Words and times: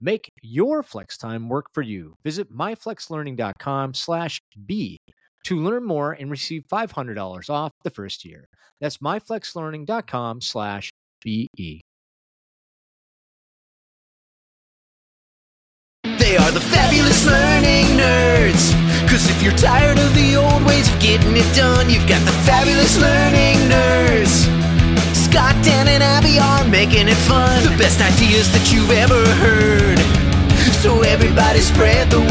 Make 0.00 0.30
your 0.42 0.82
flex 0.82 1.16
time 1.16 1.48
work 1.48 1.66
for 1.72 1.82
you. 1.82 2.16
Visit 2.24 2.52
myflexlearning.com 2.52 3.94
slash 3.94 4.40
B 4.66 4.98
to 5.44 5.56
learn 5.56 5.84
more 5.84 6.12
and 6.12 6.30
receive 6.30 6.64
$500 6.70 7.50
off 7.50 7.72
the 7.82 7.90
first 7.90 8.24
year. 8.24 8.48
That's 8.80 8.98
myflexlearning.com 8.98 10.40
slash 10.40 10.92
BE. 11.22 11.80
They 16.04 16.36
are 16.36 16.50
the 16.50 16.60
fabulous 16.60 17.26
learning 17.26 17.86
nerds. 17.96 18.72
Cause 19.08 19.30
if 19.30 19.42
you're 19.42 19.56
tired 19.56 19.98
of 19.98 20.14
the 20.14 20.36
old 20.36 20.64
ways 20.66 20.92
of 20.92 21.00
getting 21.00 21.36
it 21.36 21.54
done, 21.54 21.88
you've 21.88 22.08
got 22.08 22.24
the 22.24 22.32
fabulous 22.44 22.98
learning 23.00 23.56
nerds. 23.70 24.13
Scott, 25.34 25.58
Dan, 25.64 25.88
and 25.88 26.00
Abby 26.00 26.38
are 26.38 26.64
making 26.70 27.08
it 27.08 27.18
fun. 27.26 27.60
The 27.64 27.76
best 27.76 28.00
ideas 28.00 28.46
that 28.52 28.70
you've 28.70 28.92
ever 28.92 29.18
heard. 29.42 29.98
So 30.78 31.02
everybody 31.02 31.58
spread 31.58 32.08
the 32.08 32.20
word. 32.20 32.30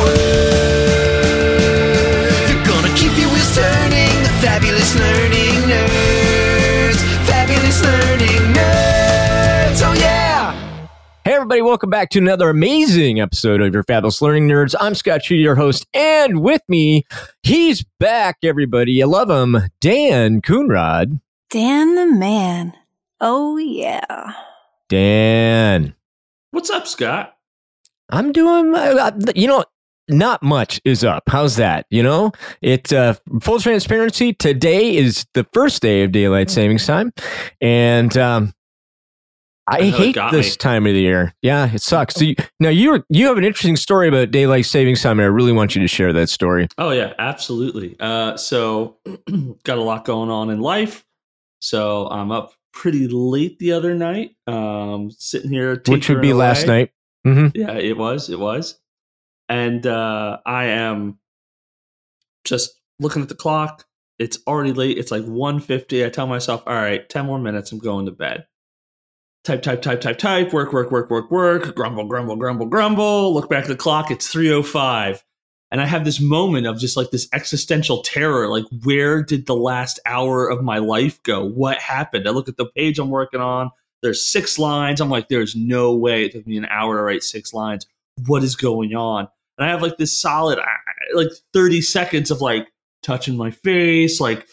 They're 2.48 2.64
gonna 2.64 2.96
keep 2.96 3.12
your 3.20 3.28
wheels 3.28 3.52
turning. 3.54 4.08
The 4.24 4.32
fabulous 4.40 4.96
learning 4.96 5.68
nerds. 5.68 7.04
Fabulous 7.28 7.84
learning 7.84 8.56
nerds. 8.56 9.84
Oh 9.84 9.94
yeah. 10.00 10.56
Hey, 11.26 11.34
everybody, 11.34 11.62
welcome 11.62 11.90
back 11.90 12.10
to 12.12 12.20
another 12.20 12.50
amazing 12.50 13.20
episode 13.20 13.60
of 13.62 13.74
your 13.74 13.84
Fabulous 13.84 14.22
Learning 14.22 14.48
Nerds. 14.48 14.76
I'm 14.80 14.96
Scott 14.96 15.24
Tree, 15.24 15.42
your 15.42 15.56
host, 15.56 15.86
and 15.94 16.40
with 16.40 16.62
me, 16.70 17.04
he's 17.42 17.84
back, 18.00 18.38
everybody. 18.44 19.04
I 19.04 19.08
love 19.08 19.30
him, 19.30 19.58
Dan 19.82 20.42
Coonrod. 20.42 21.20
Dan 21.50 21.96
the 21.96 22.06
man. 22.06 22.74
Oh, 23.26 23.56
yeah. 23.56 24.34
Dan. 24.90 25.96
What's 26.52 26.70
up, 26.70 26.86
Scott? 26.86 27.38
I'm 28.10 28.34
doing, 28.34 28.76
uh, 28.76 29.18
you 29.34 29.48
know, 29.48 29.64
not 30.10 30.44
much 30.44 30.82
is 30.84 31.06
up. 31.06 31.24
How's 31.28 31.56
that? 31.56 31.86
You 31.90 32.04
know, 32.04 32.34
it's 32.62 32.92
uh, 32.92 33.14
full 33.42 33.62
transparency. 33.62 34.34
Today 34.34 34.98
is 34.98 35.26
the 35.36 35.48
first 35.54 35.82
day 35.82 36.04
of 36.04 36.12
daylight 36.12 36.50
savings 36.50 36.86
time, 36.86 37.14
and 37.62 38.16
um, 38.18 38.54
I 39.70 39.78
I 39.78 39.84
hate 39.84 40.18
this 40.32 40.56
me. 40.56 40.58
time 40.58 40.86
of 40.86 40.94
the 40.94 41.00
year. 41.00 41.34
Yeah, 41.42 41.74
it 41.74 41.82
sucks. 41.82 42.16
So 42.16 42.26
you, 42.26 42.36
now 42.60 42.68
you 42.68 43.06
you 43.08 43.28
have 43.28 43.38
an 43.38 43.46
interesting 43.46 43.78
story 43.78 44.10
about 44.10 44.32
daylight 44.32 44.66
savings 44.66 45.02
time, 45.02 45.20
and 45.20 45.26
I 45.26 45.30
really 45.30 45.54
want 45.54 45.76
you 45.76 45.82
to 45.82 45.88
share 45.88 46.12
that 46.12 46.28
story. 46.28 46.68
Oh 46.78 46.90
yeah, 46.90 47.14
absolutely. 47.20 47.96
Uh, 48.02 48.36
so 48.36 48.98
got 49.64 49.78
a 49.78 49.82
lot 49.82 50.04
going 50.04 50.30
on 50.30 50.50
in 50.50 50.60
life. 50.60 51.06
So 51.62 52.10
I'm 52.10 52.30
up 52.30 52.54
pretty 52.74 53.08
late 53.08 53.60
the 53.60 53.72
other 53.72 53.96
night. 53.96 54.36
Um, 54.48 55.10
sitting 55.12 55.52
here, 55.52 55.76
Which 55.88 56.10
would 56.10 56.22
be 56.22 56.28
tinkering 56.30 56.38
last 56.38 56.64
away. 56.66 56.80
night. 56.80 56.92
hmm 57.34 57.48
Yeah, 57.54 57.78
it 57.78 57.98
was. 57.98 58.30
It 58.30 58.40
was. 58.40 58.80
And 59.50 59.86
uh, 59.88 60.40
I 60.46 60.66
am 60.66 61.20
just 62.44 62.80
looking 63.00 63.22
at 63.22 63.30
the 63.30 63.36
clock. 63.36 63.86
It's 64.20 64.38
already 64.48 64.74
late. 64.74 64.98
It's 64.98 65.12
like 65.12 65.24
1.50. 65.24 66.06
I 66.06 66.10
tell 66.10 66.28
myself, 66.28 66.64
all 66.68 66.74
right, 66.76 67.08
10 67.10 67.26
more 67.26 67.40
minutes. 67.40 67.72
I'm 67.72 67.80
going 67.80 68.06
to 68.06 68.12
bed. 68.12 68.46
Type, 69.44 69.62
type, 69.62 69.82
type, 69.82 70.00
type, 70.02 70.18
type. 70.18 70.54
Work, 70.54 70.72
work, 70.72 70.92
work, 70.92 71.10
work, 71.10 71.30
work. 71.30 71.76
Grumble, 71.76 72.06
grumble, 72.06 72.36
grumble, 72.38 72.66
grumble. 72.68 73.34
Look 73.34 73.50
back 73.50 73.64
at 73.64 73.70
the 73.70 73.76
clock. 73.76 74.10
It's 74.12 74.34
3.05. 74.34 75.22
And 75.74 75.82
I 75.82 75.88
have 75.88 76.06
this 76.06 76.22
moment 76.22 76.68
of 76.68 76.78
just 76.78 76.96
like 76.96 77.10
this 77.10 77.28
existential 77.34 78.04
terror. 78.04 78.48
Like, 78.48 78.66
where 78.84 79.24
did 79.24 79.48
the 79.48 79.56
last 79.56 80.00
hour 80.06 80.48
of 80.48 80.64
my 80.64 80.78
life 80.78 81.22
go? 81.24 81.44
What 81.44 81.80
happened? 81.80 82.28
I 82.28 82.32
look 82.32 82.48
at 82.48 82.58
the 82.58 82.68
page 82.68 83.00
I'm 83.00 83.10
working 83.10 83.42
on. 83.42 83.72
There's 84.04 84.24
six 84.24 84.60
lines. 84.60 85.02
I'm 85.02 85.10
like, 85.10 85.30
there's 85.30 85.56
no 85.56 85.96
way 85.96 86.26
it 86.26 86.34
took 86.34 86.46
me 86.46 86.58
an 86.58 86.66
hour 86.66 86.98
to 86.98 87.02
write 87.02 87.24
six 87.24 87.56
lines. 87.56 87.88
What 88.28 88.44
is 88.44 88.56
going 88.56 88.94
on? 88.94 89.28
And 89.58 89.66
I 89.66 89.72
have 89.72 89.82
like 89.82 89.98
this 89.98 90.16
solid, 90.16 90.60
like 91.16 91.30
30 91.54 91.82
seconds 91.82 92.30
of 92.30 92.40
like 92.40 92.68
touching 93.02 93.36
my 93.36 93.50
face, 93.50 94.22
like, 94.22 94.48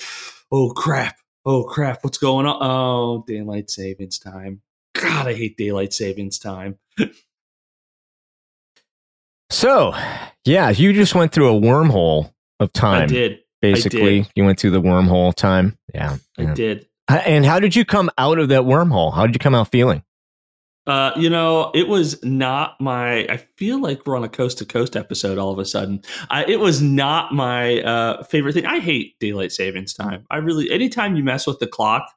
oh 0.51 0.71
crap, 0.71 1.19
oh 1.45 1.65
crap, 1.65 2.03
what's 2.03 2.17
going 2.17 2.47
on? 2.47 2.57
Oh, 2.63 3.25
daylight 3.27 3.69
savings 3.69 4.19
time. 4.19 4.63
God, 4.95 5.29
I 5.29 5.35
hate 5.35 5.59
daylight 5.59 5.93
savings 5.93 6.39
time. 6.39 6.79
So, 9.51 9.95
yeah, 10.45 10.71
you 10.71 10.93
just 10.93 11.15
went 11.15 11.33
through 11.33 11.55
a 11.55 11.61
wormhole 11.61 12.33
of 12.61 12.73
time. 12.73 13.03
I 13.03 13.07
did. 13.07 13.41
Basically, 13.61 14.23
did. 14.23 14.31
you 14.35 14.45
went 14.45 14.59
through 14.59 14.71
the 14.71 14.81
wormhole 14.81 15.35
time. 15.35 15.77
Yeah. 15.93 16.17
I 16.39 16.47
did. 16.47 16.87
And 17.09 17.45
how 17.45 17.61
did 17.61 17.77
you 17.77 17.85
come 17.85 18.11
out 18.17 18.39
of 18.39 18.49
that 18.49 18.63
wormhole? 18.63 19.13
How 19.13 19.27
did 19.27 19.35
you 19.35 19.41
come 19.41 19.55
out 19.55 19.71
feeling? 19.71 20.03
Uh, 20.87 21.13
you 21.17 21.29
know, 21.29 21.71
it 21.75 21.89
was 21.89 22.23
not 22.25 22.81
my. 22.81 23.27
I 23.27 23.37
feel 23.57 23.81
like 23.81 24.07
we're 24.07 24.17
on 24.17 24.25
a 24.25 24.29
coast 24.29 24.59
to 24.59 24.65
coast 24.65 24.97
episode 24.97 25.37
all 25.37 25.53
of 25.53 25.59
a 25.59 25.65
sudden. 25.65 26.03
I, 26.31 26.45
it 26.47 26.59
was 26.59 26.81
not 26.81 27.35
my 27.35 27.83
uh, 27.83 28.23
favorite 28.25 28.55
thing. 28.55 28.67
I 28.67 28.79
hate 28.79 29.19
daylight 29.19 29.53
savings 29.53 29.93
time. 29.93 30.25
I 30.31 30.39
really, 30.39 30.71
anytime 30.71 31.17
you 31.17 31.23
mess 31.23 31.47
with 31.47 31.59
the 31.59 31.67
clock, 31.67 32.11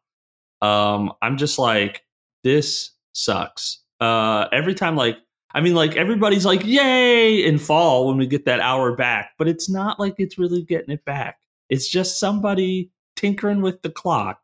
um, 0.61 1.11
I'm 1.21 1.37
just 1.37 1.59
like, 1.59 2.03
this 2.43 2.91
sucks. 3.13 3.79
Uh, 3.99 4.47
every 4.51 4.75
time, 4.75 4.95
like, 4.95 5.17
I 5.53 5.61
mean, 5.61 5.75
like 5.75 5.95
everybody's 5.95 6.45
like, 6.45 6.65
yay! 6.65 7.45
in 7.45 7.57
fall 7.59 8.07
when 8.07 8.17
we 8.17 8.25
get 8.27 8.45
that 8.45 8.59
hour 8.59 8.95
back, 8.95 9.31
but 9.37 9.47
it's 9.47 9.69
not 9.69 9.99
like 9.99 10.15
it's 10.17 10.37
really 10.39 10.63
getting 10.63 10.89
it 10.91 11.05
back. 11.05 11.39
It's 11.69 11.87
just 11.87 12.19
somebody 12.19 12.91
tinkering 13.15 13.61
with 13.61 13.81
the 13.83 13.89
clock. 13.91 14.39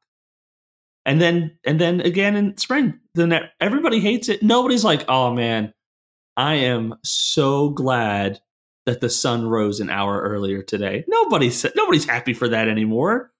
And 1.05 1.19
then 1.21 1.57
and 1.65 1.79
then 1.81 2.01
again 2.01 2.35
in 2.35 2.57
spring 2.57 2.99
then 3.15 3.33
everybody 3.59 3.99
hates 3.99 4.29
it. 4.29 4.43
Nobody's 4.43 4.83
like 4.83 5.05
oh 5.09 5.33
man 5.33 5.73
i 6.37 6.53
am 6.55 6.93
so 7.03 7.69
glad 7.69 8.39
that 8.85 9.01
the 9.01 9.09
sun 9.09 9.47
rose 9.47 9.79
an 9.79 9.89
hour 9.89 10.21
earlier 10.21 10.61
today. 10.61 11.03
Nobody's 11.07 11.65
nobody's 11.75 12.05
happy 12.05 12.33
for 12.33 12.47
that 12.49 12.67
anymore. 12.67 13.31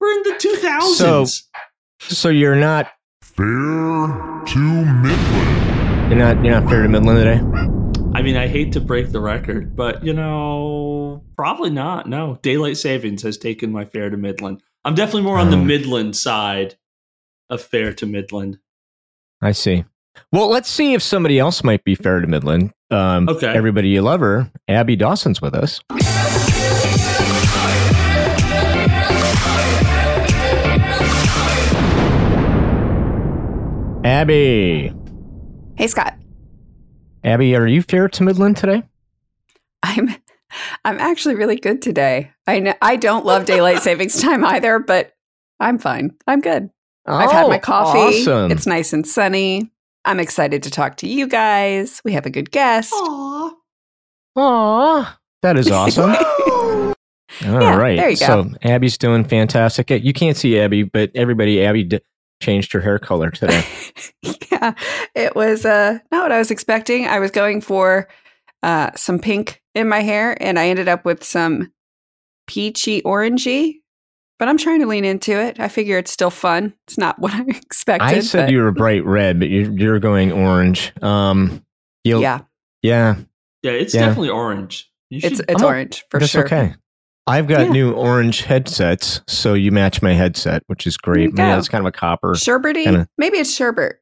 We're 0.00 0.10
in 0.12 0.22
the 0.24 0.30
2000s 0.32 0.94
So- 0.96 1.26
So 2.14 2.28
you're 2.28 2.54
not 2.56 2.90
Fair 3.22 3.46
to 3.46 4.58
Midland. 4.58 5.27
You're 6.08 6.16
not 6.16 6.42
you're 6.44 6.58
not 6.60 6.68
fair 6.68 6.82
to 6.82 6.88
Midland 6.88 7.18
today. 7.18 7.38
i 8.14 8.22
mean 8.22 8.36
i 8.36 8.46
hate 8.46 8.72
to 8.72 8.80
break 8.80 9.10
the 9.12 9.20
record 9.20 9.76
but 9.76 10.02
you 10.04 10.12
know 10.12 11.22
probably 11.36 11.70
not 11.70 12.08
no 12.08 12.38
daylight 12.42 12.76
savings 12.76 13.22
has 13.22 13.36
taken 13.36 13.70
my 13.70 13.84
fare 13.84 14.08
to 14.10 14.16
midland 14.16 14.62
i'm 14.84 14.94
definitely 14.94 15.22
more 15.22 15.38
on 15.38 15.50
the 15.50 15.56
Oh. 15.56 15.64
midland 15.64 16.16
side 16.16 16.76
of 17.50 17.60
fair 17.62 17.92
to 17.94 18.06
midland 18.06 18.58
I 19.40 19.52
see. 19.52 19.84
Well, 20.32 20.48
let's 20.50 20.68
see 20.68 20.94
if 20.94 21.02
somebody 21.02 21.38
else 21.38 21.62
might 21.62 21.84
be 21.84 21.94
fair 21.94 22.18
to 22.20 22.26
Midland. 22.26 22.72
Um, 22.90 23.28
Okay. 23.28 23.46
Everybody 23.46 23.90
you 23.90 24.02
love 24.02 24.18
her. 24.18 24.50
Abby 24.66 24.96
Dawson's 24.96 25.40
with 25.40 25.54
us. 25.54 25.80
Abby. 34.04 34.92
Hey, 35.78 35.86
Scott. 35.86 36.14
Abby, 37.22 37.54
are 37.54 37.64
you 37.64 37.82
fair 37.82 38.08
to 38.08 38.22
Midland 38.24 38.56
today? 38.56 38.82
I'm 39.84 40.08
I'm 40.84 40.98
actually 40.98 41.36
really 41.36 41.54
good 41.54 41.80
today. 41.80 42.32
I 42.48 42.58
know 42.58 42.74
I 42.82 42.96
don't 42.96 43.24
love 43.24 43.44
daylight 43.44 43.80
savings 43.82 44.20
time 44.20 44.44
either, 44.44 44.80
but 44.80 45.12
I'm 45.60 45.78
fine. 45.78 46.16
I'm 46.26 46.40
good. 46.40 46.68
I've 47.06 47.30
had 47.30 47.44
Oh, 47.44 47.48
my 47.48 47.58
coffee. 47.58 48.22
Awesome. 48.22 48.50
It's 48.50 48.66
nice 48.66 48.92
and 48.92 49.06
sunny. 49.06 49.70
I'm 50.04 50.18
excited 50.18 50.64
to 50.64 50.70
talk 50.70 50.96
to 50.96 51.08
you 51.08 51.28
guys. 51.28 52.00
We 52.04 52.12
have 52.14 52.26
a 52.26 52.30
good 52.30 52.50
guest. 52.50 52.92
Aww. 52.92 53.52
Aw, 54.34 55.18
that 55.42 55.56
is 55.56 55.70
awesome. 55.70 56.10
All 57.46 57.78
right. 57.78 57.94
Yeah, 57.94 58.02
there 58.02 58.10
you 58.10 58.16
go. 58.16 58.26
So 58.26 58.50
Abby's 58.62 58.98
doing 58.98 59.22
fantastic. 59.22 59.90
You 59.90 60.12
can't 60.12 60.36
see 60.36 60.58
Abby, 60.58 60.82
but 60.82 61.12
everybody, 61.14 61.64
Abby 61.64 61.88
changed 62.40 62.72
her 62.72 62.80
hair 62.80 62.98
color 62.98 63.30
today. 63.30 63.64
yeah, 64.50 64.74
it 65.14 65.34
was 65.34 65.64
uh, 65.64 65.98
not 66.10 66.22
what 66.24 66.32
I 66.32 66.38
was 66.38 66.50
expecting. 66.50 67.06
I 67.06 67.18
was 67.18 67.30
going 67.30 67.60
for 67.60 68.08
uh, 68.62 68.90
some 68.96 69.18
pink 69.18 69.62
in 69.74 69.88
my 69.88 70.00
hair, 70.00 70.36
and 70.42 70.58
I 70.58 70.68
ended 70.68 70.88
up 70.88 71.04
with 71.04 71.22
some 71.24 71.72
peachy 72.46 73.02
orangey. 73.02 73.76
But 74.38 74.48
I'm 74.48 74.56
trying 74.58 74.78
to 74.80 74.86
lean 74.86 75.04
into 75.04 75.32
it. 75.32 75.58
I 75.58 75.66
figure 75.66 75.98
it's 75.98 76.12
still 76.12 76.30
fun. 76.30 76.72
It's 76.86 76.96
not 76.96 77.18
what 77.20 77.34
I 77.34 77.42
expected. 77.48 78.04
I 78.06 78.20
said 78.20 78.46
but 78.46 78.52
you 78.52 78.62
were 78.62 78.70
bright 78.72 79.04
red, 79.04 79.40
but 79.40 79.48
you're, 79.48 79.72
you're 79.72 79.98
going 79.98 80.30
orange. 80.32 80.92
Um, 81.02 81.64
you 82.04 82.20
yeah, 82.20 82.40
Yeah, 82.82 83.16
Yeah, 83.62 83.72
it's 83.72 83.92
Yeah. 83.94 84.06
definitely 84.06 84.30
orange. 84.30 84.88
You 85.10 85.20
should, 85.20 85.32
It's 85.32 85.40
it's 85.40 85.54
I'm 85.62 85.64
o- 85.64 85.68
orange 85.68 86.04
for 86.10 86.20
that's 86.20 86.30
sure. 86.30 86.44
okay. 86.44 86.74
I've 87.28 87.46
got 87.46 87.66
Yeah. 87.66 87.72
new 87.72 87.92
orange 87.92 88.42
headsets, 88.42 89.20
so 89.28 89.54
you 89.54 89.70
match 89.70 90.02
my 90.02 90.12
headset, 90.14 90.62
which 90.66 90.86
is 90.86 90.96
great. 90.96 91.34
Man, 91.34 91.58
it's 91.58 91.68
kind 91.68 91.82
of 91.82 91.86
a 91.88 91.92
copper. 91.92 92.32
Sherbety? 92.34 92.84
Kinda- 92.84 93.08
Maybe 93.18 93.38
it's 93.38 93.54
sherbet. 93.54 93.96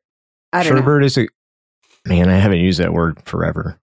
I 0.52 0.62
don't 0.62 0.76
know. 0.76 0.82
Sherbert 0.82 1.04
is 1.04 1.18
a 1.18 1.26
man. 2.06 2.28
I 2.28 2.36
haven't 2.38 2.60
used 2.60 2.78
that 2.80 2.92
word 2.92 3.18
forever. 3.24 3.78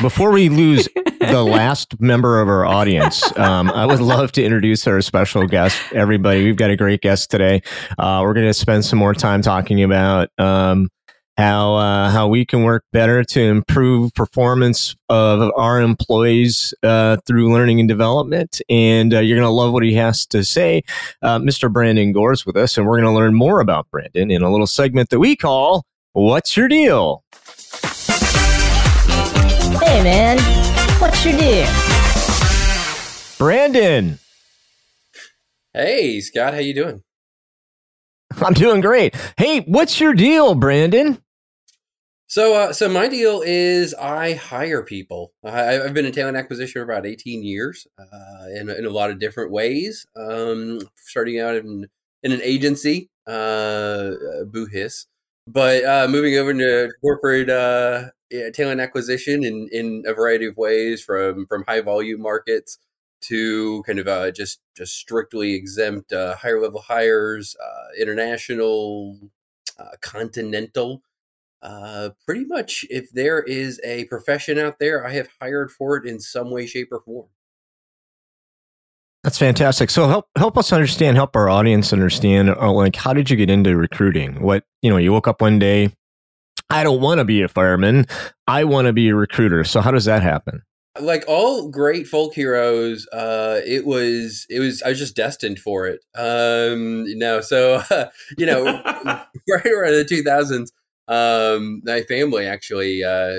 Before 0.00 0.30
we 0.30 0.48
lose 0.48 0.88
the 1.20 1.44
last 1.46 2.00
member 2.00 2.40
of 2.40 2.48
our 2.48 2.64
audience, 2.64 3.22
um, 3.38 3.70
I 3.70 3.84
would 3.84 4.00
love 4.00 4.32
to 4.32 4.42
introduce 4.42 4.86
our 4.86 5.00
special 5.02 5.46
guest. 5.46 5.78
Everybody, 5.92 6.44
we've 6.44 6.56
got 6.56 6.70
a 6.70 6.76
great 6.76 7.02
guest 7.02 7.30
today. 7.30 7.60
Uh, 7.98 8.20
we're 8.24 8.32
going 8.34 8.46
to 8.46 8.54
spend 8.54 8.84
some 8.86 8.98
more 8.98 9.12
time 9.12 9.42
talking 9.42 9.82
about 9.82 10.30
um, 10.38 10.88
how 11.36 11.74
uh, 11.74 12.10
how 12.10 12.28
we 12.28 12.44
can 12.44 12.62
work 12.64 12.84
better 12.92 13.24
to 13.24 13.40
improve 13.40 14.14
performance 14.14 14.94
of 15.08 15.50
our 15.56 15.80
employees 15.80 16.74
uh, 16.82 17.16
through 17.26 17.52
learning 17.52 17.80
and 17.80 17.88
development. 17.88 18.60
And 18.68 19.14
uh, 19.14 19.20
you're 19.20 19.38
going 19.38 19.48
to 19.48 19.52
love 19.52 19.72
what 19.72 19.82
he 19.82 19.94
has 19.94 20.26
to 20.26 20.44
say. 20.44 20.82
Uh, 21.22 21.38
Mr. 21.38 21.72
Brandon 21.72 22.12
Gore's 22.12 22.44
with 22.44 22.56
us, 22.56 22.76
and 22.76 22.86
we're 22.86 23.00
going 23.00 23.12
to 23.12 23.18
learn 23.18 23.34
more 23.34 23.60
about 23.60 23.90
Brandon 23.90 24.30
in 24.30 24.42
a 24.42 24.50
little 24.50 24.66
segment 24.66 25.10
that 25.10 25.20
we 25.20 25.36
call 25.36 25.84
"What's 26.12 26.56
Your 26.56 26.68
Deal." 26.68 27.24
Hey 29.80 30.02
man, 30.02 30.38
what's 31.00 31.24
your 31.24 31.36
deal? 31.36 31.66
Brandon, 33.38 34.18
Hey, 35.74 36.20
Scott, 36.20 36.52
how 36.52 36.60
you 36.60 36.74
doing? 36.74 37.02
I'm 38.42 38.52
doing 38.52 38.82
great. 38.82 39.14
Hey, 39.38 39.60
what's 39.60 40.00
your 40.00 40.12
deal, 40.12 40.54
Brandon? 40.54 41.21
So, 42.32 42.54
uh, 42.54 42.72
so 42.72 42.88
my 42.88 43.08
deal 43.08 43.42
is 43.44 43.92
I 43.92 44.32
hire 44.32 44.82
people. 44.82 45.34
I, 45.44 45.82
I've 45.82 45.92
been 45.92 46.06
in 46.06 46.12
talent 46.12 46.38
acquisition 46.38 46.80
for 46.80 46.90
about 46.90 47.04
18 47.04 47.42
years, 47.42 47.86
uh, 47.98 48.46
in, 48.56 48.70
in 48.70 48.86
a 48.86 48.88
lot 48.88 49.10
of 49.10 49.18
different 49.18 49.50
ways. 49.52 50.06
Um, 50.16 50.80
starting 50.96 51.40
out 51.40 51.56
in, 51.56 51.88
in 52.22 52.32
an 52.32 52.40
agency, 52.42 53.10
uh, 53.26 54.12
boo 54.46 54.64
hiss, 54.64 55.04
but 55.46 55.84
uh, 55.84 56.08
moving 56.08 56.38
over 56.38 56.52
into 56.52 56.90
corporate 57.02 57.50
uh, 57.50 58.04
talent 58.54 58.80
acquisition 58.80 59.44
in, 59.44 59.68
in 59.70 60.02
a 60.06 60.14
variety 60.14 60.46
of 60.46 60.56
ways, 60.56 61.04
from 61.04 61.44
from 61.48 61.64
high 61.68 61.82
volume 61.82 62.22
markets 62.22 62.78
to 63.24 63.82
kind 63.82 63.98
of 63.98 64.08
uh, 64.08 64.30
just 64.30 64.60
just 64.74 64.96
strictly 64.96 65.52
exempt 65.52 66.14
uh, 66.14 66.34
higher 66.36 66.62
level 66.62 66.80
hires, 66.80 67.54
uh, 67.62 67.88
international, 68.00 69.18
uh, 69.78 69.96
continental. 70.00 71.02
Uh, 71.62 72.10
pretty 72.26 72.44
much, 72.44 72.84
if 72.90 73.10
there 73.12 73.40
is 73.40 73.80
a 73.84 74.04
profession 74.06 74.58
out 74.58 74.78
there, 74.80 75.06
I 75.06 75.12
have 75.12 75.28
hired 75.40 75.70
for 75.70 75.96
it 75.96 76.06
in 76.06 76.18
some 76.18 76.50
way, 76.50 76.66
shape, 76.66 76.88
or 76.90 77.00
form. 77.00 77.28
That's 79.22 79.38
fantastic. 79.38 79.88
So 79.90 80.08
help 80.08 80.26
help 80.36 80.58
us 80.58 80.72
understand, 80.72 81.16
help 81.16 81.36
our 81.36 81.48
audience 81.48 81.92
understand. 81.92 82.50
Uh, 82.50 82.72
like, 82.72 82.96
how 82.96 83.12
did 83.12 83.30
you 83.30 83.36
get 83.36 83.50
into 83.50 83.76
recruiting? 83.76 84.42
What 84.42 84.64
you 84.82 84.90
know, 84.90 84.96
you 84.96 85.12
woke 85.12 85.28
up 85.28 85.40
one 85.40 85.60
day. 85.60 85.90
I 86.70 86.82
don't 86.82 87.00
want 87.00 87.18
to 87.18 87.24
be 87.24 87.42
a 87.42 87.48
fireman. 87.48 88.06
I 88.48 88.64
want 88.64 88.86
to 88.86 88.92
be 88.92 89.10
a 89.10 89.14
recruiter. 89.14 89.62
So 89.62 89.80
how 89.80 89.90
does 89.90 90.06
that 90.06 90.22
happen? 90.22 90.62
Like 91.00 91.24
all 91.28 91.68
great 91.68 92.06
folk 92.06 92.34
heroes, 92.34 93.06
uh, 93.12 93.60
it 93.64 93.86
was 93.86 94.44
it 94.50 94.58
was 94.58 94.82
I 94.82 94.88
was 94.88 94.98
just 94.98 95.14
destined 95.14 95.58
for 95.60 95.86
it. 95.86 96.00
Um, 96.16 97.04
you 97.06 97.16
know, 97.16 97.40
so 97.40 97.82
you 98.38 98.46
know, 98.46 98.64
right 98.64 99.66
around 99.66 99.92
the 99.92 100.04
two 100.06 100.22
thousands, 100.22 100.72
um, 101.08 101.82
my 101.84 102.02
family 102.02 102.46
actually, 102.46 103.04
uh, 103.04 103.36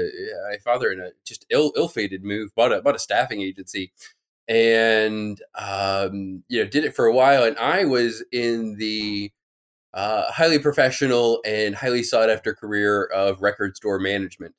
my 0.50 0.58
father 0.64 0.92
in 0.92 1.00
a 1.00 1.12
just 1.26 1.46
ill 1.50 1.72
ill 1.76 1.88
fated 1.88 2.24
move 2.24 2.54
bought 2.56 2.74
a 2.74 2.82
bought 2.82 2.96
a 2.96 3.00
staffing 3.00 3.42
agency, 3.42 3.92
and 4.48 5.42
um, 5.56 6.44
you 6.50 6.64
know 6.64 6.70
did 6.70 6.84
it 6.86 6.96
for 6.96 7.06
a 7.06 7.14
while, 7.14 7.44
and 7.44 7.58
I 7.58 7.86
was 7.86 8.24
in 8.32 8.76
the 8.78 9.32
uh, 9.94 10.32
highly 10.32 10.60
professional 10.60 11.42
and 11.46 11.76
highly 11.76 12.04
sought 12.04 12.30
after 12.30 12.54
career 12.54 13.06
of 13.06 13.42
record 13.42 13.76
store 13.76 14.00
management 14.00 14.56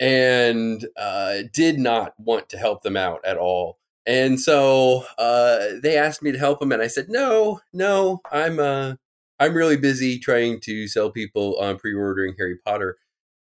and 0.00 0.86
uh, 0.96 1.38
did 1.52 1.78
not 1.78 2.14
want 2.18 2.48
to 2.48 2.58
help 2.58 2.82
them 2.82 2.96
out 2.96 3.20
at 3.24 3.36
all. 3.36 3.78
And 4.06 4.40
so 4.40 5.04
uh, 5.18 5.66
they 5.82 5.96
asked 5.98 6.22
me 6.22 6.32
to 6.32 6.38
help 6.38 6.60
them, 6.60 6.72
and 6.72 6.82
I 6.82 6.86
said, 6.88 7.08
"No, 7.10 7.60
no, 7.72 8.20
I'm 8.32 8.58
uh, 8.58 8.94
I'm 9.40 9.54
really 9.54 9.76
busy 9.76 10.18
trying 10.18 10.60
to 10.62 10.86
sell 10.88 11.10
people 11.10 11.56
on 11.58 11.78
pre-ordering 11.78 12.34
Harry 12.38 12.58
Potter." 12.64 12.98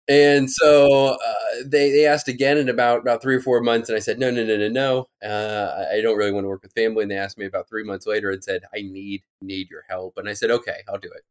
And 0.06 0.50
so 0.50 1.14
uh, 1.14 1.34
they 1.64 1.90
they 1.90 2.06
asked 2.06 2.28
again 2.28 2.58
in 2.58 2.68
about 2.68 3.00
about 3.00 3.22
three 3.22 3.36
or 3.36 3.40
four 3.40 3.62
months, 3.62 3.88
and 3.88 3.96
I 3.96 4.00
said, 4.00 4.18
"No, 4.18 4.30
no, 4.30 4.44
no, 4.44 4.56
no, 4.58 4.68
no. 4.68 5.08
Uh, 5.26 5.86
I 5.92 6.02
don't 6.02 6.18
really 6.18 6.32
want 6.32 6.44
to 6.44 6.48
work 6.48 6.62
with 6.62 6.72
family." 6.74 7.02
And 7.02 7.10
they 7.10 7.16
asked 7.16 7.38
me 7.38 7.46
about 7.46 7.68
three 7.68 7.84
months 7.84 8.06
later 8.06 8.30
and 8.30 8.44
said, 8.44 8.62
"I 8.74 8.82
need 8.82 9.22
need 9.40 9.70
your 9.70 9.84
help." 9.88 10.18
And 10.18 10.28
I 10.28 10.34
said, 10.34 10.50
"Okay, 10.50 10.82
I'll 10.88 10.98
do 10.98 11.10
it." 11.14 11.22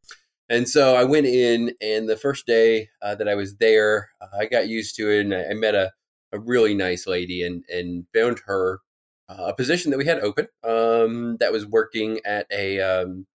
And 0.49 0.67
so 0.67 0.95
I 0.95 1.03
went 1.03 1.27
in, 1.27 1.73
and 1.81 2.09
the 2.09 2.17
first 2.17 2.45
day 2.47 2.89
uh, 3.01 3.15
that 3.15 3.29
I 3.29 3.35
was 3.35 3.55
there, 3.57 4.09
uh, 4.21 4.27
I 4.39 4.45
got 4.47 4.67
used 4.67 4.95
to 4.97 5.09
it, 5.11 5.21
and 5.21 5.33
I, 5.35 5.51
I 5.51 5.53
met 5.53 5.75
a, 5.75 5.91
a 6.31 6.39
really 6.39 6.73
nice 6.73 7.05
lady, 7.07 7.43
and 7.45 7.63
and 7.69 8.05
found 8.13 8.39
her 8.47 8.79
uh, 9.29 9.45
a 9.49 9.55
position 9.55 9.91
that 9.91 9.97
we 9.97 10.05
had 10.05 10.19
open 10.19 10.47
um, 10.63 11.37
that 11.39 11.51
was 11.51 11.65
working 11.65 12.19
at 12.25 12.47
a 12.51 12.79
um, 12.81 13.25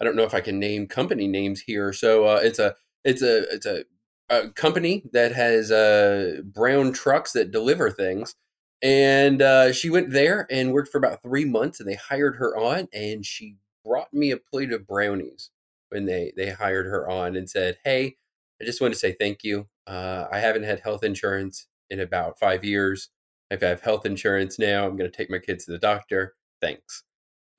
I 0.00 0.04
don't 0.04 0.16
know 0.16 0.24
if 0.24 0.34
I 0.34 0.40
can 0.40 0.58
name 0.58 0.86
company 0.86 1.26
names 1.28 1.60
here. 1.60 1.92
So 1.92 2.24
uh, 2.24 2.40
it's 2.42 2.58
a 2.58 2.74
it's 3.04 3.22
a 3.22 3.42
it's 3.52 3.66
a, 3.66 3.84
a 4.30 4.48
company 4.50 5.04
that 5.12 5.32
has 5.32 5.70
uh, 5.70 6.40
brown 6.44 6.92
trucks 6.92 7.32
that 7.32 7.50
deliver 7.50 7.90
things. 7.90 8.34
And 8.82 9.42
uh, 9.42 9.72
she 9.72 9.90
went 9.90 10.10
there 10.10 10.46
and 10.50 10.72
worked 10.72 10.90
for 10.90 10.98
about 10.98 11.22
three 11.22 11.44
months, 11.44 11.80
and 11.80 11.88
they 11.88 11.96
hired 11.96 12.36
her 12.36 12.56
on, 12.56 12.88
and 12.94 13.26
she 13.26 13.56
brought 13.84 14.12
me 14.12 14.30
a 14.30 14.38
plate 14.38 14.72
of 14.72 14.86
brownies 14.86 15.50
when 15.90 16.06
they 16.06 16.32
they 16.36 16.50
hired 16.50 16.86
her 16.86 17.08
on 17.08 17.36
and 17.36 17.48
said, 17.50 17.78
"Hey, 17.84 18.16
I 18.60 18.64
just 18.64 18.80
want 18.80 18.94
to 18.94 19.00
say 19.00 19.12
thank 19.20 19.44
you. 19.44 19.68
Uh, 19.86 20.26
I 20.32 20.38
haven't 20.38 20.64
had 20.64 20.80
health 20.80 21.04
insurance 21.04 21.66
in 21.90 22.00
about 22.00 22.38
five 22.38 22.64
years. 22.64 23.10
If 23.50 23.62
I 23.62 23.66
have 23.66 23.82
health 23.82 24.06
insurance 24.06 24.58
now. 24.58 24.86
I'm 24.86 24.96
going 24.96 25.10
to 25.10 25.16
take 25.16 25.30
my 25.30 25.38
kids 25.38 25.66
to 25.66 25.72
the 25.72 25.78
doctor. 25.78 26.36
Thanks." 26.62 27.04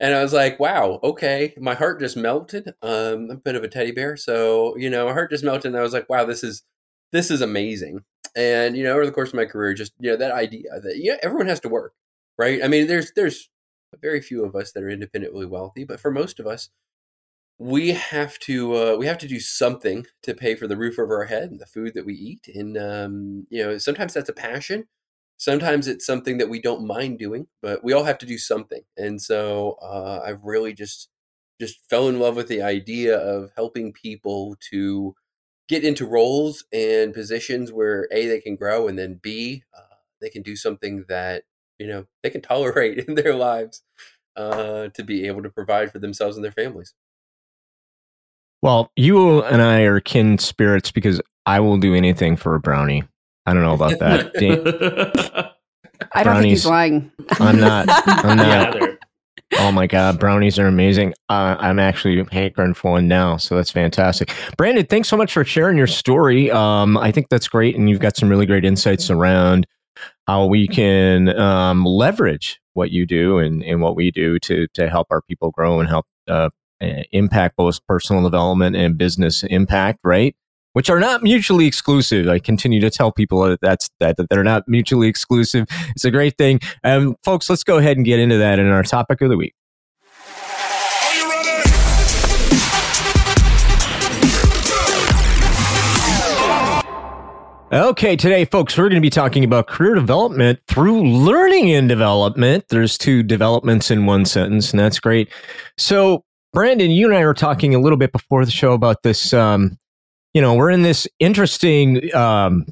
And 0.02 0.14
I 0.14 0.22
was 0.22 0.34
like, 0.34 0.60
"Wow, 0.60 1.00
okay." 1.04 1.54
My 1.58 1.74
heart 1.74 2.00
just 2.00 2.16
melted. 2.18 2.70
Um, 2.82 3.30
I'm 3.30 3.30
a 3.32 3.36
bit 3.36 3.56
of 3.56 3.64
a 3.64 3.68
teddy 3.68 3.92
bear, 3.92 4.16
so 4.18 4.76
you 4.78 4.90
know, 4.90 5.06
my 5.06 5.14
heart 5.14 5.30
just 5.32 5.44
melted. 5.44 5.66
And 5.72 5.78
I 5.78 5.82
was 5.82 5.94
like, 5.94 6.08
"Wow, 6.10 6.26
this 6.26 6.44
is 6.44 6.64
this 7.12 7.30
is 7.32 7.42
amazing." 7.42 8.04
And 8.36 8.76
you 8.76 8.84
know, 8.84 8.92
over 8.94 9.06
the 9.06 9.12
course 9.12 9.30
of 9.30 9.36
my 9.36 9.46
career, 9.46 9.74
just 9.74 9.94
you 10.00 10.10
know, 10.10 10.16
that 10.18 10.32
idea 10.32 10.64
that 10.82 10.98
yeah, 10.98 11.16
everyone 11.22 11.48
has 11.48 11.60
to 11.62 11.70
work, 11.70 11.94
right? 12.38 12.64
I 12.64 12.68
mean, 12.68 12.88
there's 12.88 13.12
there's 13.16 13.50
very 14.02 14.20
few 14.22 14.44
of 14.44 14.56
us 14.56 14.72
that 14.72 14.82
are 14.84 14.90
independently 14.90 15.46
wealthy, 15.46 15.84
but 15.84 16.00
for 16.00 16.10
most 16.10 16.40
of 16.40 16.46
us, 16.46 16.70
we 17.58 17.90
have 17.92 18.38
to 18.40 18.74
uh, 18.76 18.96
we 18.98 19.06
have 19.06 19.18
to 19.18 19.28
do 19.28 19.40
something 19.40 20.06
to 20.22 20.34
pay 20.34 20.54
for 20.54 20.66
the 20.66 20.76
roof 20.76 20.98
over 20.98 21.16
our 21.18 21.26
head 21.26 21.50
and 21.50 21.60
the 21.60 21.66
food 21.66 21.94
that 21.94 22.06
we 22.06 22.14
eat 22.14 22.48
and 22.54 22.76
um, 22.78 23.46
you 23.50 23.62
know 23.62 23.78
sometimes 23.78 24.14
that's 24.14 24.28
a 24.28 24.32
passion 24.34 24.86
sometimes 25.36 25.88
it's 25.88 26.06
something 26.06 26.38
that 26.38 26.48
we 26.48 26.60
don't 26.60 26.86
mind 26.86 27.18
doing 27.18 27.46
but 27.60 27.82
we 27.82 27.92
all 27.92 28.04
have 28.04 28.18
to 28.18 28.26
do 28.26 28.38
something 28.38 28.82
and 28.96 29.20
so 29.20 29.76
uh, 29.82 30.22
i've 30.24 30.42
really 30.44 30.72
just 30.72 31.08
just 31.60 31.78
fell 31.88 32.08
in 32.08 32.18
love 32.18 32.36
with 32.36 32.48
the 32.48 32.62
idea 32.62 33.16
of 33.16 33.50
helping 33.56 33.92
people 33.92 34.56
to 34.70 35.14
get 35.68 35.84
into 35.84 36.06
roles 36.06 36.64
and 36.72 37.14
positions 37.14 37.72
where 37.72 38.08
a 38.12 38.26
they 38.26 38.40
can 38.40 38.56
grow 38.56 38.88
and 38.88 38.98
then 38.98 39.18
b 39.22 39.62
uh, 39.76 39.96
they 40.20 40.28
can 40.28 40.42
do 40.42 40.56
something 40.56 41.04
that 41.08 41.44
you 41.78 41.86
know 41.86 42.06
they 42.22 42.30
can 42.30 42.42
tolerate 42.42 42.98
in 43.08 43.14
their 43.14 43.34
lives 43.34 43.82
uh, 44.34 44.88
to 44.88 45.04
be 45.04 45.26
able 45.26 45.42
to 45.42 45.50
provide 45.50 45.92
for 45.92 45.98
themselves 45.98 46.36
and 46.36 46.44
their 46.44 46.52
families 46.52 46.94
Well, 48.62 48.92
you 48.94 49.42
and 49.42 49.60
I 49.60 49.80
are 49.82 49.98
kin 49.98 50.38
spirits 50.38 50.92
because 50.92 51.20
I 51.46 51.58
will 51.58 51.78
do 51.78 51.94
anything 51.94 52.36
for 52.36 52.54
a 52.54 52.60
brownie. 52.60 53.02
I 53.46 53.54
don't 53.54 53.62
know 53.62 53.74
about 53.74 53.98
that. 53.98 54.32
Dan- 54.38 55.50
I 56.12 56.22
don't 56.24 56.36
think 56.40 56.50
he's 56.50 56.66
lying. 56.66 57.10
I'm 57.40 57.58
not. 57.60 57.86
I'm 58.06 58.36
not. 58.36 58.72
they're- 58.80 58.98
Oh 59.58 59.70
my 59.70 59.86
god, 59.86 60.18
brownies 60.18 60.58
are 60.58 60.66
amazing. 60.66 61.12
Uh, 61.28 61.56
I'm 61.58 61.78
actually 61.78 62.24
hankering 62.32 62.72
for 62.72 62.92
one 62.92 63.06
now, 63.06 63.36
so 63.36 63.54
that's 63.54 63.70
fantastic. 63.70 64.32
Brandon, 64.56 64.86
thanks 64.86 65.08
so 65.10 65.16
much 65.16 65.30
for 65.34 65.44
sharing 65.44 65.76
your 65.76 65.86
story. 65.86 66.50
Um, 66.50 66.96
I 66.96 67.12
think 67.12 67.28
that's 67.28 67.48
great, 67.48 67.76
and 67.76 67.90
you've 67.90 68.00
got 68.00 68.16
some 68.16 68.30
really 68.30 68.46
great 68.46 68.64
insights 68.64 69.10
around 69.10 69.66
how 70.26 70.46
we 70.46 70.66
can 70.66 71.38
um, 71.38 71.84
leverage 71.84 72.60
what 72.72 72.92
you 72.92 73.04
do 73.04 73.38
and, 73.40 73.62
and 73.62 73.82
what 73.82 73.94
we 73.94 74.10
do 74.10 74.38
to 74.38 74.66
to 74.68 74.88
help 74.88 75.08
our 75.10 75.20
people 75.20 75.50
grow 75.50 75.80
and 75.80 75.88
help 75.90 76.06
uh, 76.28 76.48
uh, 76.80 77.02
impact 77.12 77.56
both 77.58 77.84
personal 77.86 78.22
development 78.22 78.74
and 78.74 78.96
business 78.96 79.42
impact, 79.44 80.00
right? 80.02 80.34
Which 80.74 80.88
are 80.88 81.00
not 81.00 81.22
mutually 81.22 81.66
exclusive. 81.66 82.28
I 82.28 82.38
continue 82.38 82.80
to 82.80 82.90
tell 82.90 83.12
people 83.12 83.42
that 83.42 83.60
that's 83.60 83.90
that, 84.00 84.16
that 84.16 84.30
they're 84.30 84.42
not 84.42 84.66
mutually 84.66 85.06
exclusive. 85.06 85.66
It's 85.90 86.04
a 86.04 86.10
great 86.10 86.38
thing. 86.38 86.60
Um, 86.82 87.16
folks, 87.22 87.50
let's 87.50 87.62
go 87.62 87.78
ahead 87.78 87.98
and 87.98 88.06
get 88.06 88.18
into 88.18 88.38
that 88.38 88.58
in 88.58 88.68
our 88.68 88.82
topic 88.82 89.20
of 89.20 89.28
the 89.28 89.36
week. 89.36 89.54
Okay, 97.72 98.16
today, 98.16 98.44
folks, 98.44 98.76
we're 98.76 98.90
going 98.90 99.00
to 99.00 99.06
be 99.06 99.08
talking 99.08 99.44
about 99.44 99.66
career 99.66 99.94
development 99.94 100.60
through 100.68 101.04
learning 101.04 101.70
and 101.70 101.88
development. 101.88 102.66
There's 102.68 102.98
two 102.98 103.22
developments 103.22 103.90
in 103.90 104.04
one 104.04 104.26
sentence, 104.26 104.72
and 104.72 104.80
that's 104.80 105.00
great. 105.00 105.30
So, 105.78 106.22
Brandon, 106.52 106.90
you 106.90 107.06
and 107.06 107.16
I 107.16 107.24
were 107.24 107.32
talking 107.32 107.74
a 107.74 107.78
little 107.78 107.96
bit 107.96 108.12
before 108.12 108.44
the 108.44 108.50
show 108.50 108.72
about 108.72 109.02
this. 109.02 109.32
Um, 109.32 109.78
you 110.34 110.40
know, 110.40 110.54
we're 110.54 110.70
in 110.70 110.82
this 110.82 111.06
interesting 111.18 112.14
um, 112.14 112.66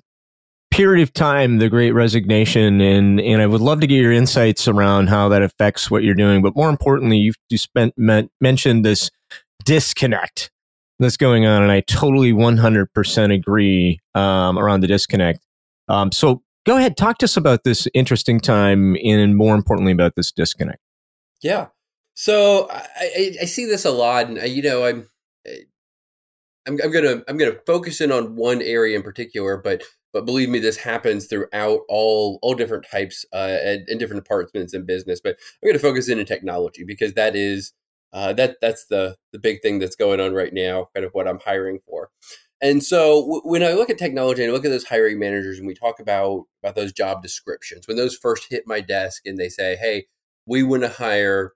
period 0.70 1.02
of 1.02 1.12
time, 1.12 1.58
the 1.58 1.68
Great 1.68 1.92
Resignation, 1.92 2.80
and 2.80 3.20
and 3.20 3.42
I 3.42 3.46
would 3.46 3.60
love 3.60 3.80
to 3.80 3.86
get 3.86 3.96
your 3.96 4.12
insights 4.12 4.68
around 4.68 5.08
how 5.08 5.28
that 5.28 5.42
affects 5.42 5.90
what 5.90 6.02
you're 6.02 6.14
doing. 6.14 6.42
But 6.42 6.56
more 6.56 6.70
importantly, 6.70 7.18
you've 7.18 7.36
you 7.48 7.58
spent 7.58 7.94
meant, 7.96 8.30
mentioned 8.40 8.84
this 8.84 9.10
disconnect 9.64 10.50
that's 10.98 11.16
going 11.16 11.46
on, 11.46 11.62
and 11.62 11.72
I 11.72 11.80
totally 11.80 12.32
100% 12.32 13.34
agree 13.34 14.00
um, 14.14 14.58
around 14.58 14.80
the 14.80 14.86
disconnect. 14.86 15.40
Um, 15.88 16.12
so 16.12 16.42
go 16.66 16.76
ahead, 16.76 16.96
talk 16.96 17.18
to 17.18 17.24
us 17.24 17.36
about 17.36 17.64
this 17.64 17.88
interesting 17.94 18.38
time, 18.38 18.96
and 19.02 19.36
more 19.36 19.54
importantly, 19.54 19.92
about 19.92 20.14
this 20.14 20.30
disconnect. 20.30 20.80
Yeah. 21.42 21.68
So 22.14 22.68
I, 22.70 23.34
I, 23.40 23.44
see 23.46 23.64
this 23.64 23.86
a 23.86 23.90
lot, 23.90 24.26
and 24.26 24.38
I, 24.38 24.44
you 24.44 24.62
know, 24.62 24.84
I'm, 24.84 25.08
I'm, 26.70 26.78
I'm 26.84 26.90
gonna, 26.92 27.22
I'm 27.28 27.36
gonna 27.36 27.58
focus 27.66 28.00
in 28.00 28.12
on 28.12 28.36
one 28.36 28.62
area 28.62 28.96
in 28.96 29.02
particular, 29.02 29.56
but, 29.56 29.82
but 30.12 30.24
believe 30.24 30.48
me, 30.48 30.58
this 30.58 30.76
happens 30.76 31.26
throughout 31.26 31.80
all, 31.88 32.38
all 32.42 32.54
different 32.54 32.86
types 32.90 33.24
uh, 33.32 33.58
and, 33.62 33.88
and 33.88 33.98
different 34.00 34.24
departments 34.24 34.74
in 34.74 34.86
business. 34.86 35.20
But 35.22 35.36
I'm 35.62 35.68
going 35.68 35.74
to 35.74 35.82
focus 35.82 36.08
in 36.08 36.18
on 36.18 36.24
technology 36.24 36.84
because 36.84 37.14
that 37.14 37.36
is 37.36 37.72
uh, 38.12 38.32
that 38.32 38.56
that's 38.60 38.86
the 38.86 39.16
the 39.32 39.38
big 39.38 39.62
thing 39.62 39.78
that's 39.78 39.96
going 39.96 40.20
on 40.20 40.32
right 40.32 40.52
now. 40.52 40.88
Kind 40.94 41.06
of 41.06 41.12
what 41.12 41.28
I'm 41.28 41.38
hiring 41.38 41.78
for. 41.86 42.10
And 42.60 42.82
so 42.82 43.20
w- 43.22 43.42
when 43.44 43.62
I 43.62 43.72
look 43.72 43.88
at 43.88 43.98
technology 43.98 44.42
and 44.42 44.50
I 44.50 44.54
look 44.54 44.64
at 44.64 44.70
those 44.70 44.84
hiring 44.84 45.18
managers 45.18 45.58
and 45.58 45.66
we 45.66 45.74
talk 45.74 46.00
about 46.00 46.44
about 46.62 46.74
those 46.74 46.92
job 46.92 47.22
descriptions, 47.22 47.86
when 47.86 47.96
those 47.96 48.16
first 48.16 48.46
hit 48.50 48.64
my 48.66 48.80
desk 48.80 49.22
and 49.26 49.38
they 49.38 49.48
say, 49.48 49.76
"Hey, 49.76 50.06
we 50.46 50.62
want 50.64 50.82
to 50.82 50.88
hire 50.88 51.52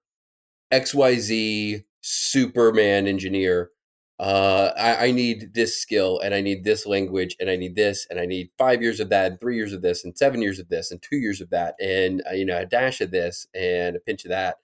XYZ 0.73 1.85
Superman 2.01 3.07
engineer. 3.07 3.71
Uh, 4.19 4.71
I, 4.77 5.07
I 5.07 5.11
need 5.11 5.55
this 5.55 5.77
skill 5.77 6.21
and 6.21 6.35
I 6.35 6.41
need 6.41 6.63
this 6.63 6.87
language 6.87 7.37
and 7.41 7.51
I 7.51 7.57
need 7.57 7.75
this 7.75 8.07
and 8.09 8.21
I 8.21 8.27
need 8.27 8.51
five 8.57 8.81
years 8.81 9.01
of 9.01 9.09
that 9.09 9.33
and 9.33 9.41
three 9.41 9.57
years 9.57 9.73
of 9.73 9.83
this 9.83 10.05
and 10.05 10.17
seven 10.17 10.41
years 10.41 10.61
of 10.61 10.69
this 10.69 10.93
and 10.93 11.03
two 11.03 11.17
years 11.17 11.41
of 11.41 11.51
that 11.51 11.75
and 11.81 12.23
uh, 12.31 12.35
you 12.35 12.45
know 12.45 12.57
a 12.57 12.65
dash 12.65 13.01
of 13.01 13.11
this 13.11 13.49
and 13.55 13.97
a 13.97 14.01
pinch 14.01 14.25
of 14.25 14.31
that." 14.31 14.59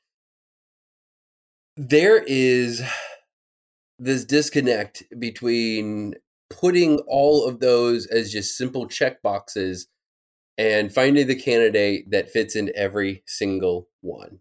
there 1.76 2.22
is 2.26 2.82
this 3.98 4.24
disconnect 4.26 5.02
between 5.18 6.14
putting 6.50 6.98
all 7.06 7.46
of 7.46 7.60
those 7.60 8.06
as 8.06 8.30
just 8.30 8.56
simple 8.56 8.86
check 8.86 9.22
boxes 9.22 9.86
and 10.58 10.92
finding 10.92 11.26
the 11.26 11.34
candidate 11.34 12.10
that 12.10 12.30
fits 12.30 12.54
in 12.54 12.70
every 12.74 13.22
single 13.26 13.88
one. 14.02 14.40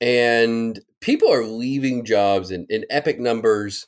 And 0.00 0.80
people 1.00 1.32
are 1.32 1.44
leaving 1.44 2.04
jobs 2.04 2.50
in, 2.50 2.66
in 2.68 2.84
epic 2.90 3.20
numbers. 3.20 3.86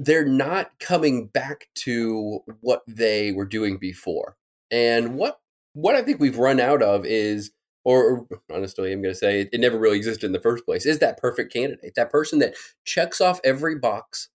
They're 0.00 0.24
not 0.24 0.70
coming 0.80 1.26
back 1.28 1.68
to 1.76 2.40
what 2.62 2.82
they 2.88 3.32
were 3.32 3.44
doing 3.44 3.76
before. 3.76 4.36
And 4.70 5.14
what 5.14 5.38
what 5.74 5.94
I 5.94 6.02
think 6.02 6.18
we've 6.18 6.38
run 6.38 6.58
out 6.58 6.82
of 6.82 7.04
is 7.04 7.52
or, 7.84 8.26
honestly, 8.52 8.92
I'm 8.92 9.02
going 9.02 9.14
to 9.14 9.18
say 9.18 9.48
it, 9.52 9.60
never 9.60 9.78
really 9.78 9.96
existed 9.96 10.26
in 10.26 10.32
the 10.32 10.40
first 10.40 10.64
place, 10.66 10.84
is 10.84 10.98
that 10.98 11.18
perfect 11.18 11.52
candidate, 11.52 11.94
that 11.96 12.10
person 12.10 12.38
that 12.40 12.54
checks 12.84 13.20
off 13.20 13.40
every 13.42 13.78
box, 13.78 14.28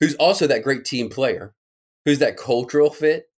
who's 0.00 0.14
also 0.16 0.46
that 0.46 0.62
great 0.62 0.84
team 0.84 1.08
player, 1.08 1.54
who's 2.04 2.20
that 2.20 2.36
cultural 2.36 2.90
fit, 2.90 3.30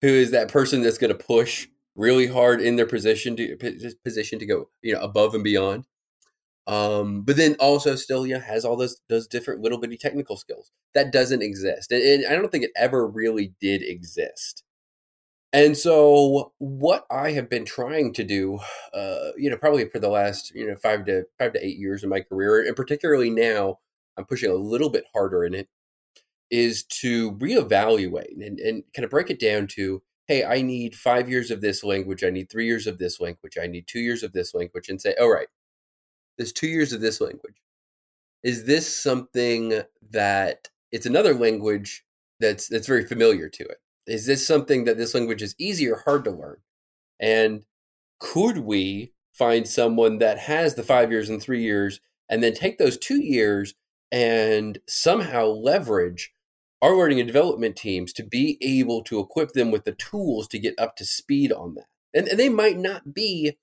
who 0.00 0.08
is 0.08 0.30
that 0.32 0.48
person 0.48 0.82
that's 0.82 0.98
going 0.98 1.16
to 1.16 1.24
push 1.24 1.68
really 1.96 2.26
hard 2.26 2.60
in 2.60 2.76
their 2.76 2.86
position 2.86 3.36
to 3.36 3.56
position 4.04 4.38
to 4.38 4.46
go 4.46 4.68
you 4.82 4.94
know 4.94 5.00
above 5.00 5.34
and 5.34 5.44
beyond. 5.44 5.84
Um, 6.66 7.22
but 7.22 7.36
then 7.36 7.56
also 7.58 7.96
still 7.96 8.24
yeah 8.26 8.38
has 8.38 8.64
all 8.64 8.76
those 8.76 9.00
those 9.08 9.26
different 9.26 9.62
little 9.62 9.78
bitty 9.78 9.96
technical 9.96 10.36
skills 10.36 10.70
that 10.94 11.12
doesn't 11.12 11.42
exist, 11.42 11.90
and, 11.90 12.02
and 12.02 12.26
I 12.26 12.36
don't 12.36 12.52
think 12.52 12.64
it 12.64 12.70
ever 12.76 13.06
really 13.06 13.52
did 13.60 13.82
exist. 13.82 14.62
And 15.54 15.76
so, 15.76 16.52
what 16.58 17.04
I 17.10 17.32
have 17.32 17.50
been 17.50 17.66
trying 17.66 18.14
to 18.14 18.24
do, 18.24 18.58
uh, 18.94 19.32
you 19.36 19.50
know, 19.50 19.56
probably 19.58 19.86
for 19.88 19.98
the 19.98 20.08
last 20.08 20.52
you 20.54 20.66
know 20.66 20.76
five 20.76 21.04
to 21.06 21.24
five 21.38 21.52
to 21.54 21.66
eight 21.66 21.78
years 21.78 22.02
of 22.04 22.10
my 22.10 22.20
career, 22.20 22.64
and 22.66 22.76
particularly 22.76 23.28
now, 23.30 23.78
I'm 24.16 24.24
pushing 24.24 24.50
a 24.50 24.54
little 24.54 24.88
bit 24.90 25.04
harder 25.14 25.44
in 25.44 25.54
it, 25.54 25.68
is 26.50 26.84
to 26.84 27.32
reevaluate 27.32 28.32
and, 28.40 28.60
and 28.60 28.84
kind 28.94 29.04
of 29.04 29.10
break 29.10 29.30
it 29.30 29.40
down 29.40 29.66
to, 29.68 30.02
hey, 30.28 30.44
I 30.44 30.62
need 30.62 30.94
five 30.94 31.28
years 31.30 31.50
of 31.50 31.60
this 31.60 31.84
language, 31.84 32.24
I 32.24 32.30
need 32.30 32.50
three 32.50 32.66
years 32.66 32.86
of 32.86 32.98
this 32.98 33.20
language, 33.20 33.58
I 33.60 33.66
need 33.66 33.86
two 33.86 34.00
years 34.00 34.22
of 34.22 34.32
this 34.32 34.54
language, 34.54 34.88
and 34.88 35.00
say, 35.00 35.14
all 35.20 35.32
right, 35.32 35.48
there's 36.38 36.52
two 36.52 36.68
years 36.68 36.92
of 36.92 37.00
this 37.00 37.20
language. 37.20 37.56
Is 38.42 38.64
this 38.64 38.94
something 39.02 39.82
that 40.10 40.68
it's 40.90 41.06
another 41.06 41.34
language 41.34 42.04
that's 42.40 42.68
that's 42.68 42.86
very 42.86 43.06
familiar 43.06 43.48
to 43.48 43.64
it? 43.64 43.78
is 44.06 44.26
this 44.26 44.46
something 44.46 44.84
that 44.84 44.96
this 44.96 45.14
language 45.14 45.42
is 45.42 45.54
easy 45.58 45.88
or 45.88 45.96
hard 45.96 46.24
to 46.24 46.30
learn? 46.30 46.56
And 47.20 47.62
could 48.18 48.58
we 48.58 49.12
find 49.32 49.66
someone 49.66 50.18
that 50.18 50.38
has 50.38 50.74
the 50.74 50.82
five 50.82 51.10
years 51.10 51.28
and 51.28 51.40
three 51.40 51.62
years 51.62 52.00
and 52.28 52.42
then 52.42 52.54
take 52.54 52.78
those 52.78 52.98
two 52.98 53.22
years 53.22 53.74
and 54.10 54.78
somehow 54.88 55.46
leverage 55.46 56.32
our 56.80 56.96
learning 56.96 57.20
and 57.20 57.26
development 57.26 57.76
teams 57.76 58.12
to 58.12 58.24
be 58.24 58.58
able 58.60 59.02
to 59.04 59.20
equip 59.20 59.52
them 59.52 59.70
with 59.70 59.84
the 59.84 59.92
tools 59.92 60.48
to 60.48 60.58
get 60.58 60.74
up 60.78 60.96
to 60.96 61.04
speed 61.04 61.52
on 61.52 61.74
that? 61.74 61.86
And, 62.14 62.28
and 62.28 62.38
they 62.38 62.48
might 62.48 62.78
not 62.78 63.14
be 63.14 63.56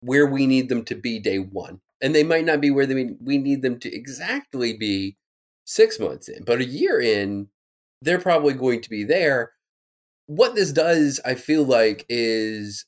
where 0.00 0.26
we 0.26 0.46
need 0.46 0.68
them 0.68 0.84
to 0.84 0.94
be 0.94 1.18
day 1.18 1.38
one. 1.38 1.80
And 2.00 2.14
they 2.14 2.24
might 2.24 2.44
not 2.44 2.60
be 2.60 2.70
where 2.70 2.86
they, 2.86 3.10
we 3.20 3.38
need 3.38 3.62
them 3.62 3.78
to 3.80 3.92
exactly 3.92 4.76
be 4.76 5.16
six 5.64 5.98
months 5.98 6.28
in, 6.28 6.44
but 6.44 6.60
a 6.60 6.64
year 6.64 7.00
in, 7.00 7.48
they're 8.00 8.20
probably 8.20 8.54
going 8.54 8.80
to 8.82 8.90
be 8.90 9.04
there. 9.04 9.52
What 10.26 10.54
this 10.54 10.72
does, 10.72 11.20
I 11.24 11.34
feel 11.34 11.64
like, 11.64 12.06
is 12.08 12.86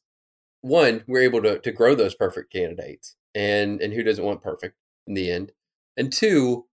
one, 0.61 1.03
we're 1.07 1.23
able 1.23 1.43
to, 1.43 1.59
to 1.59 1.73
grow 1.73 1.95
those 1.95 2.15
perfect 2.15 2.53
candidates. 2.53 3.17
And 3.35 3.81
and 3.81 3.93
who 3.93 4.03
doesn't 4.03 4.25
want 4.25 4.43
perfect 4.43 4.77
in 5.07 5.15
the 5.15 5.31
end? 5.31 5.53
And 5.97 6.13
two, 6.13 6.67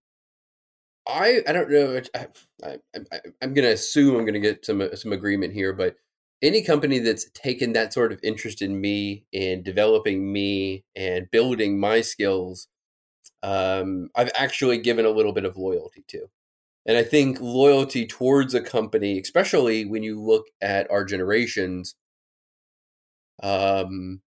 I 1.07 1.41
I 1.47 1.51
don't 1.51 1.69
know. 1.69 2.01
I, 2.15 2.27
I, 2.65 2.77
I, 2.95 3.19
I'm 3.41 3.53
going 3.53 3.65
to 3.67 3.73
assume 3.73 4.15
I'm 4.15 4.25
going 4.25 4.33
to 4.33 4.39
get 4.39 4.65
some 4.65 4.89
some 4.95 5.13
agreement 5.13 5.53
here, 5.53 5.71
but 5.71 5.97
any 6.41 6.61
company 6.61 6.99
that's 6.99 7.29
taken 7.31 7.73
that 7.73 7.93
sort 7.93 8.11
of 8.11 8.19
interest 8.23 8.61
in 8.61 8.79
me 8.79 9.25
and 9.33 9.63
developing 9.63 10.31
me 10.31 10.83
and 10.95 11.29
building 11.31 11.79
my 11.79 12.01
skills, 12.01 12.67
um, 13.43 14.09
I've 14.15 14.31
actually 14.35 14.77
given 14.77 15.05
a 15.05 15.11
little 15.11 15.33
bit 15.33 15.45
of 15.45 15.57
loyalty 15.57 16.03
to. 16.09 16.27
And 16.85 16.97
I 16.97 17.03
think 17.03 17.39
loyalty 17.41 18.05
towards 18.05 18.53
a 18.53 18.61
company, 18.61 19.19
especially 19.19 19.85
when 19.85 20.03
you 20.03 20.21
look 20.21 20.45
at 20.61 20.89
our 20.89 21.03
generations, 21.03 21.95
um, 23.43 24.21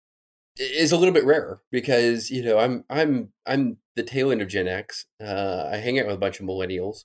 is 0.59 0.93
a 0.93 0.97
little 0.97 1.15
bit 1.15 1.25
rarer 1.25 1.63
because 1.71 2.31
you 2.31 2.45
know 2.45 2.59
I'm 2.59 2.85
I'm 2.91 3.33
I'm 3.47 3.79
the 3.97 4.03
tail 4.03 4.31
end 4.31 4.43
of 4.43 4.49
Gen 4.49 4.69
X. 4.69 5.07
Uh, 5.23 5.71
I 5.73 5.77
hang 5.77 5.99
out 5.99 6.07
with 6.07 6.17
a 6.17 6.19
bunch 6.19 6.39
of 6.39 6.47
millennials, 6.47 7.05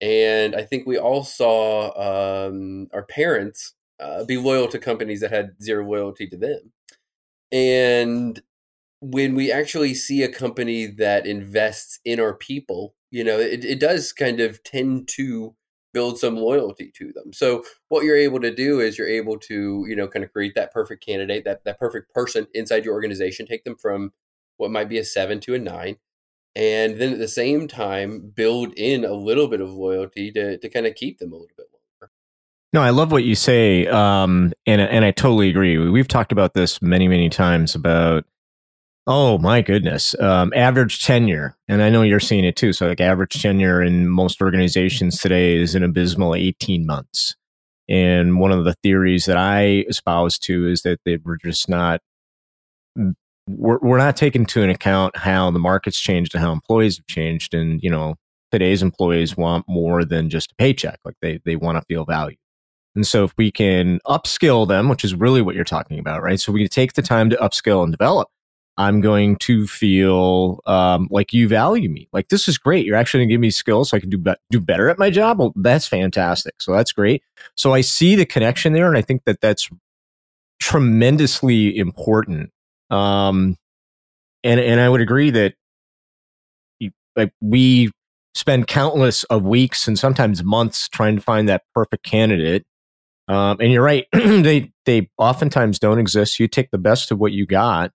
and 0.00 0.56
I 0.56 0.62
think 0.62 0.86
we 0.86 0.98
all 0.98 1.22
saw 1.24 2.48
um, 2.48 2.88
our 2.92 3.04
parents 3.04 3.74
uh, 4.00 4.24
be 4.24 4.36
loyal 4.36 4.68
to 4.68 4.78
companies 4.78 5.20
that 5.20 5.32
had 5.32 5.62
zero 5.62 5.84
loyalty 5.84 6.26
to 6.28 6.36
them. 6.36 6.72
And 7.50 8.40
when 9.00 9.34
we 9.34 9.50
actually 9.52 9.94
see 9.94 10.22
a 10.22 10.28
company 10.28 10.86
that 10.86 11.26
invests 11.26 12.00
in 12.04 12.18
our 12.18 12.34
people 12.34 12.94
you 13.10 13.24
know 13.24 13.38
it, 13.38 13.64
it 13.64 13.80
does 13.80 14.12
kind 14.12 14.40
of 14.40 14.62
tend 14.64 15.08
to 15.08 15.54
build 15.94 16.18
some 16.18 16.36
loyalty 16.36 16.90
to 16.94 17.12
them 17.12 17.32
so 17.32 17.64
what 17.88 18.04
you're 18.04 18.16
able 18.16 18.40
to 18.40 18.54
do 18.54 18.80
is 18.80 18.98
you're 18.98 19.08
able 19.08 19.38
to 19.38 19.84
you 19.88 19.96
know 19.96 20.08
kind 20.08 20.24
of 20.24 20.32
create 20.32 20.54
that 20.54 20.72
perfect 20.72 21.04
candidate 21.04 21.44
that 21.44 21.64
that 21.64 21.78
perfect 21.78 22.12
person 22.12 22.46
inside 22.54 22.84
your 22.84 22.94
organization 22.94 23.46
take 23.46 23.64
them 23.64 23.76
from 23.76 24.12
what 24.56 24.70
might 24.70 24.88
be 24.88 24.98
a 24.98 25.04
seven 25.04 25.40
to 25.40 25.54
a 25.54 25.58
nine 25.58 25.96
and 26.54 26.98
then 26.98 27.12
at 27.12 27.18
the 27.18 27.28
same 27.28 27.68
time 27.68 28.32
build 28.34 28.72
in 28.74 29.04
a 29.04 29.12
little 29.12 29.48
bit 29.48 29.60
of 29.60 29.70
loyalty 29.70 30.30
to, 30.32 30.58
to 30.58 30.68
kind 30.68 30.86
of 30.86 30.94
keep 30.94 31.18
them 31.18 31.32
a 31.32 31.36
little 31.36 31.48
bit 31.56 31.66
longer 31.72 31.77
no 32.72 32.82
i 32.82 32.90
love 32.90 33.12
what 33.12 33.24
you 33.24 33.34
say 33.34 33.86
um, 33.86 34.52
and, 34.66 34.80
and 34.80 35.04
i 35.04 35.10
totally 35.10 35.48
agree 35.48 35.78
we've 35.78 36.08
talked 36.08 36.32
about 36.32 36.54
this 36.54 36.80
many 36.82 37.08
many 37.08 37.28
times 37.28 37.74
about 37.74 38.24
Oh 39.10 39.38
my 39.38 39.62
goodness. 39.62 40.14
Um, 40.20 40.52
average 40.54 41.02
tenure, 41.02 41.56
and 41.66 41.82
I 41.82 41.88
know 41.88 42.02
you're 42.02 42.20
seeing 42.20 42.44
it 42.44 42.56
too. 42.56 42.74
So, 42.74 42.86
like, 42.86 43.00
average 43.00 43.40
tenure 43.40 43.80
in 43.82 44.06
most 44.06 44.42
organizations 44.42 45.18
today 45.18 45.56
is 45.56 45.74
an 45.74 45.82
abysmal 45.82 46.34
18 46.34 46.84
months. 46.84 47.34
And 47.88 48.38
one 48.38 48.52
of 48.52 48.66
the 48.66 48.74
theories 48.82 49.24
that 49.24 49.38
I 49.38 49.86
espouse 49.88 50.38
to 50.40 50.68
is 50.68 50.82
that 50.82 51.00
they 51.06 51.16
were 51.24 51.38
just 51.38 51.70
not, 51.70 52.02
we're, 53.48 53.78
we're 53.78 53.96
not 53.96 54.14
taking 54.14 54.42
into 54.42 54.68
account 54.68 55.16
how 55.16 55.50
the 55.50 55.58
market's 55.58 55.98
changed 55.98 56.34
and 56.34 56.44
how 56.44 56.52
employees 56.52 56.98
have 56.98 57.06
changed. 57.06 57.54
And, 57.54 57.82
you 57.82 57.88
know, 57.88 58.16
today's 58.52 58.82
employees 58.82 59.38
want 59.38 59.64
more 59.66 60.04
than 60.04 60.28
just 60.28 60.52
a 60.52 60.54
paycheck. 60.56 61.00
Like, 61.02 61.16
they, 61.22 61.40
they 61.46 61.56
want 61.56 61.78
to 61.78 61.84
feel 61.88 62.04
valued. 62.04 62.36
And 62.98 63.06
so 63.06 63.22
if 63.22 63.32
we 63.36 63.52
can 63.52 64.00
upskill 64.08 64.66
them, 64.66 64.88
which 64.88 65.04
is 65.04 65.14
really 65.14 65.40
what 65.40 65.54
you're 65.54 65.62
talking 65.62 66.00
about, 66.00 66.20
right? 66.20 66.40
So 66.40 66.50
we 66.50 66.58
can 66.58 66.68
take 66.68 66.94
the 66.94 67.00
time 67.00 67.30
to 67.30 67.36
upskill 67.36 67.84
and 67.84 67.92
develop. 67.92 68.28
I'm 68.76 69.00
going 69.00 69.36
to 69.36 69.68
feel 69.68 70.58
um, 70.66 71.06
like 71.08 71.32
you 71.32 71.46
value 71.46 71.88
me. 71.88 72.08
Like 72.12 72.28
this 72.28 72.48
is 72.48 72.58
great. 72.58 72.84
You're 72.84 72.96
actually 72.96 73.20
going 73.20 73.28
to 73.28 73.34
give 73.34 73.40
me 73.40 73.52
skills 73.52 73.90
so 73.90 73.96
I 73.96 74.00
can 74.00 74.10
do 74.10 74.18
be- 74.18 74.34
do 74.50 74.58
better 74.58 74.88
at 74.88 74.98
my 74.98 75.10
job. 75.10 75.38
Well, 75.38 75.52
that's 75.54 75.86
fantastic. 75.86 76.60
So 76.60 76.72
that's 76.72 76.90
great. 76.90 77.22
So 77.56 77.72
I 77.72 77.82
see 77.82 78.16
the 78.16 78.26
connection 78.26 78.72
there, 78.72 78.88
and 78.88 78.98
I 78.98 79.02
think 79.02 79.22
that 79.26 79.40
that's 79.40 79.70
tremendously 80.58 81.78
important. 81.78 82.50
Um, 82.90 83.58
and 84.42 84.58
and 84.58 84.80
I 84.80 84.88
would 84.88 85.00
agree 85.00 85.30
that 85.30 85.54
like 87.14 87.32
we 87.40 87.92
spend 88.34 88.66
countless 88.66 89.22
of 89.24 89.44
weeks 89.44 89.86
and 89.86 89.96
sometimes 89.96 90.42
months 90.42 90.88
trying 90.88 91.14
to 91.14 91.22
find 91.22 91.48
that 91.48 91.62
perfect 91.72 92.02
candidate. 92.02 92.64
Um, 93.28 93.58
and 93.60 93.70
you're 93.70 93.82
right; 93.82 94.06
they 94.12 94.72
they 94.86 95.08
oftentimes 95.18 95.78
don't 95.78 95.98
exist. 95.98 96.40
You 96.40 96.48
take 96.48 96.70
the 96.70 96.78
best 96.78 97.10
of 97.10 97.18
what 97.18 97.32
you 97.32 97.46
got, 97.46 97.92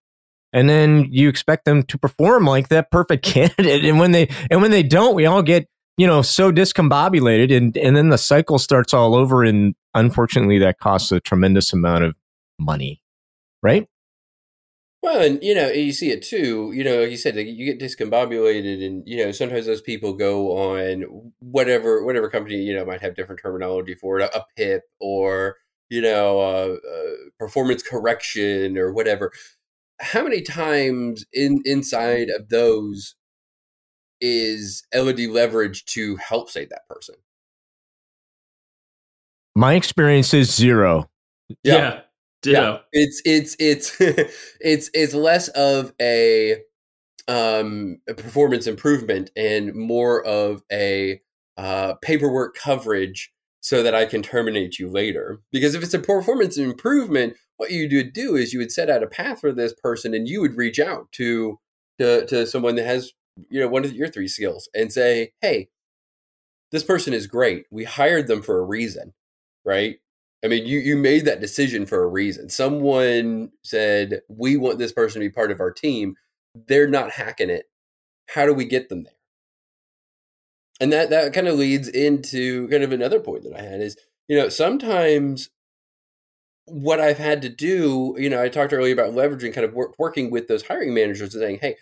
and 0.53 0.69
then 0.69 1.07
you 1.09 1.27
expect 1.27 1.65
them 1.65 1.83
to 1.83 1.97
perform 1.97 2.45
like 2.45 2.69
that 2.69 2.91
perfect 2.91 3.25
candidate. 3.25 3.83
And 3.83 3.99
when 3.99 4.11
they 4.11 4.29
and 4.51 4.61
when 4.61 4.71
they 4.71 4.83
don't, 4.83 5.15
we 5.15 5.25
all 5.25 5.41
get 5.41 5.67
you 5.97 6.07
know 6.07 6.21
so 6.21 6.51
discombobulated, 6.51 7.55
and 7.55 7.75
and 7.77 7.97
then 7.97 8.09
the 8.09 8.17
cycle 8.17 8.59
starts 8.59 8.93
all 8.93 9.15
over. 9.15 9.43
And 9.43 9.75
unfortunately, 9.93 10.59
that 10.59 10.79
costs 10.79 11.11
a 11.11 11.19
tremendous 11.19 11.73
amount 11.73 12.03
of 12.03 12.15
money, 12.59 13.01
right? 13.63 13.87
Well, 15.03 15.21
and 15.21 15.43
you 15.43 15.53
know, 15.53 15.67
you 15.67 15.91
see 15.91 16.11
it 16.11 16.23
too. 16.23 16.71
You 16.73 16.83
know, 16.85 17.01
like 17.01 17.11
you 17.11 17.17
said, 17.17 17.35
like, 17.35 17.45
you 17.45 17.65
get 17.65 17.79
discombobulated, 17.79 18.83
and 18.85 19.03
you 19.05 19.17
know, 19.17 19.33
sometimes 19.33 19.65
those 19.65 19.81
people 19.81 20.13
go 20.13 20.57
on 20.57 21.31
whatever 21.39 22.05
whatever 22.05 22.29
company 22.29 22.55
you 22.55 22.73
know 22.73 22.85
might 22.85 23.01
have 23.01 23.13
different 23.15 23.41
terminology 23.41 23.95
for 23.95 24.19
it, 24.19 24.23
a, 24.33 24.37
a 24.39 24.45
PIP 24.55 24.83
or 25.01 25.57
you 25.89 26.01
know, 26.01 26.39
uh, 26.39 26.75
uh, 26.91 27.11
performance 27.37 27.83
correction 27.83 28.77
or 28.79 28.91
whatever. 28.91 29.31
How 30.01 30.23
many 30.23 30.41
times 30.41 31.25
in 31.33 31.61
inside 31.65 32.29
of 32.29 32.49
those 32.49 33.15
is 34.19 34.83
LED 34.93 35.29
leverage 35.29 35.85
to 35.85 36.15
help 36.15 36.49
save 36.49 36.69
that 36.69 36.87
person? 36.89 37.15
My 39.55 39.75
experience 39.75 40.33
is 40.33 40.51
zero. 40.55 41.09
Yeah. 41.63 41.99
Ditto. 42.43 42.81
It's 42.91 43.21
it's 43.25 43.55
it's 43.59 43.97
it's 44.61 44.89
it's 44.93 45.13
less 45.13 45.47
of 45.49 45.93
a 45.99 46.57
um 47.27 47.99
a 48.07 48.13
performance 48.13 48.67
improvement 48.67 49.31
and 49.35 49.73
more 49.73 50.23
of 50.25 50.61
a 50.71 51.21
uh, 51.57 51.93
paperwork 52.01 52.55
coverage 52.55 53.31
so 53.61 53.81
that 53.81 53.95
I 53.95 54.05
can 54.05 54.21
terminate 54.21 54.77
you 54.77 54.89
later. 54.89 55.39
Because 55.51 55.73
if 55.73 55.83
it's 55.83 55.93
a 55.93 55.99
performance 55.99 56.57
improvement, 56.57 57.35
what 57.57 57.71
you 57.71 57.87
would 57.95 58.13
do 58.13 58.35
is 58.35 58.53
you 58.53 58.59
would 58.59 58.71
set 58.71 58.89
out 58.89 59.03
a 59.03 59.07
path 59.07 59.39
for 59.39 59.51
this 59.51 59.73
person, 59.73 60.13
and 60.13 60.27
you 60.27 60.41
would 60.41 60.57
reach 60.57 60.79
out 60.79 61.11
to 61.13 61.59
to, 61.99 62.25
to 62.27 62.45
someone 62.45 62.75
that 62.75 62.85
has 62.85 63.13
you 63.49 63.59
know 63.59 63.67
one 63.67 63.85
of 63.85 63.93
your 63.93 64.09
three 64.09 64.27
skills 64.27 64.69
and 64.75 64.91
say, 64.91 65.31
"Hey, 65.41 65.69
this 66.71 66.83
person 66.83 67.13
is 67.13 67.27
great. 67.27 67.65
We 67.71 67.85
hired 67.85 68.27
them 68.27 68.41
for 68.41 68.59
a 68.59 68.65
reason, 68.65 69.13
right? 69.63 69.99
I 70.43 70.47
mean, 70.47 70.65
you 70.65 70.79
you 70.79 70.97
made 70.97 71.25
that 71.25 71.39
decision 71.41 71.85
for 71.85 72.03
a 72.03 72.07
reason. 72.07 72.49
Someone 72.49 73.51
said, 73.63 74.21
"We 74.27 74.57
want 74.57 74.77
this 74.79 74.91
person 74.91 75.21
to 75.21 75.27
be 75.27 75.31
part 75.33 75.51
of 75.51 75.59
our 75.61 75.71
team." 75.71 76.15
They're 76.67 76.87
not 76.87 77.11
hacking 77.11 77.49
it. 77.49 77.69
How 78.29 78.45
do 78.45 78.53
we 78.53 78.65
get 78.65 78.89
them 78.89 79.03
there? 79.03 79.13
And 80.79 80.91
that 80.91 81.09
that 81.11 81.33
kind 81.33 81.47
of 81.47 81.57
leads 81.57 81.87
into 81.87 82.67
kind 82.69 82.83
of 82.83 82.91
another 82.91 83.19
point 83.19 83.43
that 83.43 83.55
I 83.57 83.61
had 83.61 83.81
is, 83.81 83.97
you 84.27 84.37
know, 84.37 84.49
sometimes 84.49 85.49
what 86.65 86.99
I've 86.99 87.17
had 87.17 87.41
to 87.41 87.49
do, 87.49 88.15
you 88.17 88.29
know, 88.29 88.41
I 88.41 88.49
talked 88.49 88.73
earlier 88.73 88.93
about 88.93 89.11
leveraging 89.13 89.53
kind 89.53 89.65
of 89.65 89.73
work, 89.73 89.95
working 89.99 90.31
with 90.31 90.47
those 90.47 90.63
hiring 90.63 90.93
managers 90.93 91.33
and 91.33 91.41
saying, 91.41 91.59
"Hey, 91.61 91.75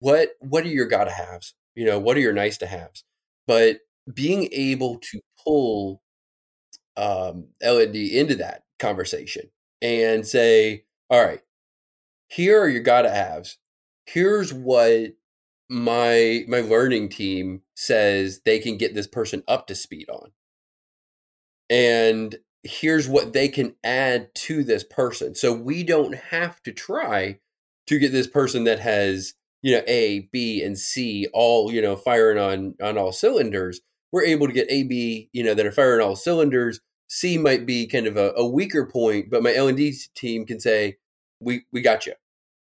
what 0.00 0.30
what 0.40 0.64
are 0.64 0.68
your 0.68 0.86
gotta 0.86 1.10
haves? 1.10 1.54
You 1.74 1.84
know, 1.86 1.98
what 1.98 2.16
are 2.16 2.20
your 2.20 2.32
nice 2.32 2.58
to 2.58 2.66
haves?" 2.66 3.04
But 3.46 3.80
being 4.12 4.48
able 4.52 4.98
to 4.98 5.20
pull 5.44 6.02
um, 6.96 7.46
LND 7.62 8.12
into 8.12 8.36
that 8.36 8.64
conversation 8.78 9.50
and 9.82 10.26
say, 10.26 10.84
all 11.10 11.24
right, 11.24 11.40
here 12.28 12.60
are 12.60 12.68
your 12.68 12.82
gotta 12.82 13.10
haves. 13.10 13.58
Here's 14.06 14.52
what 14.52 15.12
my 15.68 16.44
my 16.48 16.60
learning 16.60 17.08
team 17.08 17.62
says 17.74 18.40
they 18.44 18.58
can 18.58 18.76
get 18.76 18.94
this 18.94 19.06
person 19.06 19.42
up 19.48 19.66
to 19.66 19.74
speed 19.74 20.08
on. 20.10 20.30
And 21.68 22.36
here's 22.62 23.08
what 23.08 23.32
they 23.32 23.48
can 23.48 23.74
add 23.84 24.34
to 24.34 24.64
this 24.64 24.84
person. 24.84 25.34
So 25.34 25.52
we 25.52 25.82
don't 25.82 26.14
have 26.14 26.62
to 26.62 26.72
try 26.72 27.38
to 27.86 27.98
get 27.98 28.12
this 28.12 28.26
person 28.26 28.64
that 28.64 28.80
has, 28.80 29.34
you 29.62 29.72
know, 29.72 29.82
A, 29.86 30.28
B, 30.32 30.62
and 30.62 30.78
C 30.78 31.28
all, 31.32 31.72
you 31.72 31.82
know, 31.82 31.96
firing 31.96 32.38
on 32.38 32.74
on 32.82 32.98
all 32.98 33.12
cylinders. 33.12 33.80
We're 34.12 34.24
able 34.24 34.46
to 34.46 34.52
get 34.52 34.66
A, 34.70 34.84
B, 34.84 35.28
you 35.32 35.42
know, 35.44 35.54
that 35.54 35.66
are 35.66 35.72
firing 35.72 36.00
all 36.06 36.16
cylinders 36.16 36.80
C 37.08 37.38
might 37.38 37.66
be 37.66 37.86
kind 37.86 38.06
of 38.06 38.16
a, 38.16 38.32
a 38.36 38.46
weaker 38.46 38.84
point, 38.86 39.30
but 39.30 39.42
my 39.42 39.54
L 39.54 39.68
and 39.68 39.76
D 39.76 39.94
team 40.16 40.44
can 40.44 40.58
say, 40.60 40.96
"We 41.40 41.64
we 41.72 41.80
got 41.80 42.06
you. 42.06 42.14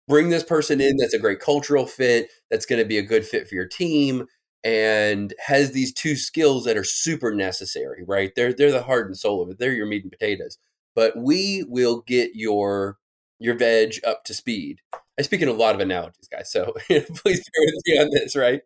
Bring 0.08 0.30
this 0.30 0.44
person 0.44 0.80
in. 0.80 0.96
That's 0.96 1.14
a 1.14 1.18
great 1.18 1.40
cultural 1.40 1.86
fit. 1.86 2.30
That's 2.50 2.66
going 2.66 2.80
to 2.82 2.88
be 2.88 2.98
a 2.98 3.02
good 3.02 3.26
fit 3.26 3.48
for 3.48 3.54
your 3.54 3.66
team." 3.68 4.26
and 4.64 5.34
has 5.46 5.70
these 5.70 5.92
two 5.92 6.16
skills 6.16 6.64
that 6.64 6.76
are 6.76 6.82
super 6.84 7.32
necessary, 7.32 8.02
right? 8.06 8.32
They're 8.34 8.52
they're 8.52 8.72
the 8.72 8.82
heart 8.82 9.06
and 9.06 9.16
soul 9.16 9.40
of 9.40 9.50
it. 9.50 9.58
They're 9.58 9.72
your 9.72 9.86
meat 9.86 10.02
and 10.02 10.12
potatoes. 10.12 10.58
But 10.96 11.16
we 11.16 11.64
will 11.68 12.02
get 12.06 12.32
your 12.34 12.98
your 13.38 13.56
veg 13.56 14.00
up 14.06 14.24
to 14.24 14.34
speed. 14.34 14.80
I 15.18 15.22
speak 15.22 15.42
in 15.42 15.48
a 15.48 15.52
lot 15.52 15.76
of 15.76 15.80
analogies, 15.80 16.28
guys. 16.30 16.50
So 16.52 16.72
please 16.88 17.14
bear 17.24 17.66
with 17.66 17.82
me 17.86 17.98
on 18.00 18.10
this, 18.10 18.34
right? 18.36 18.62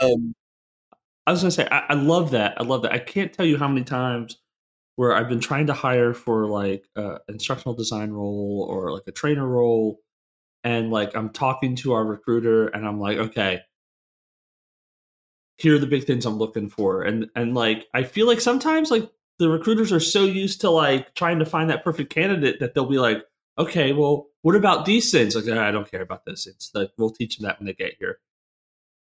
Um, 0.00 0.34
I 1.28 1.30
was 1.30 1.42
gonna 1.42 1.50
say 1.50 1.68
I, 1.70 1.84
I 1.90 1.94
love 1.94 2.30
that. 2.30 2.58
I 2.58 2.64
love 2.64 2.80
that. 2.82 2.92
I 2.92 2.98
can't 2.98 3.30
tell 3.30 3.44
you 3.44 3.58
how 3.58 3.68
many 3.68 3.84
times 3.84 4.38
where 4.96 5.14
I've 5.14 5.28
been 5.28 5.40
trying 5.40 5.66
to 5.66 5.74
hire 5.74 6.14
for 6.14 6.46
like 6.46 6.88
a 6.96 7.18
instructional 7.28 7.74
design 7.74 8.12
role 8.12 8.66
or 8.66 8.92
like 8.92 9.02
a 9.06 9.12
trainer 9.12 9.46
role, 9.46 10.00
and 10.64 10.90
like 10.90 11.14
I'm 11.14 11.28
talking 11.28 11.76
to 11.76 11.92
our 11.92 12.02
recruiter 12.02 12.68
and 12.68 12.88
I'm 12.88 12.98
like, 12.98 13.18
okay, 13.18 13.60
here 15.58 15.74
are 15.74 15.78
the 15.78 15.86
big 15.86 16.04
things 16.04 16.24
I'm 16.24 16.38
looking 16.38 16.70
for, 16.70 17.02
and 17.02 17.28
and 17.36 17.54
like 17.54 17.88
I 17.92 18.04
feel 18.04 18.26
like 18.26 18.40
sometimes 18.40 18.90
like 18.90 19.10
the 19.38 19.50
recruiters 19.50 19.92
are 19.92 20.00
so 20.00 20.24
used 20.24 20.62
to 20.62 20.70
like 20.70 21.14
trying 21.14 21.40
to 21.40 21.44
find 21.44 21.68
that 21.68 21.84
perfect 21.84 22.10
candidate 22.10 22.58
that 22.60 22.72
they'll 22.72 22.86
be 22.86 22.98
like, 22.98 23.22
okay, 23.58 23.92
well, 23.92 24.28
what 24.40 24.56
about 24.56 24.86
these 24.86 25.12
things? 25.12 25.36
Like, 25.36 25.46
I 25.46 25.72
don't 25.72 25.90
care 25.90 26.00
about 26.00 26.24
this. 26.24 26.46
It's 26.46 26.70
like 26.74 26.90
we'll 26.96 27.10
teach 27.10 27.36
them 27.36 27.44
that 27.44 27.58
when 27.58 27.66
they 27.66 27.74
get 27.74 27.96
here. 27.98 28.18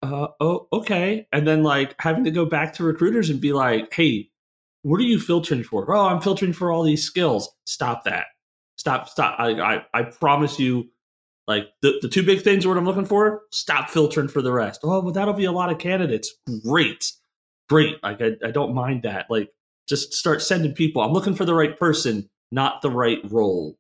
Uh, 0.02 0.28
oh, 0.40 0.68
okay. 0.74 1.28
And 1.32 1.48
then 1.48 1.64
like 1.64 1.96
having 2.00 2.24
to 2.24 2.32
go 2.32 2.46
back 2.46 2.74
to 2.74 2.84
recruiters 2.84 3.30
and 3.30 3.40
be 3.40 3.54
like, 3.54 3.94
hey, 3.94 4.30
what 4.84 5.00
are 5.00 5.04
you 5.04 5.20
filtering 5.20 5.64
for? 5.64 5.94
Oh, 5.96 6.08
I'm 6.08 6.22
filtering 6.22 6.54
for 6.54 6.72
all 6.72 6.84
these 6.84 7.04
skills. 7.04 7.50
Stop 7.66 8.04
that. 8.06 8.26
Stop, 8.78 9.10
stop. 9.10 9.40
I, 9.40 9.52
I, 9.76 9.86
I 9.94 10.04
promise 10.04 10.60
you, 10.60 10.90
like 11.48 11.68
the, 11.82 12.00
the 12.02 12.08
two 12.08 12.24
big 12.24 12.42
things 12.42 12.66
are 12.66 12.70
what 12.70 12.78
I'm 12.78 12.86
looking 12.86 13.06
for. 13.06 13.42
Stop 13.52 13.90
filtering 13.90 14.28
for 14.28 14.42
the 14.42 14.52
rest. 14.52 14.82
Oh, 14.84 15.02
but 15.02 15.14
that'll 15.14 15.34
be 15.36 15.46
a 15.46 15.52
lot 15.52 15.72
of 15.72 15.78
candidates. 15.78 16.34
Great. 16.66 17.12
Great. 17.70 18.02
Like 18.02 18.22
I, 18.22 18.32
I 18.44 18.52
don't 18.52 18.74
mind 18.74 19.04
that. 19.04 19.28
Like 19.30 19.52
just 19.88 20.14
start 20.14 20.42
sending 20.42 20.74
people. 20.74 21.02
I'm 21.02 21.14
looking 21.14 21.36
for 21.36 21.46
the 21.46 21.54
right 21.54 21.78
person, 21.78 22.30
not 22.52 22.82
the 22.82 22.90
right 22.90 23.20
role. 23.30 23.76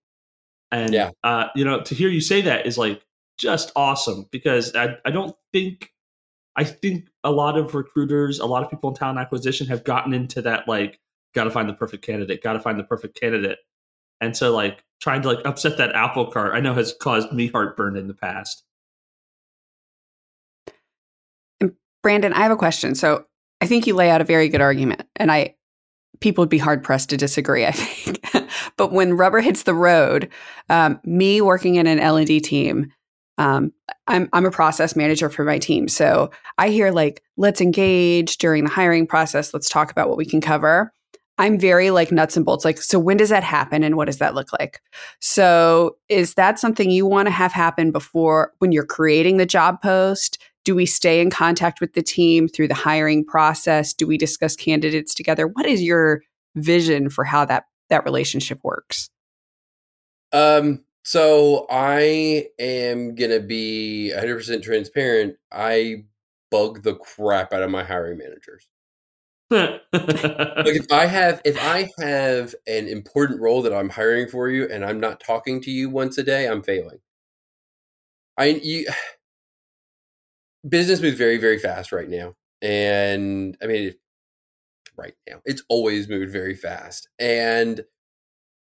And 0.72 0.94
Yeah. 0.94 1.12
uh, 1.24 1.46
you 1.56 1.66
know, 1.66 1.82
to 1.82 1.96
hear 1.96 2.10
you 2.10 2.22
say 2.22 2.42
that 2.42 2.66
is 2.68 2.78
like 2.78 3.02
just 3.40 3.72
awesome 3.76 4.28
because 4.32 4.76
I, 4.76 4.98
I 5.06 5.12
don't 5.12 5.36
think 5.54 5.91
I 6.62 6.64
think 6.64 7.08
a 7.24 7.32
lot 7.32 7.58
of 7.58 7.74
recruiters, 7.74 8.40
a 8.40 8.46
lot 8.46 8.64
of 8.64 8.70
people 8.70 8.92
in 8.92 8.96
talent 8.96 9.18
acquisition 9.18 9.66
have 9.66 9.84
gotten 9.84 10.14
into 10.14 10.44
that 10.44 10.68
like, 10.68 11.00
gotta 11.34 11.50
find 11.50 11.68
the 11.68 11.74
perfect 11.74 12.06
candidate, 12.06 12.44
gotta 12.44 12.60
find 12.60 12.78
the 12.78 12.84
perfect 12.84 13.20
candidate. 13.20 13.58
And 14.22 14.38
so 14.38 14.54
like 14.54 14.84
trying 15.00 15.24
to 15.24 15.30
like 15.30 15.44
upset 15.44 15.80
that 15.80 15.96
apple 15.96 16.28
cart, 16.28 16.54
I 16.54 16.60
know 16.60 16.76
has 16.76 16.94
caused 17.02 17.32
me 17.32 17.48
heartburn 17.48 17.98
in 17.98 18.08
the 18.08 18.14
past. 18.14 18.64
Brandon, 22.04 22.32
I 22.32 22.44
have 22.44 22.52
a 22.52 22.56
question. 22.56 22.94
So 22.94 23.26
I 23.60 23.66
think 23.66 23.88
you 23.88 23.96
lay 23.96 24.12
out 24.12 24.22
a 24.22 24.24
very 24.24 24.48
good 24.48 24.62
argument, 24.62 25.08
and 25.16 25.32
I 25.32 25.56
people 26.20 26.44
would 26.44 26.50
be 26.50 26.60
hard 26.60 26.84
pressed 26.84 27.10
to 27.10 27.18
disagree. 27.18 27.66
I 27.66 27.72
think, 27.72 28.24
but 28.78 28.92
when 28.92 29.18
rubber 29.18 29.42
hits 29.42 29.64
the 29.64 29.74
road, 29.74 30.30
um, 30.70 31.00
me 31.06 31.42
working 31.42 31.74
in 31.74 31.88
an 31.88 32.00
L 32.00 32.18
and 32.18 32.28
D 32.28 32.40
team, 32.40 32.94
um, 33.38 33.72
I'm 34.08 34.30
I'm 34.34 34.46
a 34.46 34.52
process 34.52 34.96
manager 34.96 35.30
for 35.30 35.44
my 35.44 35.58
team, 35.58 35.88
so 35.88 36.32
I 36.58 36.70
hear 36.70 36.92
like 36.92 37.24
let's 37.38 37.62
engage 37.62 38.38
during 38.38 38.64
the 38.64 38.70
hiring 38.70 39.08
process. 39.08 39.54
Let's 39.54 39.70
talk 39.70 39.92
about 39.92 40.10
what 40.10 40.18
we 40.18 40.26
can 40.26 40.42
cover. 40.42 40.94
I'm 41.38 41.58
very 41.58 41.90
like 41.90 42.12
nuts 42.12 42.36
and 42.38 42.46
bolts. 42.46 42.64
Like, 42.64 42.80
so 42.80 43.00
when 43.00 43.18
does 43.18 43.30
that 43.30 43.44
happen, 43.44 43.84
and 43.84 43.96
what 43.96 44.06
does 44.06 44.20
that 44.20 44.36
look 44.36 44.50
like? 44.60 44.80
So, 45.20 45.98
is 46.08 46.36
that 46.36 46.60
something 46.60 46.92
you 46.92 47.06
want 47.06 47.28
to 47.28 47.32
have 47.32 47.52
happen 47.52 47.92
before 47.92 48.54
when 48.60 48.72
you're 48.72 48.86
creating 48.86 49.38
the 49.38 49.46
job 49.46 49.82
post? 49.82 50.38
Do 50.64 50.76
we 50.76 50.86
stay 50.86 51.20
in 51.20 51.32
contact 51.32 51.82
with 51.82 51.94
the 51.94 52.04
team 52.04 52.48
through 52.48 52.68
the 52.68 52.76
hiring 52.76 53.26
process? 53.26 53.94
Do 53.94 54.06
we 54.06 54.18
discuss 54.18 54.56
candidates 54.56 55.16
together? 55.16 55.48
What 55.48 55.66
is 55.66 55.82
your 55.82 56.22
vision 56.56 57.10
for 57.10 57.24
how 57.24 57.46
that 57.46 57.66
that 57.90 58.06
relationship 58.06 58.60
works? 58.64 59.10
Um, 60.32 60.84
so 61.04 61.66
I 61.70 62.48
am 62.60 63.16
gonna 63.16 63.40
be 63.40 64.12
100 64.12 64.36
percent 64.38 64.64
transparent. 64.64 65.36
I 65.52 66.06
bug 66.52 66.84
the 66.84 66.96
crap 66.96 67.54
out 67.54 67.64
of 67.64 67.72
my 67.72 67.84
hiring 67.84 68.18
managers. 68.18 68.68
Like 70.66 70.76
if 70.76 70.92
I 70.92 71.06
have 71.08 71.42
if 71.46 71.58
I 71.62 71.90
have 72.00 72.56
an 72.68 72.88
important 72.88 73.42
role 73.42 73.62
that 73.64 73.74
I'm 73.74 73.90
hiring 73.90 74.28
for 74.30 74.50
you 74.50 74.68
and 74.70 74.86
I'm 74.86 75.00
not 75.00 75.20
talking 75.20 75.62
to 75.64 75.72
you 75.72 75.90
once 75.90 76.18
a 76.18 76.24
day, 76.24 76.48
I'm 76.48 76.64
failing. 76.64 77.00
I 78.38 78.46
you 78.64 78.86
business 80.70 81.02
moves 81.02 81.18
very 81.18 81.38
very 81.38 81.58
fast 81.60 81.92
right 81.92 82.10
now, 82.10 82.36
and 82.62 83.58
I 83.62 83.68
mean 83.68 83.94
right 84.98 85.14
now 85.30 85.42
it's 85.46 85.64
always 85.70 86.08
moved 86.10 86.32
very 86.32 86.56
fast, 86.56 87.10
and 87.20 87.82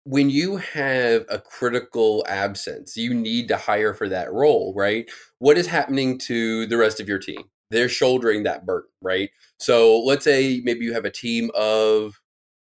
when 0.05 0.31
you 0.31 0.57
have 0.57 1.25
a 1.29 1.39
critical 1.39 2.25
absence, 2.29 2.97
you 2.97 3.15
need 3.15 3.49
to 3.49 3.57
hire 3.57 3.95
for 3.95 4.09
that 4.09 4.33
role, 4.33 4.75
right? 4.77 5.09
What 5.39 5.57
is 5.57 5.67
happening 5.69 6.19
to 6.21 6.67
the 6.67 6.77
rest 6.77 7.01
of 7.01 7.09
your 7.09 7.19
team? 7.19 7.45
They're 7.71 7.89
shouldering 7.89 8.43
that 8.43 8.67
burden, 8.67 8.91
right? 9.01 9.31
So 9.59 10.01
let's 10.01 10.25
say 10.25 10.61
maybe 10.65 10.85
you 10.85 10.93
have 10.93 11.05
a 11.05 11.11
team 11.11 11.51
of 11.55 12.21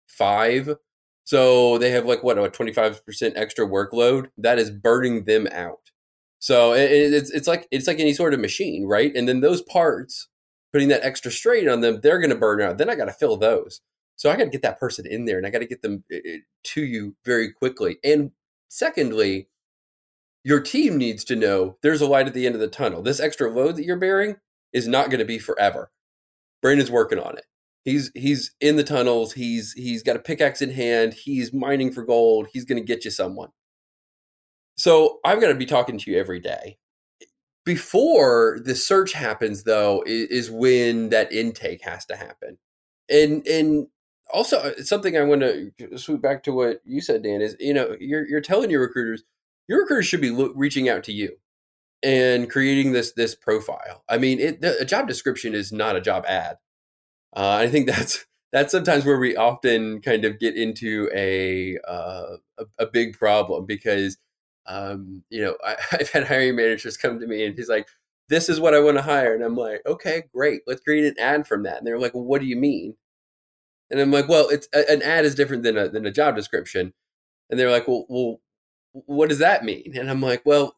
five. 0.08 0.76
So 1.24 1.78
they 1.78 1.90
have 1.90 2.06
like 2.06 2.22
what 2.22 2.38
a 2.38 2.48
25% 2.48 3.32
extra 3.36 3.66
workload 3.66 4.28
that 4.38 4.58
is 4.58 4.70
burning 4.70 5.24
them 5.24 5.46
out. 5.52 5.90
So 6.38 6.72
it's, 6.74 7.30
it's 7.30 7.48
like 7.48 7.66
it's 7.70 7.86
like 7.86 7.98
any 7.98 8.14
sort 8.14 8.34
of 8.34 8.40
machine, 8.40 8.86
right? 8.86 9.14
And 9.14 9.28
then 9.28 9.40
those 9.40 9.62
parts, 9.62 10.28
putting 10.72 10.88
that 10.88 11.04
extra 11.04 11.30
strain 11.30 11.68
on 11.68 11.80
them, 11.80 12.00
they're 12.02 12.20
going 12.20 12.30
to 12.30 12.36
burn 12.36 12.60
out. 12.60 12.78
Then 12.78 12.90
I 12.90 12.94
got 12.94 13.06
to 13.06 13.12
fill 13.12 13.36
those. 13.36 13.80
So 14.16 14.30
I 14.30 14.36
got 14.36 14.44
to 14.44 14.50
get 14.50 14.62
that 14.62 14.80
person 14.80 15.06
in 15.06 15.26
there 15.26 15.36
and 15.36 15.46
I 15.46 15.50
got 15.50 15.58
to 15.60 15.66
get 15.66 15.82
them 15.82 16.02
eh, 16.10 16.20
eh, 16.26 16.38
to 16.64 16.82
you 16.82 17.14
very 17.24 17.52
quickly. 17.52 17.98
And 18.02 18.32
secondly, 18.68 19.48
your 20.42 20.60
team 20.60 20.96
needs 20.96 21.24
to 21.24 21.36
know 21.36 21.76
there's 21.82 22.00
a 22.00 22.06
light 22.06 22.26
at 22.26 22.34
the 22.34 22.46
end 22.46 22.54
of 22.54 22.60
the 22.60 22.68
tunnel. 22.68 23.02
This 23.02 23.20
extra 23.20 23.50
load 23.50 23.76
that 23.76 23.84
you're 23.84 23.96
bearing 23.96 24.36
is 24.72 24.88
not 24.88 25.10
going 25.10 25.18
to 25.18 25.24
be 25.24 25.38
forever. 25.38 25.90
Brandon's 26.62 26.90
working 26.90 27.18
on 27.18 27.36
it. 27.36 27.44
He's 27.84 28.10
he's 28.14 28.52
in 28.60 28.76
the 28.76 28.82
tunnels. 28.82 29.32
He's 29.32 29.72
he's 29.74 30.02
got 30.02 30.16
a 30.16 30.20
pickaxe 30.20 30.60
in 30.60 30.70
hand. 30.70 31.14
He's 31.14 31.52
mining 31.52 31.92
for 31.92 32.04
gold. 32.04 32.48
He's 32.52 32.64
going 32.64 32.80
to 32.80 32.84
get 32.84 33.04
you 33.04 33.10
someone. 33.10 33.50
So 34.76 35.20
I've 35.24 35.40
got 35.40 35.48
to 35.48 35.54
be 35.54 35.66
talking 35.66 35.98
to 35.98 36.10
you 36.10 36.18
every 36.18 36.40
day. 36.40 36.78
Before 37.64 38.58
the 38.64 38.74
search 38.74 39.12
happens, 39.12 39.64
though, 39.64 40.02
is, 40.06 40.28
is 40.28 40.50
when 40.50 41.10
that 41.10 41.32
intake 41.32 41.82
has 41.84 42.04
to 42.06 42.16
happen. 42.16 42.58
And 43.08 43.46
and 43.46 43.86
also 44.32 44.58
uh, 44.58 44.82
something 44.82 45.16
I 45.16 45.24
want 45.24 45.42
to 45.42 45.72
swoop 45.96 46.22
back 46.22 46.42
to 46.44 46.52
what 46.52 46.80
you 46.84 47.00
said, 47.00 47.22
Dan, 47.22 47.40
is 47.40 47.56
you 47.60 47.74
know 47.74 47.96
you're 48.00 48.26
you're 48.26 48.40
telling 48.40 48.70
your 48.70 48.80
recruiters 48.80 49.24
your 49.68 49.80
recruiters 49.80 50.06
should 50.06 50.20
be 50.20 50.30
lo- 50.30 50.52
reaching 50.54 50.88
out 50.88 51.04
to 51.04 51.12
you 51.12 51.36
and 52.02 52.50
creating 52.50 52.92
this 52.92 53.12
this 53.12 53.34
profile. 53.34 54.04
I 54.08 54.18
mean, 54.18 54.40
it, 54.40 54.60
the, 54.60 54.78
a 54.80 54.84
job 54.84 55.08
description 55.08 55.54
is 55.54 55.72
not 55.72 55.96
a 55.96 56.00
job 56.00 56.24
ad. 56.26 56.56
Uh, 57.34 57.58
I 57.60 57.68
think 57.68 57.86
that's 57.86 58.26
that's 58.52 58.72
sometimes 58.72 59.04
where 59.04 59.18
we 59.18 59.36
often 59.36 60.00
kind 60.00 60.24
of 60.24 60.38
get 60.38 60.56
into 60.56 61.10
a 61.14 61.78
uh, 61.86 62.36
a, 62.58 62.64
a, 62.78 62.86
big 62.86 63.18
problem 63.18 63.66
because 63.66 64.18
um, 64.66 65.22
you 65.30 65.42
know 65.42 65.56
I, 65.64 65.76
I've 65.92 66.10
had 66.10 66.24
hiring 66.24 66.56
managers 66.56 66.96
come 66.96 67.20
to 67.20 67.26
me 67.26 67.44
and 67.44 67.56
he's 67.56 67.68
like, 67.68 67.88
"This 68.28 68.48
is 68.48 68.60
what 68.60 68.74
I 68.74 68.80
want 68.80 68.96
to 68.98 69.02
hire," 69.02 69.34
and 69.34 69.44
I'm 69.44 69.56
like, 69.56 69.82
"Okay, 69.86 70.24
great, 70.34 70.62
let's 70.66 70.80
create 70.82 71.04
an 71.04 71.18
ad 71.18 71.46
from 71.46 71.64
that." 71.64 71.78
And 71.78 71.86
they're 71.86 71.98
like, 71.98 72.14
well, 72.14 72.24
"What 72.24 72.40
do 72.40 72.46
you 72.46 72.56
mean?" 72.56 72.96
And 73.90 74.00
I'm 74.00 74.10
like, 74.10 74.28
"Well, 74.28 74.48
it's 74.48 74.68
a, 74.74 74.90
an 74.90 75.02
ad 75.02 75.24
is 75.24 75.34
different 75.34 75.62
than 75.62 75.76
a 75.76 75.88
than 75.88 76.06
a 76.06 76.12
job 76.12 76.36
description." 76.36 76.92
And 77.50 77.58
they're 77.58 77.70
like, 77.70 77.86
"Well, 77.88 78.06
well, 78.08 78.40
what 78.92 79.28
does 79.28 79.38
that 79.38 79.64
mean?" 79.64 79.92
And 79.96 80.10
I'm 80.10 80.20
like, 80.20 80.44
"Well." 80.44 80.76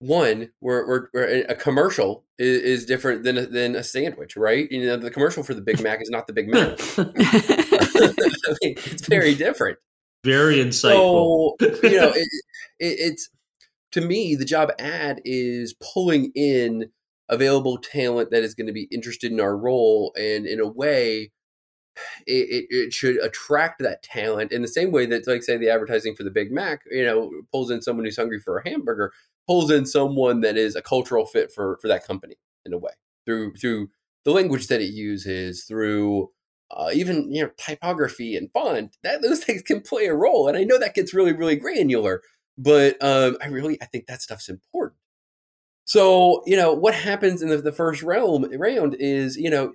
one, 0.00 0.48
we're, 0.62 0.86
we're, 0.86 1.08
we're 1.12 1.26
eh, 1.26 1.44
a 1.48 1.54
commercial 1.54 2.24
is, 2.38 2.62
is, 2.62 2.86
different 2.86 3.22
than 3.22 3.36
a, 3.36 3.46
than 3.46 3.76
a 3.76 3.84
sandwich, 3.84 4.34
right? 4.34 4.70
You 4.70 4.86
know, 4.86 4.96
the 4.96 5.10
commercial 5.10 5.42
for 5.42 5.54
the 5.54 5.60
Big 5.60 5.80
Mac 5.82 6.00
is 6.02 6.10
not 6.10 6.26
the 6.26 6.32
Big 6.32 6.48
Mac. 6.48 6.78
I 6.98 8.56
mean, 8.62 8.74
it's 8.76 9.06
very 9.06 9.34
different. 9.34 9.78
Very 10.24 10.56
insightful. 10.56 11.54
So, 11.60 11.68
you 11.82 12.00
know, 12.00 12.08
it, 12.08 12.28
it, 12.78 12.98
it's 12.98 13.28
to 13.92 14.00
me 14.00 14.34
the 14.34 14.44
job 14.44 14.72
ad 14.78 15.20
is 15.24 15.74
pulling 15.74 16.32
in 16.34 16.90
available 17.28 17.78
talent 17.78 18.30
that 18.30 18.42
is 18.42 18.54
going 18.54 18.66
to 18.66 18.72
be 18.72 18.88
interested 18.90 19.30
in 19.30 19.40
our 19.40 19.56
role, 19.56 20.12
and 20.18 20.46
in 20.46 20.60
a 20.60 20.66
way, 20.66 21.30
it, 22.26 22.66
it, 22.70 22.92
should 22.92 23.16
attract 23.18 23.82
that 23.82 24.02
talent 24.02 24.52
in 24.52 24.62
the 24.62 24.68
same 24.68 24.90
way 24.90 25.06
that, 25.06 25.26
like, 25.26 25.42
say, 25.42 25.56
the 25.56 25.70
advertising 25.70 26.14
for 26.14 26.22
the 26.22 26.30
Big 26.30 26.52
Mac, 26.52 26.82
you 26.90 27.04
know, 27.04 27.30
pulls 27.50 27.70
in 27.70 27.82
someone 27.82 28.04
who's 28.04 28.16
hungry 28.16 28.40
for 28.40 28.58
a 28.58 28.68
hamburger 28.68 29.12
pulls 29.50 29.70
in 29.70 29.84
someone 29.84 30.42
that 30.42 30.56
is 30.56 30.76
a 30.76 30.82
cultural 30.82 31.26
fit 31.26 31.50
for 31.52 31.76
for 31.82 31.88
that 31.88 32.06
company 32.06 32.36
in 32.64 32.72
a 32.72 32.78
way 32.78 32.92
through 33.26 33.52
through 33.54 33.88
the 34.24 34.30
language 34.30 34.68
that 34.68 34.80
it 34.80 34.92
uses 34.92 35.64
through 35.64 36.30
uh, 36.70 36.90
even 36.92 37.32
you 37.32 37.42
know 37.42 37.50
typography 37.56 38.36
and 38.36 38.48
font 38.52 38.96
that 39.02 39.22
those 39.22 39.42
things 39.44 39.62
can 39.62 39.80
play 39.80 40.06
a 40.06 40.14
role 40.14 40.46
and 40.46 40.56
i 40.56 40.62
know 40.62 40.78
that 40.78 40.94
gets 40.94 41.12
really 41.12 41.32
really 41.32 41.56
granular 41.56 42.22
but 42.56 42.96
um, 43.02 43.36
i 43.42 43.48
really 43.48 43.80
i 43.82 43.86
think 43.86 44.06
that 44.06 44.22
stuff's 44.22 44.48
important. 44.48 44.96
So 45.84 46.44
you 46.46 46.56
know 46.56 46.72
what 46.72 46.94
happens 46.94 47.42
in 47.42 47.48
the, 47.48 47.56
the 47.56 47.72
first 47.72 48.02
realm 48.02 48.44
round 48.56 48.94
is 49.00 49.36
you 49.36 49.50
know 49.50 49.72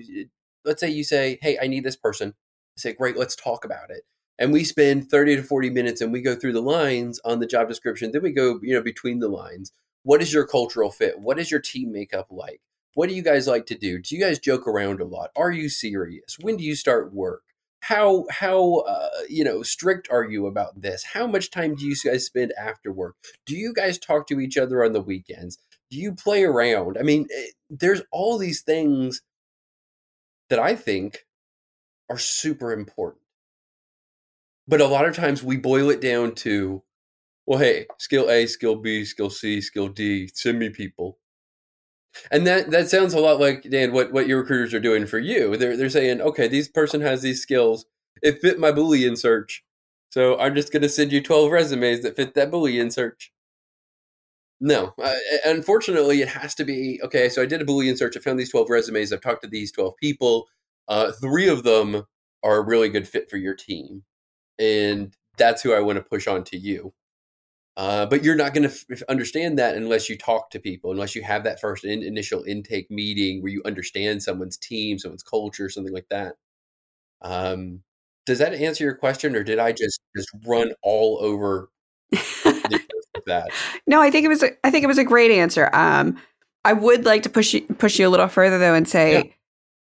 let's 0.66 0.82
say 0.82 0.90
you 0.90 1.04
say 1.04 1.38
hey 1.42 1.58
i 1.62 1.68
need 1.68 1.84
this 1.84 1.96
person. 1.96 2.34
I 2.78 2.82
say 2.82 2.94
great 2.94 3.18
let's 3.18 3.36
talk 3.36 3.64
about 3.66 3.90
it. 3.90 4.04
And 4.38 4.52
we 4.52 4.64
spend 4.66 5.10
30 5.10 5.38
to 5.38 5.44
40 5.44 5.70
minutes 5.70 6.02
and 6.02 6.12
we 6.12 6.22
go 6.22 6.36
through 6.36 6.54
the 6.54 6.62
lines 6.62 7.20
on 7.24 7.40
the 7.40 7.48
job 7.48 7.68
description 7.68 8.12
then 8.12 8.24
we 8.24 8.32
go 8.32 8.60
you 8.62 8.74
know 8.74 8.82
between 8.82 9.20
the 9.20 9.30
lines. 9.30 9.72
What 10.04 10.22
is 10.22 10.34
your 10.34 10.46
cultural 10.46 10.92
fit? 10.92 11.20
What 11.20 11.40
is 11.40 11.50
your 11.50 11.62
team 11.62 11.92
makeup 11.92 12.28
like? 12.30 12.62
What 12.96 13.10
do 13.10 13.16
you 13.16 13.24
guys 13.24 13.46
like 13.46 13.66
to 13.68 13.78
do? 13.78 14.00
Do 14.00 14.16
you 14.16 14.22
guys 14.22 14.40
joke 14.40 14.68
around 14.68 15.02
a 15.02 15.06
lot? 15.06 15.32
Are 15.36 15.52
you 15.52 15.68
serious? 15.68 16.38
When 16.40 16.56
do 16.56 16.64
you 16.64 16.76
start 16.76 17.14
work? 17.14 17.44
How 17.82 18.26
how 18.32 18.78
uh, 18.88 19.10
you 19.30 19.44
know 19.44 19.62
strict 19.64 20.08
are 20.10 20.24
you 20.24 20.48
about 20.48 20.82
this? 20.82 21.04
How 21.14 21.28
much 21.28 21.52
time 21.52 21.76
do 21.76 21.86
you 21.86 21.96
guys 22.04 22.26
spend 22.26 22.54
after 22.58 22.92
work? 22.92 23.16
Do 23.46 23.56
you 23.56 23.74
guys 23.74 24.00
talk 24.00 24.28
to 24.28 24.40
each 24.40 24.58
other 24.58 24.84
on 24.84 24.94
the 24.94 25.02
weekends? 25.02 25.58
Do 25.92 25.98
you 25.98 26.14
play 26.14 26.44
around? 26.44 26.98
I 26.98 27.04
mean 27.04 27.28
it, 27.30 27.50
eh, 27.50 27.52
there's 27.70 28.02
all 28.12 28.38
these 28.38 28.62
things 28.62 29.22
that 30.50 30.60
i 30.60 30.76
think 30.76 31.26
are 32.10 32.18
super 32.18 32.72
important 32.72 33.22
but 34.68 34.82
a 34.82 34.88
lot 34.88 35.06
of 35.06 35.16
times 35.16 35.44
we 35.44 35.58
boil 35.58 35.90
it 35.90 36.02
down 36.02 36.34
to, 36.36 36.84
well, 37.46 37.60
hey, 37.60 37.88
skill 37.98 38.30
A, 38.30 38.48
skill 38.48 38.76
B, 38.76 39.06
skill 39.06 39.30
C, 39.30 39.62
skill 39.62 39.88
D, 39.90 40.30
send 40.34 40.60
me 40.60 40.70
people. 40.70 41.20
And 42.32 42.48
that, 42.48 42.72
that 42.72 42.90
sounds 42.90 43.14
a 43.14 43.20
lot 43.20 43.40
like, 43.40 43.70
Dan, 43.70 43.92
what, 43.92 44.12
what 44.14 44.28
your 44.28 44.40
recruiters 44.40 44.74
are 44.74 44.80
doing 44.80 45.06
for 45.06 45.20
you. 45.20 45.58
They're, 45.58 45.76
they're 45.76 45.90
saying, 45.90 46.22
okay, 46.22 46.48
this 46.48 46.70
person 46.70 47.02
has 47.02 47.22
these 47.22 47.42
skills. 47.42 47.86
It 48.24 48.42
fit 48.42 48.60
my 48.60 48.72
Boolean 48.72 49.18
search. 49.18 49.64
So 50.10 50.40
I'm 50.40 50.56
just 50.56 50.72
going 50.72 50.82
to 50.84 50.90
send 50.90 51.12
you 51.12 51.22
12 51.22 51.52
resumes 51.52 52.02
that 52.02 52.16
fit 52.16 52.34
that 52.36 52.52
Boolean 52.52 52.92
search. 52.92 53.34
No, 54.66 54.94
uh, 55.04 55.14
unfortunately, 55.46 56.22
it 56.22 56.30
has 56.30 56.56
to 56.56 56.66
be 56.66 57.00
okay. 57.04 57.30
So 57.30 57.42
I 57.42 57.46
did 57.46 57.62
a 57.62 57.66
Boolean 57.66 57.98
search. 57.98 58.18
I 58.18 58.20
found 58.20 58.40
these 58.40 58.50
12 58.52 58.70
resumes. 58.70 59.14
I've 59.14 59.22
talked 59.22 59.44
to 59.44 59.50
these 59.50 59.72
12 59.72 59.96
people. 59.98 60.48
Uh, 60.88 61.12
three 61.12 61.48
of 61.48 61.64
them 61.64 62.06
are 62.44 62.58
a 62.58 62.66
really 62.66 62.90
good 62.90 63.08
fit 63.08 63.30
for 63.30 63.38
your 63.38 63.56
team 63.56 64.04
and 64.60 65.16
that's 65.38 65.62
who 65.64 65.74
I 65.74 65.82
want 65.82 65.98
to 66.00 66.04
push 66.04 66.28
on 66.28 66.44
to 66.46 66.58
you. 66.58 66.94
Uh, 67.78 68.06
but 68.08 68.24
you're 68.24 68.36
not 68.36 68.54
going 68.54 68.70
to 68.70 68.76
f- 68.92 69.04
understand 69.10 69.60
that 69.60 69.76
unless 69.78 70.10
you 70.10 70.18
talk 70.18 70.50
to 70.52 70.60
people, 70.60 70.92
unless 70.92 71.16
you 71.16 71.24
have 71.24 71.44
that 71.46 71.62
first 71.62 71.86
in- 71.86 72.04
initial 72.04 72.44
intake 72.46 72.92
meeting 72.92 73.42
where 73.44 73.52
you 73.52 73.62
understand 73.66 74.24
someone's 74.24 74.58
team, 74.58 75.00
someone's 75.00 75.24
culture, 75.24 75.70
something 75.70 75.94
like 75.94 76.08
that. 76.10 76.36
Um, 77.22 77.82
does 78.26 78.40
that 78.40 78.54
answer 78.54 78.84
your 78.84 78.96
question, 78.96 79.36
or 79.36 79.44
did 79.44 79.60
I 79.60 79.72
just 79.72 80.00
just 80.16 80.30
run 80.46 80.74
all 80.84 81.20
over 81.22 81.70
that? 83.26 83.50
No, 83.88 84.02
I 84.02 84.12
think 84.12 84.26
it 84.26 84.30
was. 84.30 84.44
A, 84.44 84.52
I 84.66 84.72
think 84.72 84.84
it 84.84 84.88
was 84.88 84.98
a 84.98 85.04
great 85.04 85.32
answer. 85.32 85.70
Um, 85.74 86.22
I 86.64 86.74
would 86.74 87.06
like 87.06 87.24
to 87.24 87.30
push 87.30 87.54
you 87.54 87.62
push 87.62 88.00
you 88.00 88.08
a 88.08 88.10
little 88.10 88.28
further 88.28 88.58
though, 88.58 88.74
and 88.74 88.88
say, 88.88 89.14
yeah. 89.14 89.24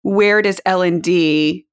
where 0.02 0.42
does 0.42 0.60
L 0.66 0.82
and 0.82 1.02
D 1.02 1.66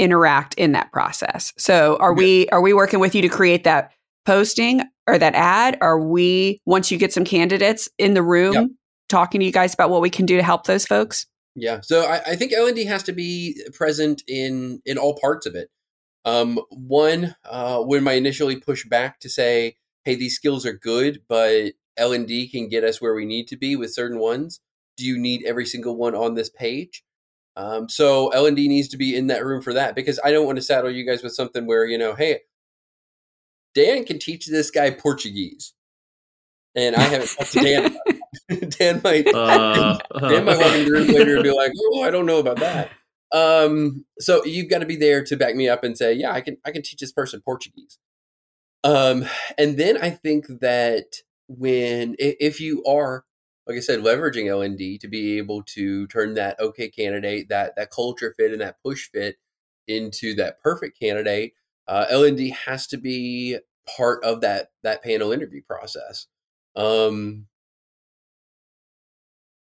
interact 0.00 0.54
in 0.54 0.72
that 0.72 0.90
process. 0.90 1.52
So 1.58 1.96
are 2.00 2.14
we 2.14 2.48
are 2.48 2.62
we 2.62 2.72
working 2.72 3.00
with 3.00 3.14
you 3.14 3.20
to 3.22 3.28
create 3.28 3.64
that 3.64 3.92
posting 4.24 4.82
or 5.06 5.18
that 5.18 5.34
ad? 5.34 5.76
Are 5.82 6.00
we 6.00 6.60
once 6.64 6.90
you 6.90 6.96
get 6.96 7.12
some 7.12 7.24
candidates 7.24 7.88
in 7.98 8.14
the 8.14 8.22
room 8.22 8.78
talking 9.10 9.40
to 9.40 9.46
you 9.46 9.52
guys 9.52 9.74
about 9.74 9.90
what 9.90 10.00
we 10.00 10.08
can 10.08 10.24
do 10.24 10.38
to 10.38 10.42
help 10.42 10.64
those 10.64 10.86
folks? 10.86 11.26
Yeah. 11.54 11.80
So 11.82 12.04
I, 12.04 12.22
I 12.28 12.36
think 12.36 12.52
L&D 12.52 12.86
has 12.86 13.02
to 13.04 13.12
be 13.12 13.60
present 13.74 14.22
in 14.26 14.80
in 14.86 14.96
all 14.96 15.18
parts 15.20 15.44
of 15.44 15.54
it. 15.54 15.68
Um, 16.24 16.60
one, 16.70 17.36
uh, 17.44 17.80
when 17.80 18.08
I 18.08 18.14
initially 18.14 18.56
push 18.56 18.86
back 18.86 19.20
to 19.20 19.28
say, 19.28 19.76
hey, 20.04 20.14
these 20.14 20.34
skills 20.34 20.66
are 20.66 20.72
good, 20.72 21.22
but 21.28 21.72
L&D 21.96 22.48
can 22.48 22.68
get 22.68 22.84
us 22.84 23.00
where 23.00 23.14
we 23.14 23.24
need 23.24 23.48
to 23.48 23.56
be 23.56 23.76
with 23.76 23.92
certain 23.94 24.18
ones. 24.18 24.60
Do 24.96 25.04
you 25.04 25.18
need 25.18 25.44
every 25.46 25.66
single 25.66 25.96
one 25.96 26.14
on 26.14 26.34
this 26.34 26.50
page? 26.50 27.04
Um, 27.56 27.88
so 27.88 28.28
L 28.28 28.46
and 28.46 28.56
D 28.56 28.68
needs 28.68 28.88
to 28.88 28.96
be 28.96 29.16
in 29.16 29.26
that 29.26 29.44
room 29.44 29.60
for 29.60 29.74
that 29.74 29.94
because 29.94 30.20
I 30.24 30.30
don't 30.32 30.46
want 30.46 30.56
to 30.56 30.62
saddle 30.62 30.90
you 30.90 31.04
guys 31.04 31.22
with 31.22 31.34
something 31.34 31.66
where 31.66 31.84
you 31.84 31.98
know, 31.98 32.14
hey, 32.14 32.40
Dan 33.74 34.04
can 34.04 34.18
teach 34.18 34.46
this 34.46 34.70
guy 34.70 34.90
Portuguese, 34.90 35.74
and 36.74 36.96
I 36.96 37.02
haven't 37.02 37.28
talked 37.28 37.52
to 37.52 37.60
Dan. 37.60 37.98
Dan 38.78 39.00
might 39.02 39.26
Uh, 39.34 39.98
Dan 40.20 40.44
might 40.44 40.58
walk 40.58 40.72
in 40.74 40.84
the 40.84 40.92
room 40.92 41.08
later 41.08 41.34
and 41.36 41.44
be 41.44 41.52
like, 41.52 41.72
"Oh, 41.78 42.02
I 42.02 42.10
don't 42.10 42.26
know 42.26 42.38
about 42.38 42.58
that." 42.60 42.90
Um, 43.32 44.04
so 44.18 44.44
you've 44.44 44.70
got 44.70 44.78
to 44.78 44.86
be 44.86 44.96
there 44.96 45.22
to 45.24 45.36
back 45.36 45.54
me 45.54 45.68
up 45.68 45.84
and 45.84 45.96
say, 45.96 46.12
"Yeah, 46.12 46.32
I 46.32 46.40
can. 46.40 46.56
I 46.64 46.70
can 46.70 46.82
teach 46.82 47.00
this 47.00 47.12
person 47.12 47.40
Portuguese." 47.44 47.98
Um, 48.84 49.24
and 49.58 49.76
then 49.78 49.98
I 50.02 50.10
think 50.10 50.46
that 50.60 51.06
when 51.48 52.16
if 52.18 52.60
you 52.60 52.84
are, 52.84 53.24
like 53.66 53.76
I 53.76 53.80
said, 53.80 54.00
leveraging 54.00 54.46
LND 54.50 54.98
to 54.98 55.08
be 55.08 55.38
able 55.38 55.62
to 55.74 56.06
turn 56.08 56.34
that 56.34 56.58
okay 56.60 56.88
candidate, 56.88 57.48
that 57.50 57.76
that 57.76 57.90
culture 57.90 58.34
fit 58.38 58.52
and 58.52 58.60
that 58.60 58.76
push 58.84 59.10
fit 59.10 59.36
into 59.88 60.34
that 60.36 60.60
perfect 60.62 60.98
candidate, 60.98 61.52
uh, 61.88 62.06
LND 62.10 62.50
has 62.50 62.86
to 62.88 62.96
be 62.96 63.58
part 63.96 64.24
of 64.24 64.40
that 64.42 64.70
that 64.82 65.02
panel 65.02 65.32
interview 65.32 65.62
process. 65.62 66.26
Um, 66.76 67.46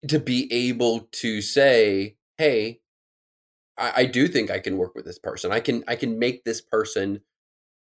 to 0.09 0.19
be 0.21 0.53
able 0.53 1.09
to 1.13 1.41
say, 1.43 2.17
"Hey, 2.39 2.81
I, 3.79 3.93
I 3.99 4.05
do 4.07 4.29
think 4.29 4.51
I 4.51 4.59
can 4.59 4.77
work 4.77 4.95
with 4.95 5.05
this 5.05 5.19
person. 5.19 5.53
I 5.53 5.61
can 5.61 5.85
I 5.89 5.97
can 5.97 6.19
make 6.19 6.45
this 6.45 6.61
person 6.61 7.21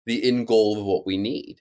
the 0.09 0.25
end 0.27 0.49
goal 0.49 0.79
of 0.79 0.85
what 0.85 1.07
we 1.07 1.17
need." 1.17 1.61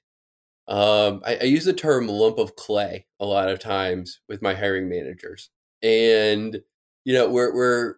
Um, 0.68 1.22
I, 1.26 1.38
I 1.42 1.44
use 1.46 1.66
the 1.66 1.74
term 1.74 2.08
"lump 2.08 2.40
of 2.40 2.56
clay" 2.56 3.06
a 3.20 3.26
lot 3.26 3.50
of 3.50 3.60
times 3.60 4.22
with 4.30 4.42
my 4.42 4.54
hiring 4.56 4.90
managers, 4.90 5.50
and 5.84 6.62
you 7.06 7.14
know, 7.14 7.30
we're 7.30 7.54
we're 7.56 7.96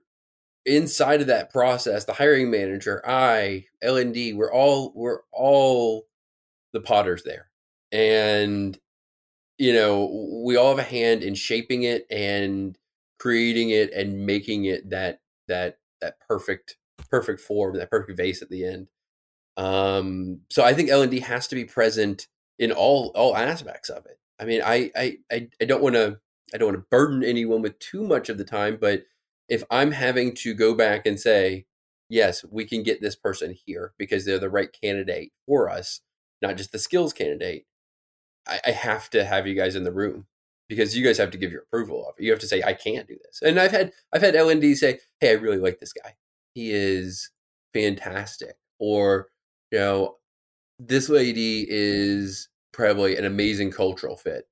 inside 0.66 1.22
of 1.22 1.28
that 1.28 1.52
process. 1.52 2.06
The 2.06 2.14
hiring 2.14 2.52
manager, 2.52 3.02
I, 3.08 3.66
L 3.82 3.98
and 3.98 4.14
D, 4.14 4.34
we're 4.34 4.54
all 4.54 4.94
we're 4.96 5.22
all 5.32 6.08
the 6.74 6.82
potters 6.82 7.24
there, 7.24 7.50
and 7.92 8.78
you 9.58 9.74
know, 9.74 10.42
we 10.46 10.56
all 10.56 10.70
have 10.76 10.80
a 10.80 10.90
hand 10.90 11.24
in 11.24 11.36
shaping 11.36 11.84
it 11.84 12.08
and 12.10 12.78
creating 13.20 13.72
it 13.72 13.92
and 13.94 14.26
making 14.26 14.66
it 14.66 14.90
that 14.90 15.22
that 15.48 15.80
that 16.02 16.16
perfect 16.28 16.78
perfect 17.10 17.42
form, 17.42 17.78
that 17.78 17.92
perfect 17.92 18.18
vase 18.18 18.42
at 18.42 18.50
the 18.50 18.66
end. 18.66 18.90
Um, 19.60 20.40
so 20.50 20.64
I 20.64 20.74
think 20.74 20.90
L 20.90 21.02
and 21.02 21.12
D 21.12 21.20
has 21.20 21.48
to 21.50 21.56
be 21.56 21.66
present 21.66 22.28
in 22.60 22.72
all 22.72 23.12
all 23.14 23.36
aspects 23.36 23.90
of 23.90 24.06
it. 24.06 24.18
I 24.40 24.46
mean, 24.46 24.62
I 24.64 24.90
I 24.96 25.18
I, 25.30 25.66
don't 25.66 25.84
want 25.84 25.96
to 25.96 26.18
I 26.54 26.58
don't 26.58 26.70
want 26.70 26.78
to 26.78 26.88
burden 26.90 27.26
anyone 27.26 27.62
with 27.62 27.78
too 27.80 28.04
much 28.04 28.30
of 28.30 28.38
the 28.38 28.46
time, 28.46 28.78
but 28.80 29.04
if 29.50 29.64
I'm 29.70 29.92
having 29.92 30.34
to 30.36 30.54
go 30.54 30.74
back 30.74 31.06
and 31.06 31.20
say, 31.20 31.66
yes, 32.08 32.46
we 32.50 32.66
can 32.66 32.84
get 32.84 33.02
this 33.02 33.18
person 33.18 33.54
here 33.66 33.94
because 33.98 34.24
they're 34.24 34.40
the 34.40 34.50
right 34.50 34.70
candidate 34.72 35.34
for 35.46 35.70
us, 35.70 36.00
not 36.42 36.56
just 36.56 36.72
the 36.72 36.80
skills 36.80 37.12
candidate, 37.12 37.66
I, 38.48 38.60
I 38.68 38.72
have 38.72 39.10
to 39.10 39.26
have 39.26 39.46
you 39.46 39.56
guys 39.56 39.76
in 39.76 39.84
the 39.84 39.92
room 39.92 40.28
because 40.70 40.96
you 40.96 41.04
guys 41.04 41.18
have 41.18 41.32
to 41.32 41.38
give 41.38 41.52
your 41.52 41.64
approval 41.64 42.08
of 42.08 42.16
it. 42.18 42.24
You 42.24 42.32
have 42.32 42.40
to 42.40 42.48
say, 42.48 42.64
I 42.64 42.74
can't 42.74 43.08
do 43.08 43.18
this. 43.26 43.42
And 43.42 43.60
I've 43.60 43.72
had 43.72 43.92
I've 44.14 44.22
had 44.22 44.36
LND 44.36 44.78
say, 44.78 45.00
Hey, 45.20 45.32
I 45.32 45.34
really 45.34 45.58
like 45.58 45.80
this 45.80 45.92
guy. 45.92 46.16
He 46.54 46.72
is 46.72 47.30
fantastic. 47.74 48.56
Or, 48.80 49.28
you 49.72 49.80
know, 49.80 50.18
this 50.80 51.10
lady 51.10 51.66
is 51.68 52.50
probably 52.72 53.18
an 53.18 53.26
amazing 53.26 53.72
cultural 53.72 54.16
fit. 54.16 54.46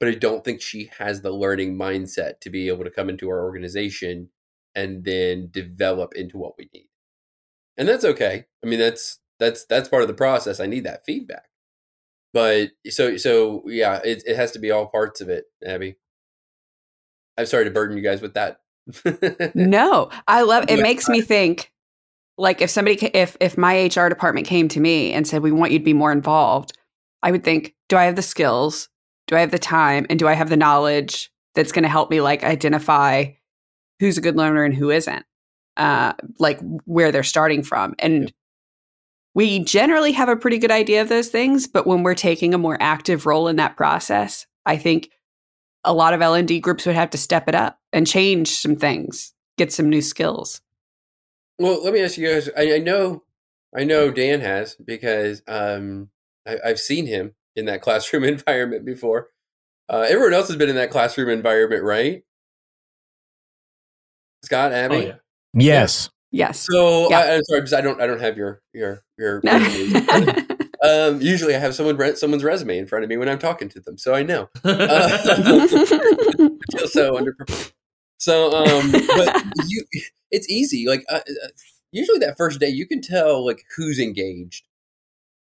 But 0.00 0.08
I 0.08 0.14
don't 0.14 0.44
think 0.44 0.60
she 0.60 0.90
has 0.98 1.20
the 1.20 1.30
learning 1.30 1.76
mindset 1.76 2.40
to 2.40 2.50
be 2.50 2.68
able 2.68 2.84
to 2.84 2.90
come 2.90 3.08
into 3.08 3.30
our 3.30 3.44
organization 3.44 4.30
and 4.74 5.04
then 5.04 5.48
develop 5.52 6.14
into 6.16 6.38
what 6.38 6.54
we 6.58 6.68
need. 6.74 6.88
And 7.76 7.88
that's 7.88 8.04
okay. 8.04 8.46
I 8.64 8.66
mean, 8.66 8.80
that's 8.80 9.20
that's 9.38 9.64
that's 9.66 9.88
part 9.88 10.02
of 10.02 10.08
the 10.08 10.14
process. 10.14 10.58
I 10.58 10.66
need 10.66 10.84
that 10.84 11.04
feedback 11.04 11.44
but 12.32 12.70
so 12.88 13.16
so 13.16 13.62
yeah 13.66 14.00
it, 14.04 14.22
it 14.26 14.36
has 14.36 14.52
to 14.52 14.58
be 14.58 14.70
all 14.70 14.86
parts 14.86 15.20
of 15.20 15.28
it 15.28 15.44
abby 15.64 15.96
i'm 17.38 17.46
sorry 17.46 17.64
to 17.64 17.70
burden 17.70 17.96
you 17.96 18.02
guys 18.02 18.20
with 18.20 18.34
that 18.34 18.58
No, 19.54 20.10
I 20.26 20.42
love 20.42 20.64
it. 20.68 20.82
Makes 20.82 21.08
me 21.08 21.20
think 21.20 21.71
like 22.38 22.60
if 22.60 22.70
somebody, 22.70 22.98
if 23.14 23.36
if 23.40 23.58
my 23.58 23.86
HR 23.86 24.08
department 24.08 24.46
came 24.46 24.68
to 24.68 24.80
me 24.80 25.12
and 25.12 25.26
said 25.26 25.42
we 25.42 25.52
want 25.52 25.72
you 25.72 25.78
to 25.78 25.84
be 25.84 25.92
more 25.92 26.12
involved, 26.12 26.76
I 27.22 27.30
would 27.30 27.44
think, 27.44 27.74
do 27.88 27.96
I 27.96 28.04
have 28.04 28.16
the 28.16 28.22
skills? 28.22 28.88
Do 29.26 29.36
I 29.36 29.40
have 29.40 29.50
the 29.50 29.58
time? 29.58 30.06
And 30.10 30.18
do 30.18 30.26
I 30.26 30.34
have 30.34 30.48
the 30.48 30.56
knowledge 30.56 31.30
that's 31.54 31.72
going 31.72 31.84
to 31.84 31.88
help 31.88 32.10
me 32.10 32.20
like 32.20 32.42
identify 32.42 33.26
who's 34.00 34.18
a 34.18 34.22
good 34.22 34.36
learner 34.36 34.64
and 34.64 34.74
who 34.74 34.90
isn't? 34.90 35.24
Uh, 35.76 36.12
like 36.38 36.60
where 36.84 37.12
they're 37.12 37.22
starting 37.22 37.62
from, 37.62 37.94
and 37.98 38.32
we 39.34 39.60
generally 39.60 40.12
have 40.12 40.28
a 40.28 40.36
pretty 40.36 40.58
good 40.58 40.70
idea 40.70 41.00
of 41.00 41.08
those 41.08 41.28
things. 41.28 41.66
But 41.66 41.86
when 41.86 42.02
we're 42.02 42.14
taking 42.14 42.52
a 42.52 42.58
more 42.58 42.76
active 42.80 43.24
role 43.24 43.48
in 43.48 43.56
that 43.56 43.76
process, 43.76 44.46
I 44.66 44.76
think 44.76 45.10
a 45.84 45.92
lot 45.92 46.14
of 46.14 46.22
L&D 46.22 46.60
groups 46.60 46.86
would 46.86 46.94
have 46.94 47.10
to 47.10 47.18
step 47.18 47.48
it 47.48 47.54
up 47.54 47.78
and 47.92 48.06
change 48.06 48.48
some 48.48 48.76
things, 48.76 49.32
get 49.56 49.72
some 49.72 49.88
new 49.88 50.02
skills. 50.02 50.60
Well 51.62 51.82
let 51.82 51.94
me 51.94 52.00
ask 52.00 52.18
you 52.18 52.28
guys 52.28 52.48
I, 52.56 52.74
I 52.74 52.78
know 52.78 53.22
i 53.74 53.84
know 53.84 54.10
dan 54.10 54.40
has 54.40 54.74
because 54.74 55.42
um 55.46 56.10
I, 56.46 56.58
i've 56.66 56.80
seen 56.80 57.06
him 57.06 57.34
in 57.56 57.66
that 57.66 57.82
classroom 57.82 58.24
environment 58.24 58.84
before 58.84 59.28
uh 59.88 60.04
everyone 60.08 60.34
else 60.34 60.48
has 60.48 60.56
been 60.56 60.68
in 60.68 60.76
that 60.76 60.90
classroom 60.90 61.28
environment 61.28 61.84
right 61.84 62.22
scott 64.44 64.72
abby 64.72 64.94
oh 64.96 65.00
yeah. 65.00 65.14
Yes. 65.54 66.08
Yes. 66.30 66.66
so 66.70 67.10
Yeah. 67.10 67.20
I, 67.20 67.34
i'm 67.34 67.44
sorry 67.44 67.60
because 67.60 67.74
i 67.74 67.80
don't 67.80 68.00
i 68.00 68.06
don't 68.06 68.20
have 68.20 68.36
your 68.36 68.62
your 68.72 69.04
your 69.18 69.40
resumes. 69.44 70.08
um 70.82 71.20
usually 71.20 71.54
i 71.54 71.58
have 71.58 71.74
someone 71.74 71.96
re- 71.96 72.16
someone's 72.16 72.42
resume 72.42 72.78
in 72.78 72.86
front 72.86 73.04
of 73.04 73.10
me 73.10 73.16
when 73.16 73.28
i'm 73.28 73.38
talking 73.38 73.68
to 73.68 73.80
them 73.80 73.96
so 73.98 74.14
i 74.14 74.22
know 74.22 74.48
uh, 74.64 75.18
feel 75.68 76.88
so 76.88 77.12
underprepared. 77.12 77.72
So, 78.22 78.52
um, 78.52 78.92
but 78.92 79.44
you, 79.66 79.84
it's 80.30 80.48
easy. 80.48 80.86
Like, 80.86 81.04
uh, 81.08 81.22
uh, 81.26 81.48
usually 81.90 82.20
that 82.20 82.36
first 82.36 82.60
day, 82.60 82.68
you 82.68 82.86
can 82.86 83.00
tell 83.00 83.44
like 83.44 83.64
who's 83.76 83.98
engaged, 83.98 84.68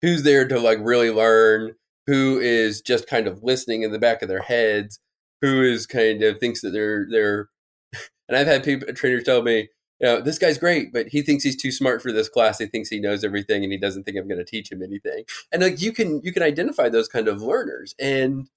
who's 0.01 0.23
there 0.23 0.49
to 0.49 0.59
like 0.59 0.79
really 0.81 1.11
learn, 1.11 1.75
who 2.07 2.39
is 2.41 2.81
just 2.81 3.07
kind 3.07 3.27
of 3.27 3.43
listening 3.43 3.83
in 3.83 3.93
the 3.93 3.99
back 3.99 4.23
of 4.23 4.29
their 4.29 4.41
heads, 4.41 4.99
who 5.43 5.61
is 5.63 5.87
kind 5.87 6.23
of 6.23 6.39
thinks 6.39 6.63
that 6.63 6.71
they're 6.71 7.07
they're. 7.11 7.51
And 8.31 8.39
I've 8.39 8.47
had 8.47 8.65
people 8.65 8.91
trainers 8.95 9.25
tell 9.25 9.43
me, 9.43 9.69
you 10.01 10.07
know, 10.07 10.23
this 10.23 10.39
guy's 10.39 10.57
great, 10.57 10.95
but 10.95 11.09
he 11.09 11.21
thinks 11.21 11.45
he's 11.45 11.61
too 11.61 11.71
smart 11.71 12.01
for 12.01 12.11
this 12.11 12.31
class. 12.31 12.59
He 12.59 12.65
thinks 12.65 12.89
he 12.89 12.99
knows 12.99 13.23
everything, 13.23 13.63
and 13.63 13.71
he 13.71 13.79
doesn't 13.79 14.05
think 14.05 14.17
I'm 14.17 14.27
going 14.27 14.39
to 14.39 14.45
teach 14.47 14.73
him 14.73 14.83
anything. 14.83 15.25
And 15.53 15.61
like 15.61 15.83
you 15.83 15.93
can 15.93 16.23
you 16.25 16.33
can 16.33 16.43
identify 16.43 16.89
those 16.89 17.09
kind 17.09 17.29
of 17.29 17.43
learners, 17.43 17.95
and 18.01 18.49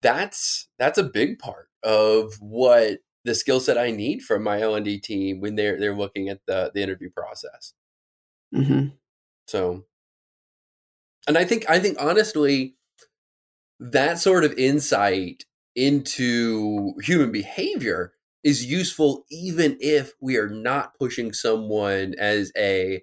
that's 0.00 0.68
that's 0.78 0.98
a 0.98 1.02
big 1.02 1.40
part 1.40 1.66
of 1.82 2.34
what 2.40 3.00
the 3.24 3.34
skill 3.34 3.60
set 3.60 3.78
I 3.78 3.90
need 3.90 4.22
from 4.22 4.42
my 4.42 4.60
L 4.60 4.74
and 4.74 4.84
D 4.84 4.98
team 5.00 5.40
when 5.40 5.56
they're 5.56 5.78
they're 5.78 5.96
looking 5.96 6.28
at 6.28 6.40
the 6.46 6.70
the 6.74 6.82
interview 6.82 7.10
process. 7.10 7.74
Mhm. 8.54 8.92
So, 9.46 9.86
and 11.26 11.36
I 11.36 11.44
think 11.44 11.68
I 11.68 11.78
think 11.78 11.96
honestly, 12.00 12.74
that 13.80 14.18
sort 14.18 14.44
of 14.44 14.52
insight 14.54 15.44
into 15.76 16.94
human 17.02 17.30
behavior 17.30 18.12
is 18.44 18.64
useful 18.64 19.24
even 19.30 19.76
if 19.80 20.12
we 20.20 20.36
are 20.36 20.48
not 20.48 20.94
pushing 20.98 21.32
someone 21.32 22.14
as 22.18 22.50
a 22.56 23.02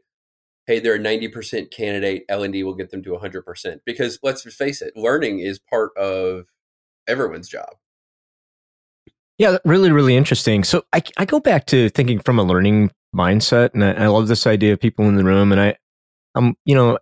hey 0.68 0.80
they're 0.80 0.96
a 0.96 1.00
90% 1.00 1.72
candidate 1.72 2.26
l&d 2.30 2.64
will 2.64 2.76
get 2.76 2.92
them 2.92 3.04
to 3.04 3.12
100% 3.12 3.82
because 3.86 4.20
let's 4.24 4.44
face 4.56 4.82
it 4.82 4.94
learning 4.98 5.40
is 5.40 5.60
part 5.60 5.92
of 5.98 6.46
everyone's 7.08 7.50
job 7.50 7.70
Yeah, 9.38 9.58
really, 9.66 9.92
really 9.92 10.16
interesting. 10.16 10.64
So 10.64 10.84
I, 10.94 11.02
I 11.18 11.26
go 11.26 11.40
back 11.40 11.66
to 11.68 11.90
thinking 11.90 12.20
from 12.20 12.40
a 12.40 12.44
learning 12.44 12.92
mindset, 13.16 13.74
and 13.74 13.84
I, 13.84 14.06
I 14.06 14.08
love 14.08 14.28
this 14.28 14.48
idea 14.48 14.74
of 14.74 14.80
people 14.80 15.06
in 15.08 15.16
the 15.16 15.26
room. 15.26 15.52
And 15.52 15.60
I, 15.60 15.76
I'm, 16.36 16.56
you 16.66 16.76
know, 16.76 17.00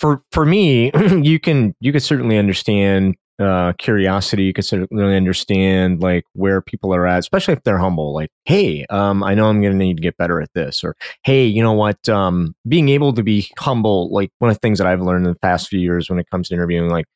for 0.00 0.22
for 0.32 0.44
me, 0.46 0.90
you 1.22 1.38
can 1.40 1.74
you 1.80 1.92
can 1.92 2.00
certainly 2.00 2.38
understand 2.38 3.16
uh, 3.38 3.72
curiosity. 3.78 4.44
You 4.44 4.52
can 4.52 4.64
certainly 4.64 5.16
understand 5.16 6.00
like 6.00 6.24
where 6.32 6.60
people 6.60 6.94
are 6.94 7.06
at, 7.06 7.18
especially 7.20 7.54
if 7.54 7.62
they're 7.64 7.78
humble. 7.78 8.14
Like, 8.14 8.30
hey, 8.44 8.84
um, 8.90 9.22
I 9.22 9.34
know 9.34 9.46
I'm 9.46 9.60
going 9.60 9.72
to 9.72 9.78
need 9.78 9.96
to 9.96 10.02
get 10.02 10.16
better 10.16 10.40
at 10.40 10.52
this, 10.54 10.82
or 10.84 10.96
hey, 11.24 11.44
you 11.46 11.62
know 11.62 11.72
what? 11.72 12.08
Um, 12.08 12.54
being 12.66 12.88
able 12.88 13.12
to 13.14 13.22
be 13.22 13.50
humble, 13.58 14.10
like 14.12 14.30
one 14.38 14.50
of 14.50 14.56
the 14.56 14.60
things 14.60 14.78
that 14.78 14.86
I've 14.86 15.02
learned 15.02 15.26
in 15.26 15.32
the 15.32 15.38
past 15.40 15.68
few 15.68 15.80
years 15.80 16.08
when 16.08 16.18
it 16.18 16.28
comes 16.30 16.48
to 16.48 16.54
interviewing, 16.54 16.90
like 16.90 17.06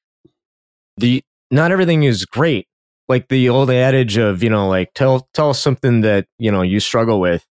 the 0.96 1.22
not 1.50 1.72
everything 1.72 2.02
is 2.04 2.24
great 2.24 2.66
like 3.12 3.28
the 3.28 3.48
old 3.48 3.70
adage 3.70 4.16
of 4.16 4.42
you 4.42 4.50
know 4.50 4.68
like 4.68 4.92
tell 4.94 5.28
tell 5.34 5.50
us 5.50 5.60
something 5.60 6.00
that 6.00 6.26
you 6.38 6.50
know 6.50 6.62
you 6.62 6.80
struggle 6.80 7.20
with 7.20 7.46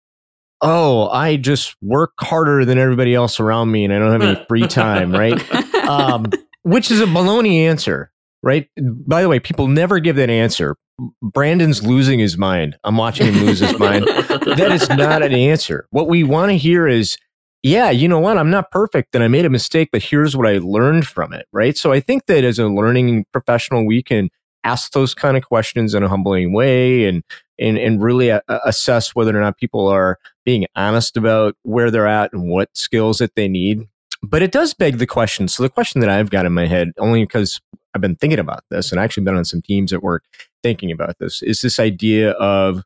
oh 0.62 1.10
i 1.10 1.36
just 1.36 1.76
work 1.82 2.12
harder 2.20 2.64
than 2.66 2.78
everybody 2.78 3.14
else 3.14 3.40
around 3.40 3.72
me 3.72 3.84
and 3.84 3.94
i 3.94 4.00
don't 4.00 4.12
have 4.12 4.22
any 4.22 4.46
free 4.50 4.68
time 4.68 5.12
right 5.12 5.54
um 5.88 6.26
which 6.64 6.90
is 6.92 7.02
a 7.02 7.06
baloney 7.06 7.62
answer 7.62 8.12
right? 8.44 8.70
By 8.78 9.22
the 9.22 9.30
way, 9.30 9.40
people 9.40 9.68
never 9.68 10.00
give 10.00 10.16
that 10.16 10.30
answer. 10.30 10.76
Brandon's 11.22 11.86
losing 11.86 12.20
his 12.20 12.38
mind. 12.38 12.78
I'm 12.84 12.98
watching 12.98 13.28
him 13.28 13.46
lose 13.46 13.60
his 13.60 13.78
mind. 13.78 14.06
That 14.08 14.72
is 14.72 14.90
not 14.90 15.22
an 15.22 15.34
answer. 15.34 15.88
What 15.92 16.08
we 16.08 16.24
want 16.24 16.52
to 16.52 16.58
hear 16.58 16.88
is, 16.88 17.18
yeah, 17.62 17.90
you 17.90 18.08
know 18.08 18.20
what? 18.20 18.38
I'm 18.38 18.50
not 18.50 18.72
perfect 18.72 19.14
and 19.14 19.24
I 19.24 19.28
made 19.28 19.46
a 19.46 19.50
mistake, 19.50 19.90
but 19.92 20.02
here's 20.02 20.36
what 20.36 20.48
I 20.48 20.60
learned 20.60 21.06
from 21.06 21.34
it, 21.34 21.46
right? 21.52 21.78
So 21.78 21.92
I 21.92 22.00
think 22.00 22.26
that 22.28 22.44
as 22.44 22.58
a 22.58 22.68
learning 22.68 23.26
professional, 23.34 23.86
we 23.86 24.02
can 24.02 24.30
ask 24.64 24.92
those 24.92 25.14
kind 25.14 25.38
of 25.38 25.44
questions 25.44 25.94
in 25.94 26.04
a 26.04 26.10
humbling 26.10 26.54
way 26.54 27.06
and 27.06 27.24
and, 27.60 27.78
and 27.78 28.04
really 28.04 28.30
a- 28.30 28.44
assess 28.66 29.16
whether 29.16 29.36
or 29.36 29.42
not 29.42 29.58
people 29.58 29.88
are 29.88 30.20
being 30.46 30.66
honest 30.76 31.18
about 31.18 31.56
where 31.64 31.90
they're 31.90 32.08
at 32.08 32.32
and 32.32 32.50
what 32.50 32.76
skills 32.78 33.18
that 33.18 33.36
they 33.36 33.48
need. 33.48 33.88
But 34.22 34.42
it 34.42 34.52
does 34.52 34.74
beg 34.74 34.98
the 34.98 35.08
question. 35.08 35.48
So 35.48 35.64
the 35.64 35.70
question 35.70 36.02
that 36.02 36.10
I've 36.10 36.30
got 36.30 36.46
in 36.46 36.54
my 36.54 36.68
head, 36.68 36.92
only 36.98 37.24
because 37.24 37.60
I've 37.94 38.02
been 38.02 38.16
thinking 38.16 38.40
about 38.40 38.64
this 38.70 38.92
and 38.92 39.00
actually 39.00 39.24
been 39.24 39.36
on 39.36 39.46
some 39.46 39.62
teams 39.62 39.92
at 39.92 40.04
work 40.04 40.24
thinking 40.64 40.92
about 40.92 41.18
this, 41.20 41.42
is 41.42 41.62
this 41.62 41.80
idea 41.80 42.32
of 42.32 42.84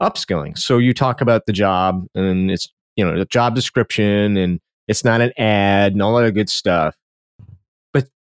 upskilling. 0.00 0.56
So 0.58 0.78
you 0.78 0.94
talk 0.94 1.20
about 1.20 1.46
the 1.46 1.52
job 1.52 2.06
and 2.14 2.50
it's, 2.50 2.68
you 2.96 3.04
know, 3.04 3.18
the 3.18 3.24
job 3.24 3.54
description 3.54 4.36
and 4.36 4.60
it's 4.86 5.04
not 5.04 5.20
an 5.20 5.32
ad 5.38 5.92
and 5.92 6.02
all 6.02 6.16
that 6.16 6.32
good 6.32 6.50
stuff. 6.50 6.94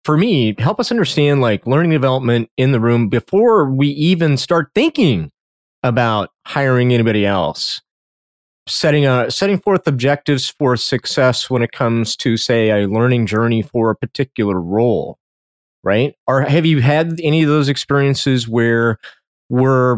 For 0.06 0.18
me, 0.18 0.54
help 0.60 0.80
us 0.80 0.91
understand 0.91 1.41
like 1.41 1.65
learning 1.65 1.89
development 1.89 2.52
in 2.58 2.72
the 2.72 2.80
room 2.80 3.10
before 3.10 3.68
we 3.72 3.88
even 3.88 4.38
start 4.38 4.70
thinking 4.76 5.32
about 5.82 6.30
hiring 6.46 6.94
anybody 6.94 7.26
else. 7.26 7.82
Setting 8.68 9.08
a 9.08 9.30
setting 9.32 9.60
forth 9.60 9.88
objectives 9.88 10.48
for 10.48 10.78
success 10.78 11.50
when 11.50 11.63
it 11.63 11.72
comes 11.72 12.15
to 12.18 12.38
say 12.38 12.70
a 12.70 12.88
learning 12.88 13.26
journey 13.26 13.63
for 13.63 13.89
a 13.89 13.96
particular 13.96 14.62
role, 14.62 15.18
right? 15.84 16.15
Or 16.28 16.41
have 16.41 16.68
you 16.68 16.82
had 16.82 17.20
any 17.24 17.41
of 17.41 17.50
those 17.50 17.68
experiences 17.68 18.48
where 18.48 19.00
we're 19.50 19.98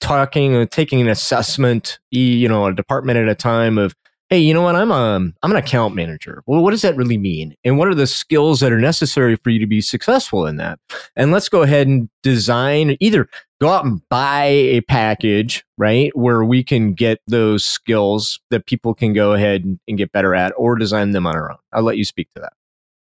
talking 0.00 0.54
or 0.54 0.66
taking 0.66 1.00
an 1.00 1.08
assessment, 1.08 1.98
you 2.10 2.48
know, 2.48 2.66
a 2.66 2.74
department 2.74 3.18
at 3.18 3.28
a 3.28 3.34
time 3.36 3.78
of, 3.78 3.94
hey, 4.32 4.38
you 4.38 4.54
know 4.54 4.62
what, 4.62 4.74
I'm 4.74 4.90
a, 4.90 5.30
I'm 5.42 5.50
an 5.50 5.56
account 5.56 5.94
manager. 5.94 6.42
Well, 6.46 6.62
what 6.62 6.70
does 6.70 6.80
that 6.80 6.96
really 6.96 7.18
mean? 7.18 7.54
And 7.64 7.76
what 7.76 7.88
are 7.88 7.94
the 7.94 8.06
skills 8.06 8.60
that 8.60 8.72
are 8.72 8.80
necessary 8.80 9.36
for 9.36 9.50
you 9.50 9.58
to 9.58 9.66
be 9.66 9.82
successful 9.82 10.46
in 10.46 10.56
that? 10.56 10.78
And 11.16 11.30
let's 11.30 11.50
go 11.50 11.60
ahead 11.60 11.86
and 11.86 12.08
design 12.22 12.96
either 12.98 13.28
go 13.60 13.68
out 13.68 13.84
and 13.84 14.00
buy 14.08 14.44
a 14.44 14.80
package, 14.80 15.66
right, 15.76 16.16
where 16.16 16.44
we 16.44 16.64
can 16.64 16.94
get 16.94 17.20
those 17.26 17.62
skills 17.62 18.40
that 18.48 18.64
people 18.64 18.94
can 18.94 19.12
go 19.12 19.34
ahead 19.34 19.64
and, 19.64 19.78
and 19.86 19.98
get 19.98 20.12
better 20.12 20.34
at 20.34 20.54
or 20.56 20.76
design 20.76 21.10
them 21.10 21.26
on 21.26 21.36
our 21.36 21.50
own. 21.50 21.58
I'll 21.74 21.82
let 21.82 21.98
you 21.98 22.04
speak 22.06 22.32
to 22.34 22.40
that. 22.40 22.54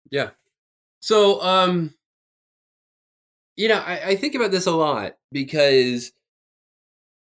Yeah. 0.09 0.31
So, 1.01 1.39
um, 1.43 1.93
you 3.57 3.67
know, 3.67 3.77
I, 3.77 4.07
I 4.07 4.15
think 4.15 4.33
about 4.33 4.49
this 4.49 4.65
a 4.65 4.71
lot 4.71 5.17
because, 5.31 6.13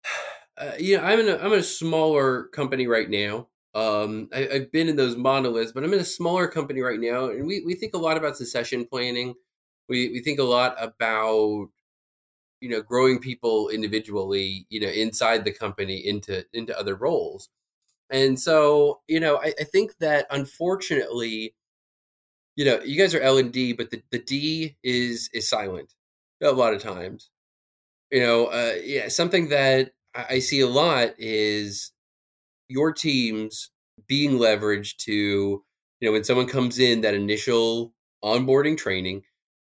uh, 0.57 0.73
you 0.79 0.97
know, 0.97 1.05
I'm 1.05 1.21
in 1.21 1.29
a, 1.29 1.37
I'm 1.37 1.53
in 1.53 1.59
a 1.59 1.63
smaller 1.63 2.45
company 2.45 2.87
right 2.87 3.11
now. 3.11 3.49
Um, 3.75 4.29
I, 4.35 4.49
I've 4.53 4.73
been 4.73 4.89
in 4.89 4.97
those 4.97 5.17
monoliths, 5.17 5.73
but 5.73 5.85
I'm 5.85 5.93
in 5.93 6.01
a 6.01 6.05
smaller 6.05 6.47
company 6.49 6.81
right 6.81 7.01
now, 7.01 7.27
and 7.31 7.47
we, 7.47 7.63
we 7.65 7.75
think 7.75 7.95
a 7.95 7.99
lot 7.99 8.17
about 8.17 8.37
succession 8.37 8.87
planning. 8.87 9.35
We 9.89 10.11
we 10.11 10.21
think 10.21 10.39
a 10.39 10.45
lot 10.45 10.77
about 10.83 11.69
you 12.61 12.69
know 12.71 12.83
growing 12.83 13.19
people 13.21 13.69
individually, 13.71 14.67
you 14.71 14.81
know, 14.81 14.89
inside 14.89 15.45
the 15.45 15.53
company 15.53 16.07
into 16.07 16.45
into 16.55 16.79
other 16.79 16.97
roles. 16.97 17.49
And 18.11 18.39
so, 18.41 19.01
you 19.09 19.21
know, 19.21 19.39
I, 19.39 19.55
I 19.61 19.65
think 19.65 19.99
that 20.01 20.27
unfortunately, 20.31 21.55
you 22.57 22.65
know, 22.65 22.81
you 22.85 22.99
guys 22.99 23.15
are 23.15 23.21
L 23.21 23.39
and 23.39 23.53
D, 23.53 23.73
but 23.73 23.91
the, 23.91 24.03
the 24.11 24.19
D 24.19 24.77
is 24.83 25.29
is 25.33 25.49
silent 25.49 25.95
a 26.43 26.53
lot 26.53 26.75
of 26.75 26.83
times. 26.83 27.31
You 28.13 28.21
know, 28.21 28.47
uh, 28.49 28.75
yeah, 28.85 29.09
something 29.09 29.51
that 29.51 29.93
I 30.15 30.41
see 30.41 30.61
a 30.61 30.69
lot 30.69 31.15
is 31.19 31.93
your 32.75 32.93
teams 32.93 33.71
being 34.09 34.33
leveraged 34.33 34.97
to, 34.97 35.13
you 35.13 35.63
know, 36.03 36.11
when 36.13 36.25
someone 36.25 36.49
comes 36.49 36.81
in, 36.81 37.03
that 37.03 37.15
initial 37.15 37.95
onboarding 38.23 38.77
training 38.77 39.23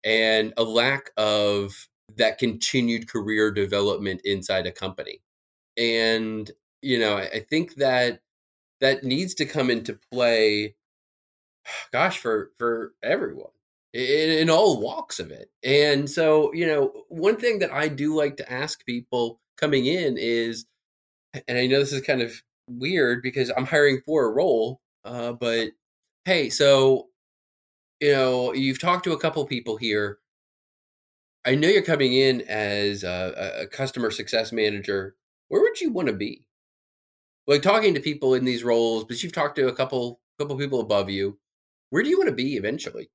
and 0.04 0.54
a 0.56 0.62
lack 0.62 1.10
of 1.16 1.88
that 2.16 2.38
continued 2.38 3.08
career 3.08 3.50
development 3.50 4.20
inside 4.24 4.66
a 4.66 4.72
company. 4.72 5.20
And, 5.76 6.48
you 6.80 6.98
know, 6.98 7.16
I, 7.16 7.22
I 7.22 7.40
think 7.40 7.74
that 7.76 8.20
that 8.80 9.04
needs 9.04 9.34
to 9.34 9.46
come 9.46 9.70
into 9.70 9.98
play 10.12 10.76
gosh 11.92 12.18
for 12.18 12.50
for 12.58 12.92
everyone 13.02 13.50
in, 13.94 14.30
in 14.30 14.50
all 14.50 14.80
walks 14.80 15.20
of 15.20 15.30
it 15.30 15.50
and 15.62 16.08
so 16.10 16.52
you 16.52 16.66
know 16.66 16.92
one 17.08 17.36
thing 17.36 17.58
that 17.58 17.72
i 17.72 17.88
do 17.88 18.14
like 18.14 18.36
to 18.36 18.52
ask 18.52 18.84
people 18.86 19.40
coming 19.56 19.86
in 19.86 20.16
is 20.18 20.64
and 21.46 21.58
i 21.58 21.66
know 21.66 21.78
this 21.78 21.92
is 21.92 22.00
kind 22.02 22.22
of 22.22 22.42
weird 22.66 23.22
because 23.22 23.50
i'm 23.56 23.66
hiring 23.66 24.00
for 24.04 24.24
a 24.24 24.32
role 24.32 24.80
uh, 25.04 25.32
but 25.32 25.70
hey 26.24 26.48
so 26.48 27.08
you 28.02 28.12
know 28.12 28.52
you've 28.52 28.80
talked 28.80 29.04
to 29.04 29.12
a 29.12 29.18
couple 29.18 29.46
people 29.46 29.76
here. 29.76 30.18
I 31.44 31.54
know 31.54 31.68
you're 31.68 31.82
coming 31.82 32.12
in 32.12 32.42
as 32.42 33.04
a, 33.04 33.60
a 33.62 33.66
customer 33.66 34.10
success 34.10 34.52
manager. 34.52 35.16
Where 35.48 35.62
would 35.62 35.80
you 35.80 35.90
want 35.90 36.08
to 36.08 36.14
be? 36.14 36.44
Like 37.46 37.62
talking 37.62 37.94
to 37.94 38.00
people 38.00 38.34
in 38.34 38.44
these 38.44 38.64
roles 38.64 39.04
but 39.04 39.22
you've 39.22 39.32
talked 39.32 39.56
to 39.56 39.68
a 39.68 39.74
couple 39.74 40.20
couple 40.38 40.58
people 40.58 40.80
above 40.80 41.10
you. 41.10 41.38
Where 41.90 42.02
do 42.02 42.08
you 42.10 42.18
want 42.18 42.28
to 42.28 42.34
be 42.34 42.56
eventually? 42.56 43.10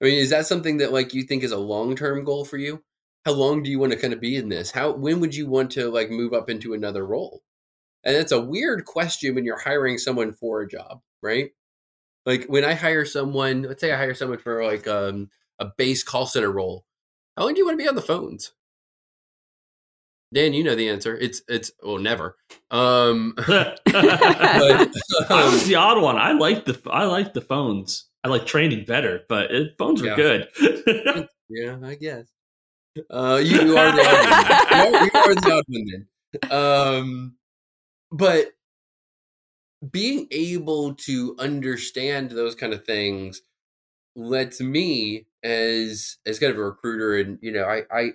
I 0.00 0.04
mean 0.04 0.14
is 0.20 0.30
that 0.30 0.46
something 0.46 0.78
that 0.78 0.92
like 0.92 1.14
you 1.14 1.24
think 1.24 1.42
is 1.42 1.52
a 1.52 1.58
long-term 1.58 2.24
goal 2.24 2.44
for 2.44 2.58
you? 2.58 2.82
How 3.24 3.32
long 3.32 3.64
do 3.64 3.70
you 3.70 3.80
want 3.80 3.92
to 3.92 3.98
kind 3.98 4.12
of 4.12 4.20
be 4.20 4.36
in 4.36 4.48
this? 4.48 4.70
How 4.70 4.92
when 4.92 5.18
would 5.20 5.34
you 5.34 5.48
want 5.48 5.72
to 5.72 5.90
like 5.90 6.10
move 6.10 6.32
up 6.32 6.48
into 6.48 6.74
another 6.74 7.04
role 7.04 7.42
and 8.04 8.16
it's 8.16 8.32
a 8.32 8.40
weird 8.40 8.84
question 8.84 9.34
when 9.34 9.44
you're 9.44 9.58
hiring 9.58 9.98
someone 9.98 10.32
for 10.32 10.62
a 10.62 10.68
job 10.68 11.00
right 11.22 11.50
like 12.26 12.44
when 12.46 12.64
i 12.64 12.74
hire 12.74 13.04
someone 13.04 13.62
let's 13.62 13.80
say 13.80 13.92
i 13.92 13.96
hire 13.96 14.14
someone 14.14 14.38
for 14.38 14.64
like 14.64 14.86
um, 14.86 15.28
a 15.58 15.66
base 15.76 16.02
call 16.02 16.26
center 16.26 16.50
role 16.50 16.84
how 17.36 17.44
long 17.44 17.54
do 17.54 17.58
you 17.58 17.66
want 17.66 17.78
to 17.78 17.82
be 17.82 17.88
on 17.88 17.96
the 17.96 18.02
phones 18.02 18.52
Dan, 20.32 20.52
you 20.52 20.62
know 20.62 20.74
the 20.74 20.88
answer. 20.90 21.16
It's 21.16 21.40
it's 21.48 21.70
well, 21.82 21.98
never. 21.98 22.36
Um, 22.70 23.34
but, 23.46 23.80
I 23.94 24.88
um, 25.30 25.52
was 25.52 25.66
the 25.66 25.76
odd 25.76 26.02
one. 26.02 26.16
I 26.18 26.32
like 26.32 26.66
the 26.66 26.78
I 26.90 27.04
like 27.04 27.32
the 27.32 27.40
phones. 27.40 28.08
I 28.24 28.28
like 28.28 28.44
training 28.44 28.84
better, 28.84 29.22
but 29.28 29.50
it, 29.50 29.74
phones 29.78 30.02
were 30.02 30.08
Yeah. 30.08 30.16
good. 30.16 30.48
yeah, 31.48 31.78
I 31.82 31.94
guess. 31.94 32.26
Uh, 33.08 33.40
you, 33.42 33.62
you 33.62 33.78
are 33.78 33.92
the 33.92 34.02
odd 34.06 34.90
one. 34.90 34.92
You 34.92 34.98
are, 34.98 35.04
you 35.04 35.10
are 35.14 35.34
the 35.34 35.52
odd 35.52 35.64
one 35.68 35.84
then. 35.86 36.52
Um, 36.52 37.36
but 38.10 38.52
being 39.90 40.26
able 40.30 40.94
to 40.94 41.36
understand 41.38 42.30
those 42.30 42.54
kind 42.54 42.72
of 42.72 42.84
things 42.84 43.42
lets 44.16 44.60
me 44.60 45.26
as 45.44 46.18
as 46.26 46.38
kind 46.38 46.52
of 46.52 46.58
a 46.58 46.64
recruiter 46.64 47.16
and 47.16 47.38
you 47.42 47.52
know 47.52 47.64
I 47.64 47.82
I, 47.92 48.12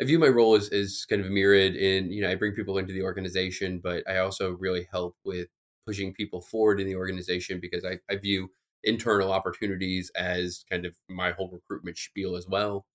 I 0.00 0.04
view 0.04 0.18
my 0.18 0.28
role 0.28 0.54
as, 0.54 0.68
as 0.70 1.04
kind 1.08 1.24
of 1.24 1.30
mirrored 1.30 1.76
in, 1.76 2.10
you 2.10 2.20
know, 2.22 2.30
I 2.30 2.34
bring 2.34 2.52
people 2.52 2.78
into 2.78 2.92
the 2.92 3.02
organization, 3.02 3.78
but 3.78 4.08
I 4.08 4.18
also 4.18 4.52
really 4.52 4.88
help 4.90 5.16
with 5.24 5.48
pushing 5.86 6.12
people 6.12 6.40
forward 6.40 6.80
in 6.80 6.86
the 6.86 6.96
organization 6.96 7.60
because 7.60 7.84
I, 7.84 7.98
I 8.10 8.16
view 8.16 8.50
internal 8.82 9.32
opportunities 9.32 10.10
as 10.16 10.64
kind 10.68 10.84
of 10.84 10.96
my 11.08 11.30
whole 11.30 11.48
recruitment 11.48 11.96
spiel 11.96 12.34
as 12.36 12.48
well. 12.48 12.86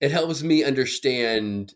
It 0.00 0.10
helps 0.10 0.42
me 0.42 0.64
understand 0.64 1.74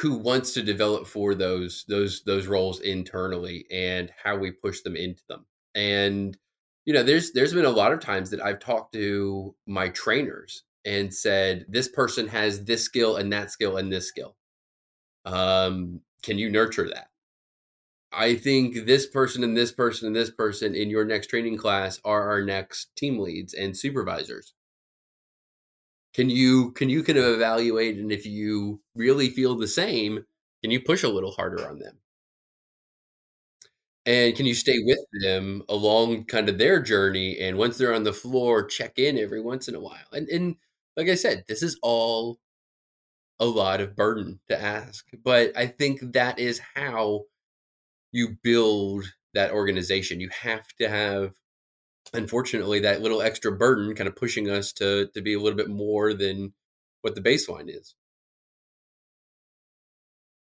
who 0.00 0.16
wants 0.16 0.52
to 0.54 0.62
develop 0.62 1.06
for 1.06 1.34
those 1.34 1.84
those 1.88 2.22
those 2.24 2.46
roles 2.46 2.80
internally 2.80 3.66
and 3.70 4.10
how 4.22 4.36
we 4.36 4.50
push 4.50 4.80
them 4.80 4.96
into 4.96 5.22
them. 5.28 5.44
And 5.74 6.36
you 6.84 6.94
know, 6.94 7.02
there's 7.02 7.32
there's 7.32 7.54
been 7.54 7.64
a 7.64 7.70
lot 7.70 7.92
of 7.92 8.00
times 8.00 8.30
that 8.30 8.40
I've 8.42 8.60
talked 8.60 8.92
to 8.94 9.54
my 9.66 9.88
trainers 9.90 10.64
and 10.84 11.12
said 11.12 11.66
this 11.68 11.88
person 11.88 12.28
has 12.28 12.64
this 12.64 12.84
skill 12.84 13.16
and 13.16 13.32
that 13.32 13.50
skill 13.50 13.76
and 13.76 13.92
this 13.92 14.08
skill. 14.08 14.36
Um, 15.24 16.00
can 16.22 16.38
you 16.38 16.48
nurture 16.50 16.88
that? 16.88 17.08
I 18.12 18.36
think 18.36 18.86
this 18.86 19.06
person 19.06 19.44
and 19.44 19.56
this 19.56 19.72
person 19.72 20.06
and 20.06 20.16
this 20.16 20.30
person 20.30 20.74
in 20.74 20.88
your 20.88 21.04
next 21.04 21.26
training 21.26 21.58
class 21.58 22.00
are 22.04 22.30
our 22.30 22.42
next 22.42 22.94
team 22.96 23.18
leads 23.18 23.52
and 23.52 23.76
supervisors 23.76 24.54
can 26.16 26.30
you 26.30 26.72
can 26.72 26.88
you 26.88 27.04
kind 27.04 27.18
of 27.18 27.26
evaluate 27.26 27.98
and 27.98 28.10
if 28.12 28.26
you 28.26 28.80
really 28.96 29.28
feel 29.30 29.56
the 29.56 29.68
same 29.68 30.24
can 30.62 30.72
you 30.72 30.80
push 30.80 31.02
a 31.04 31.08
little 31.08 31.32
harder 31.32 31.68
on 31.68 31.78
them? 31.78 31.98
And 34.06 34.34
can 34.36 34.46
you 34.46 34.54
stay 34.54 34.78
with 34.84 35.00
them 35.22 35.62
along 35.68 36.24
kind 36.24 36.48
of 36.48 36.58
their 36.58 36.80
journey 36.80 37.38
and 37.40 37.58
once 37.58 37.76
they're 37.76 37.94
on 37.94 38.04
the 38.04 38.12
floor 38.12 38.64
check 38.64 38.98
in 38.98 39.18
every 39.18 39.40
once 39.42 39.68
in 39.68 39.74
a 39.74 39.80
while? 39.80 40.08
And 40.12 40.28
and 40.28 40.56
like 40.96 41.08
i 41.08 41.14
said 41.14 41.44
this 41.48 41.62
is 41.62 41.78
all 41.82 42.38
a 43.38 43.46
lot 43.46 43.82
of 43.82 43.94
burden 43.96 44.40
to 44.48 44.60
ask 44.60 45.06
but 45.24 45.56
i 45.56 45.66
think 45.66 46.00
that 46.14 46.38
is 46.38 46.60
how 46.74 47.24
you 48.12 48.36
build 48.42 49.04
that 49.34 49.52
organization. 49.52 50.20
You 50.20 50.30
have 50.30 50.66
to 50.80 50.88
have 50.88 51.34
unfortunately, 52.12 52.80
that 52.80 53.02
little 53.02 53.22
extra 53.22 53.52
burden 53.52 53.94
kind 53.94 54.08
of 54.08 54.16
pushing 54.16 54.50
us 54.50 54.72
to 54.74 55.08
to 55.14 55.22
be 55.22 55.34
a 55.34 55.40
little 55.40 55.56
bit 55.56 55.70
more 55.70 56.14
than 56.14 56.52
what 57.02 57.14
the 57.14 57.20
baseline 57.20 57.68
is. 57.68 57.94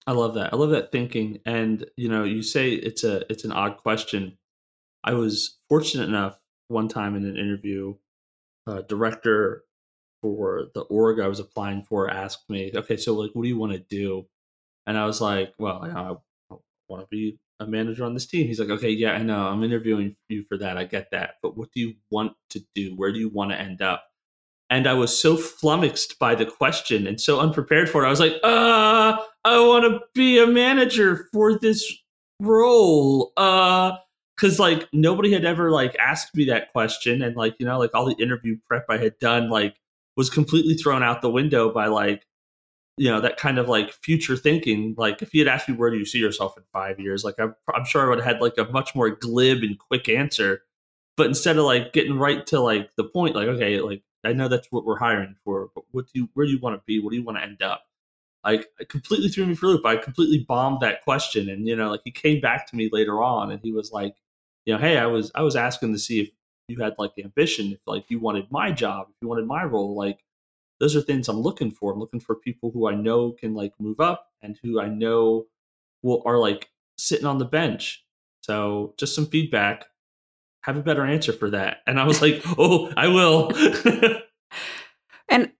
I 0.07 0.13
love 0.13 0.35
that. 0.35 0.53
I 0.53 0.57
love 0.57 0.71
that 0.71 0.91
thinking. 0.93 1.41
And 1.45 1.85
you 1.97 2.09
know, 2.09 2.25
you 2.25 2.43
say 2.43 2.73
it's 2.73 3.05
a 3.05 3.31
it's 3.31 3.45
an 3.45 3.53
odd 3.53 3.77
question. 3.79 4.39
I 5.05 5.15
was 5.15 5.59
fortunate 5.69 6.09
enough 6.09 6.39
one 6.69 6.89
time 6.89 7.17
in 7.17 7.25
an 7.25 7.37
interview, 7.37 7.95
director 8.89 9.65
for 10.23 10.67
the 10.75 10.81
org 10.83 11.21
I 11.21 11.29
was 11.29 11.41
applying 11.41 11.83
for 11.83 12.11
asked 12.11 12.49
me, 12.51 12.73
"Okay, 12.75 12.97
so 12.97 13.15
like, 13.15 13.31
what 13.35 13.43
do 13.43 13.49
you 13.49 13.59
want 13.59 13.73
to 13.73 13.79
do?" 13.79 14.27
And 14.87 14.99
I 14.99 15.07
was 15.07 15.21
like, 15.21 15.55
"Well, 15.59 15.83
I 15.83 16.17
want 16.89 17.03
to 17.05 17.09
be 17.11 17.39
a 17.61 17.67
manager 17.67 18.05
on 18.05 18.15
this 18.15 18.27
team." 18.27 18.47
He's 18.47 18.61
like, 18.61 18.71
"Okay, 18.71 18.91
yeah, 18.91 19.13
I 19.13 19.23
know. 19.23 19.47
I'm 19.47 19.65
interviewing 19.65 20.17
you 20.29 20.45
for 20.49 20.59
that. 20.59 20.77
I 20.77 20.85
get 20.85 21.11
that. 21.13 21.35
But 21.43 21.57
what 21.57 21.73
do 21.73 21.81
you 21.81 21.95
want 22.11 22.33
to 22.51 22.61
do? 22.75 22.95
Where 22.97 23.13
do 23.13 23.19
you 23.19 23.29
want 23.29 23.51
to 23.53 23.61
end 23.61 23.83
up?" 23.83 24.05
and 24.71 24.87
I 24.87 24.95
was 24.95 25.19
so 25.19 25.37
flummoxed 25.37 26.19
by 26.19 26.35
the 26.35 26.47
question 26.47 27.07
and 27.07 27.21
so 27.21 27.41
unprepared 27.41 27.89
for 27.89 28.05
it. 28.05 28.07
I 28.07 28.11
was 28.11 28.21
like, 28.21 28.35
"Uh, 28.43 29.17
I 29.45 29.61
want 29.61 29.85
to 29.85 30.01
be 30.15 30.39
a 30.39 30.47
manager 30.47 31.29
for 31.33 31.59
this 31.59 31.91
role." 32.41 33.33
Uh, 33.37 33.93
because 34.37 34.59
like 34.61 34.89
nobody 34.93 35.33
had 35.33 35.45
ever 35.45 35.71
like 35.73 35.97
asked 35.99 36.37
me 36.37 36.45
that 36.47 36.71
question, 36.73 37.23
and 37.23 37.37
like 37.37 37.57
you 37.59 37.67
know, 37.67 37.79
like 37.79 37.91
all 37.95 38.07
the 38.07 38.23
interview 38.23 38.57
prep 38.69 38.87
I 38.89 38.99
had 38.99 39.19
done, 39.19 39.51
like 39.51 39.77
was 40.17 40.31
completely 40.31 40.75
thrown 40.75 41.03
out 41.03 41.23
the 41.23 41.31
window 41.31 41.73
by 41.73 41.87
like 41.87 42.25
you 42.99 43.11
know 43.11 43.21
that 43.21 43.37
kind 43.37 43.59
of 43.59 43.69
like 43.69 43.93
future 43.93 44.37
thinking. 44.37 44.95
Like 44.97 45.23
if 45.23 45.33
he 45.33 45.39
had 45.39 45.49
asked 45.49 45.69
me 45.69 45.75
where 45.75 45.91
do 45.91 45.97
you 45.97 46.05
see 46.05 46.19
yourself 46.19 46.57
in 46.57 46.65
five 46.73 47.01
years, 47.01 47.25
like 47.25 47.37
I'm, 47.39 47.55
I'm 47.75 47.85
sure 47.85 48.05
I 48.05 48.09
would 48.09 48.19
have 48.19 48.27
had 48.27 48.43
like 48.43 48.59
a 48.59 48.65
much 48.65 48.95
more 48.95 49.11
glib 49.11 49.63
and 49.63 49.79
quick 49.79 50.09
answer. 50.09 50.63
But 51.17 51.27
instead 51.27 51.57
of 51.57 51.65
like 51.65 51.93
getting 51.93 52.19
right 52.19 52.47
to 52.49 52.61
like 52.61 52.91
the 52.97 53.05
point, 53.05 53.35
like 53.35 53.49
okay, 53.49 53.81
like 53.81 54.03
I 54.25 54.33
know 54.33 54.49
that's 54.49 54.69
what 54.71 54.85
we're 54.85 54.99
hiring 54.99 55.37
for, 55.45 55.71
but 55.75 55.85
what 55.93 56.07
do 56.07 56.21
you, 56.21 56.29
where 56.35 56.47
do 56.47 56.53
you 56.53 56.59
want 56.59 56.77
to 56.77 56.83
be? 56.87 56.99
What 56.99 57.11
do 57.11 57.17
you 57.17 57.25
want 57.25 57.39
to 57.39 57.45
end 57.45 57.63
up? 57.63 57.85
Like, 58.45 58.69
it 58.79 58.89
completely 58.89 59.29
threw 59.29 59.47
me 59.47 59.55
for 59.55 59.67
a 59.67 59.69
loop. 59.71 59.87
I 59.87 59.97
completely 59.97 60.45
bombed 60.49 60.81
that 60.81 61.03
question, 61.03 61.49
and 61.49 61.67
you 61.67 61.77
know, 61.77 61.91
like 61.91 62.01
he 62.05 62.11
came 62.11 62.41
back 62.41 62.67
to 62.69 62.77
me 62.77 62.89
later 62.93 63.23
on, 63.23 63.51
and 63.51 63.61
he 63.63 63.73
was 63.73 63.93
like, 63.93 64.15
you 64.65 64.73
know, 64.75 64.79
hey, 64.79 64.97
I 64.97 65.07
was 65.07 65.31
I 65.35 65.43
was 65.43 65.57
asking 65.57 65.93
to 65.93 65.99
see 65.99 66.21
if 66.21 66.31
you 66.69 66.79
had 66.79 66.95
like 66.99 67.13
ambition, 67.23 67.73
if 67.73 67.81
like 67.87 68.05
you 68.09 68.21
wanted 68.21 68.51
my 68.51 68.71
job, 68.71 69.09
if 69.11 69.17
you 69.21 69.29
wanted 69.29 69.47
my 69.47 69.65
role, 69.65 69.97
like 69.97 70.21
those 70.81 70.95
are 70.97 71.01
things 71.01 71.29
I'm 71.29 71.41
looking 71.41 71.70
for. 71.70 71.93
I'm 71.93 71.99
looking 71.99 72.20
for 72.20 72.35
people 72.35 72.70
who 72.70 72.89
I 72.89 72.95
know 72.95 73.33
can 73.33 73.55
like 73.55 73.72
move 73.79 74.01
up 74.01 74.29
and 74.43 74.59
who 74.62 74.81
I 74.81 74.89
know 74.89 75.47
will 76.03 76.22
are 76.24 76.39
like 76.39 76.70
sitting 76.97 77.26
on 77.26 77.39
the 77.39 77.45
bench. 77.45 78.05
So 78.43 78.95
just 78.97 79.14
some 79.14 79.26
feedback 79.26 79.87
have 80.62 80.76
a 80.76 80.83
better 80.83 81.05
answer 81.05 81.33
for 81.33 81.51
that. 81.51 81.79
And 81.87 81.99
I 81.99 82.05
was 82.05 82.22
like, 82.22 82.43
oh, 82.59 82.93
I 82.97 83.09
will. 83.09 83.53
and 85.29 85.51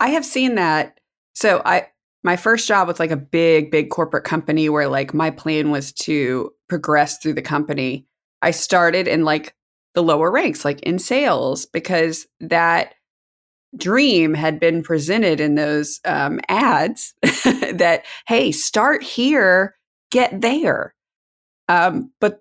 I 0.00 0.08
have 0.08 0.24
seen 0.24 0.56
that. 0.56 0.98
So 1.34 1.62
I 1.64 1.88
my 2.22 2.36
first 2.36 2.66
job 2.66 2.88
was 2.88 2.98
like 2.98 3.10
a 3.10 3.16
big, 3.16 3.70
big 3.70 3.90
corporate 3.90 4.24
company 4.24 4.68
where 4.70 4.88
like 4.88 5.12
my 5.12 5.30
plan 5.30 5.70
was 5.70 5.92
to 5.92 6.50
progress 6.68 7.18
through 7.18 7.34
the 7.34 7.42
company. 7.42 8.06
I 8.40 8.50
started 8.50 9.06
in 9.06 9.24
like 9.24 9.54
the 9.94 10.02
lower 10.02 10.30
ranks, 10.30 10.64
like 10.64 10.80
in 10.80 10.98
sales, 10.98 11.66
because 11.66 12.26
that 12.40 12.94
dream 13.76 14.34
had 14.34 14.60
been 14.60 14.82
presented 14.82 15.40
in 15.40 15.54
those 15.54 16.00
um, 16.04 16.40
ads 16.48 17.14
that, 17.22 18.04
hey, 18.26 18.52
start 18.52 19.02
here, 19.02 19.76
get 20.10 20.40
there. 20.40 20.94
Um, 21.68 22.12
but 22.20 22.40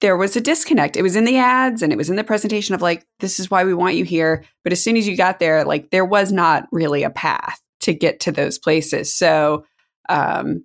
there 0.00 0.16
was 0.16 0.36
a 0.36 0.40
disconnect. 0.40 0.96
It 0.96 1.02
was 1.02 1.16
in 1.16 1.24
the 1.24 1.38
ads 1.38 1.82
and 1.82 1.92
it 1.92 1.96
was 1.96 2.10
in 2.10 2.16
the 2.16 2.24
presentation 2.24 2.74
of 2.74 2.82
like, 2.82 3.06
this 3.20 3.40
is 3.40 3.50
why 3.50 3.64
we 3.64 3.74
want 3.74 3.96
you 3.96 4.04
here. 4.04 4.44
But 4.62 4.72
as 4.72 4.82
soon 4.82 4.96
as 4.96 5.08
you 5.08 5.16
got 5.16 5.38
there, 5.38 5.64
like, 5.64 5.90
there 5.90 6.04
was 6.04 6.32
not 6.32 6.66
really 6.72 7.02
a 7.04 7.10
path 7.10 7.60
to 7.80 7.94
get 7.94 8.20
to 8.20 8.32
those 8.32 8.58
places. 8.58 9.14
So, 9.14 9.64
um, 10.08 10.64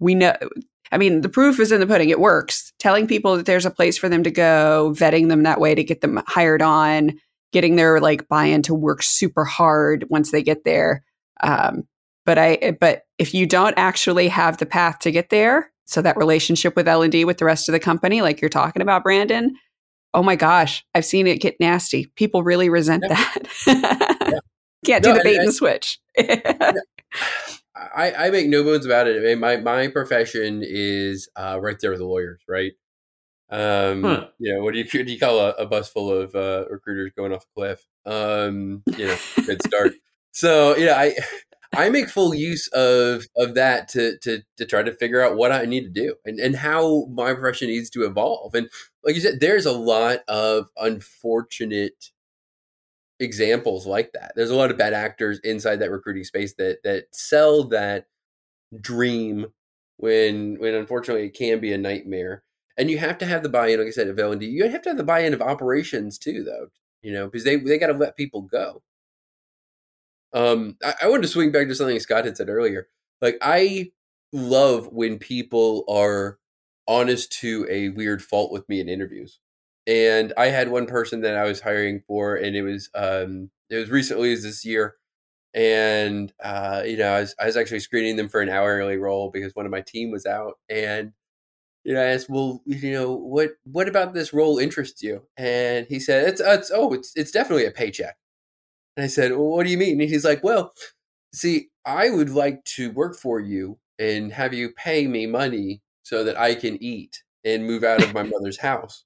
we 0.00 0.14
know, 0.14 0.34
I 0.90 0.98
mean, 0.98 1.20
the 1.20 1.28
proof 1.28 1.60
is 1.60 1.72
in 1.72 1.80
the 1.80 1.86
pudding. 1.86 2.10
It 2.10 2.20
works. 2.20 2.72
Telling 2.78 3.06
people 3.06 3.36
that 3.36 3.46
there's 3.46 3.66
a 3.66 3.70
place 3.70 3.98
for 3.98 4.08
them 4.08 4.22
to 4.22 4.30
go, 4.30 4.94
vetting 4.96 5.28
them 5.28 5.42
that 5.42 5.60
way 5.60 5.74
to 5.74 5.84
get 5.84 6.00
them 6.00 6.22
hired 6.26 6.62
on, 6.62 7.18
getting 7.54 7.76
their 7.76 8.00
like 8.00 8.28
buy 8.28 8.44
in 8.44 8.60
to 8.62 8.74
work 8.74 9.02
super 9.02 9.44
hard 9.44 10.04
once 10.10 10.32
they 10.32 10.42
get 10.42 10.64
there. 10.64 11.04
Um, 11.42 11.84
but 12.26 12.36
I, 12.36 12.76
but 12.78 13.02
if 13.16 13.32
you 13.32 13.46
don't 13.46 13.74
actually 13.78 14.28
have 14.28 14.58
the 14.58 14.66
path 14.66 14.98
to 15.00 15.12
get 15.12 15.30
there, 15.30 15.70
so 15.86 16.02
that 16.02 16.16
relationship 16.16 16.74
with 16.76 16.88
L&D 16.88 17.24
with 17.24 17.38
the 17.38 17.44
rest 17.44 17.68
of 17.68 17.72
the 17.74 17.80
company 17.80 18.22
like 18.22 18.40
you're 18.40 18.48
talking 18.48 18.82
about 18.82 19.04
Brandon, 19.04 19.54
oh 20.14 20.22
my 20.22 20.34
gosh, 20.34 20.84
I've 20.94 21.04
seen 21.04 21.26
it 21.26 21.40
get 21.40 21.60
nasty. 21.60 22.06
People 22.16 22.42
really 22.42 22.68
resent 22.68 23.04
yeah. 23.08 23.14
that. 23.14 24.28
yeah. 24.30 24.38
Can't 24.84 25.04
no, 25.04 25.12
do 25.12 25.18
the 25.18 25.24
bait 25.24 25.36
and, 25.36 25.44
and 25.44 25.54
switch. 25.54 25.98
I, 27.76 28.12
I 28.12 28.30
make 28.30 28.48
no 28.48 28.64
bones 28.64 28.84
about 28.84 29.06
it. 29.06 29.16
I 29.16 29.20
mean, 29.20 29.40
my, 29.40 29.56
my 29.58 29.88
profession 29.88 30.62
is 30.64 31.28
uh, 31.36 31.58
right 31.60 31.76
there 31.80 31.90
with 31.90 32.00
the 32.00 32.06
lawyers, 32.06 32.40
right? 32.48 32.72
Um, 33.50 34.02
huh. 34.02 34.26
you 34.38 34.54
know, 34.54 34.62
what 34.62 34.72
do 34.72 34.78
you, 34.78 34.84
what 34.92 35.06
do 35.06 35.12
you 35.12 35.18
call 35.18 35.38
a, 35.38 35.50
a 35.52 35.66
bus 35.66 35.88
full 35.88 36.10
of 36.10 36.34
uh, 36.34 36.64
recruiters 36.70 37.12
going 37.16 37.32
off 37.32 37.44
a 37.44 37.54
cliff? 37.54 37.84
Um, 38.06 38.82
you 38.96 39.06
know, 39.06 39.16
good 39.46 39.62
start. 39.62 39.92
so, 40.32 40.76
yeah, 40.76 40.96
I, 40.96 41.14
I 41.76 41.90
make 41.90 42.08
full 42.08 42.34
use 42.34 42.68
of 42.68 43.26
of 43.36 43.54
that 43.54 43.88
to 43.88 44.16
to 44.18 44.42
to 44.58 44.64
try 44.64 44.84
to 44.84 44.94
figure 44.94 45.20
out 45.20 45.36
what 45.36 45.50
I 45.50 45.64
need 45.64 45.82
to 45.82 45.90
do 45.90 46.14
and 46.24 46.38
and 46.38 46.54
how 46.54 47.06
my 47.06 47.34
profession 47.34 47.66
needs 47.66 47.90
to 47.90 48.04
evolve. 48.04 48.54
And 48.54 48.68
like 49.02 49.16
you 49.16 49.20
said, 49.20 49.40
there's 49.40 49.66
a 49.66 49.72
lot 49.72 50.20
of 50.28 50.68
unfortunate 50.76 52.12
examples 53.18 53.86
like 53.86 54.12
that. 54.12 54.32
There's 54.36 54.50
a 54.50 54.56
lot 54.56 54.70
of 54.70 54.78
bad 54.78 54.92
actors 54.92 55.40
inside 55.42 55.76
that 55.76 55.90
recruiting 55.90 56.24
space 56.24 56.54
that 56.54 56.78
that 56.84 57.06
sell 57.12 57.64
that 57.68 58.06
dream 58.80 59.46
when 59.96 60.56
when 60.58 60.74
unfortunately 60.74 61.26
it 61.26 61.34
can 61.34 61.60
be 61.60 61.72
a 61.72 61.78
nightmare. 61.78 62.42
And 62.76 62.90
you 62.90 62.98
have 62.98 63.18
to 63.18 63.26
have 63.26 63.42
the 63.42 63.48
buy-in, 63.48 63.78
like 63.78 63.88
I 63.88 63.92
said, 63.92 64.08
of 64.08 64.18
L 64.18 64.32
and 64.32 64.40
D. 64.40 64.46
You 64.46 64.68
have 64.68 64.82
to 64.82 64.90
have 64.90 64.98
the 64.98 65.04
buy-in 65.04 65.34
of 65.34 65.42
operations 65.42 66.18
too, 66.18 66.42
though. 66.42 66.68
You 67.02 67.12
know, 67.12 67.26
because 67.26 67.44
they 67.44 67.56
they 67.56 67.78
got 67.78 67.88
to 67.88 67.92
let 67.92 68.16
people 68.16 68.42
go. 68.42 68.82
Um, 70.32 70.76
I, 70.84 70.94
I 71.02 71.08
wanted 71.08 71.22
to 71.22 71.28
swing 71.28 71.52
back 71.52 71.68
to 71.68 71.74
something 71.74 71.98
Scott 72.00 72.24
had 72.24 72.36
said 72.36 72.48
earlier. 72.48 72.88
Like, 73.20 73.38
I 73.40 73.92
love 74.32 74.88
when 74.88 75.18
people 75.18 75.84
are 75.88 76.38
honest 76.88 77.32
to 77.40 77.66
a 77.70 77.90
weird 77.90 78.22
fault 78.22 78.52
with 78.52 78.68
me 78.68 78.80
in 78.80 78.88
interviews. 78.88 79.38
And 79.86 80.32
I 80.36 80.46
had 80.46 80.70
one 80.70 80.86
person 80.86 81.20
that 81.22 81.36
I 81.36 81.44
was 81.44 81.60
hiring 81.60 82.02
for, 82.06 82.34
and 82.36 82.56
it 82.56 82.62
was 82.62 82.90
um, 82.94 83.50
it 83.70 83.76
was 83.76 83.90
recently 83.90 84.32
as 84.32 84.42
this 84.42 84.64
year, 84.64 84.96
and 85.54 86.32
uh, 86.42 86.82
you 86.86 86.96
know 86.96 87.12
I 87.12 87.20
was, 87.20 87.34
I 87.38 87.46
was 87.46 87.56
actually 87.56 87.80
screening 87.80 88.16
them 88.16 88.28
for 88.28 88.40
an 88.40 88.48
hourly 88.48 88.96
role 88.96 89.30
because 89.30 89.54
one 89.54 89.66
of 89.66 89.72
my 89.72 89.82
team 89.82 90.10
was 90.10 90.26
out, 90.26 90.54
and 90.70 91.12
you 91.84 91.94
know 91.94 92.00
I 92.00 92.06
asked, 92.06 92.30
well, 92.30 92.62
you 92.66 92.92
know 92.92 93.12
what 93.14 93.52
what 93.64 93.88
about 93.88 94.14
this 94.14 94.32
role 94.32 94.58
interests 94.58 95.02
you? 95.02 95.22
And 95.36 95.86
he 95.88 96.00
said, 96.00 96.28
it's, 96.28 96.40
it's 96.40 96.70
oh 96.74 96.92
it's 96.94 97.12
it's 97.16 97.30
definitely 97.30 97.66
a 97.66 97.70
paycheck. 97.70 98.16
And 98.96 99.04
I 99.04 99.08
said, 99.08 99.32
well, 99.32 99.48
what 99.48 99.64
do 99.64 99.70
you 99.70 99.78
mean? 99.78 100.00
And 100.00 100.08
he's 100.10 100.24
like, 100.24 100.44
well, 100.44 100.72
see, 101.32 101.68
I 101.84 102.10
would 102.10 102.30
like 102.30 102.64
to 102.76 102.90
work 102.92 103.16
for 103.16 103.40
you 103.40 103.78
and 103.98 104.32
have 104.32 104.54
you 104.54 104.70
pay 104.70 105.06
me 105.06 105.26
money 105.26 105.82
so 106.02 106.24
that 106.24 106.38
I 106.38 106.54
can 106.54 106.82
eat 106.82 107.22
and 107.44 107.66
move 107.66 107.84
out 107.84 108.02
of 108.02 108.14
my 108.14 108.22
mother's 108.22 108.58
house. 108.58 109.04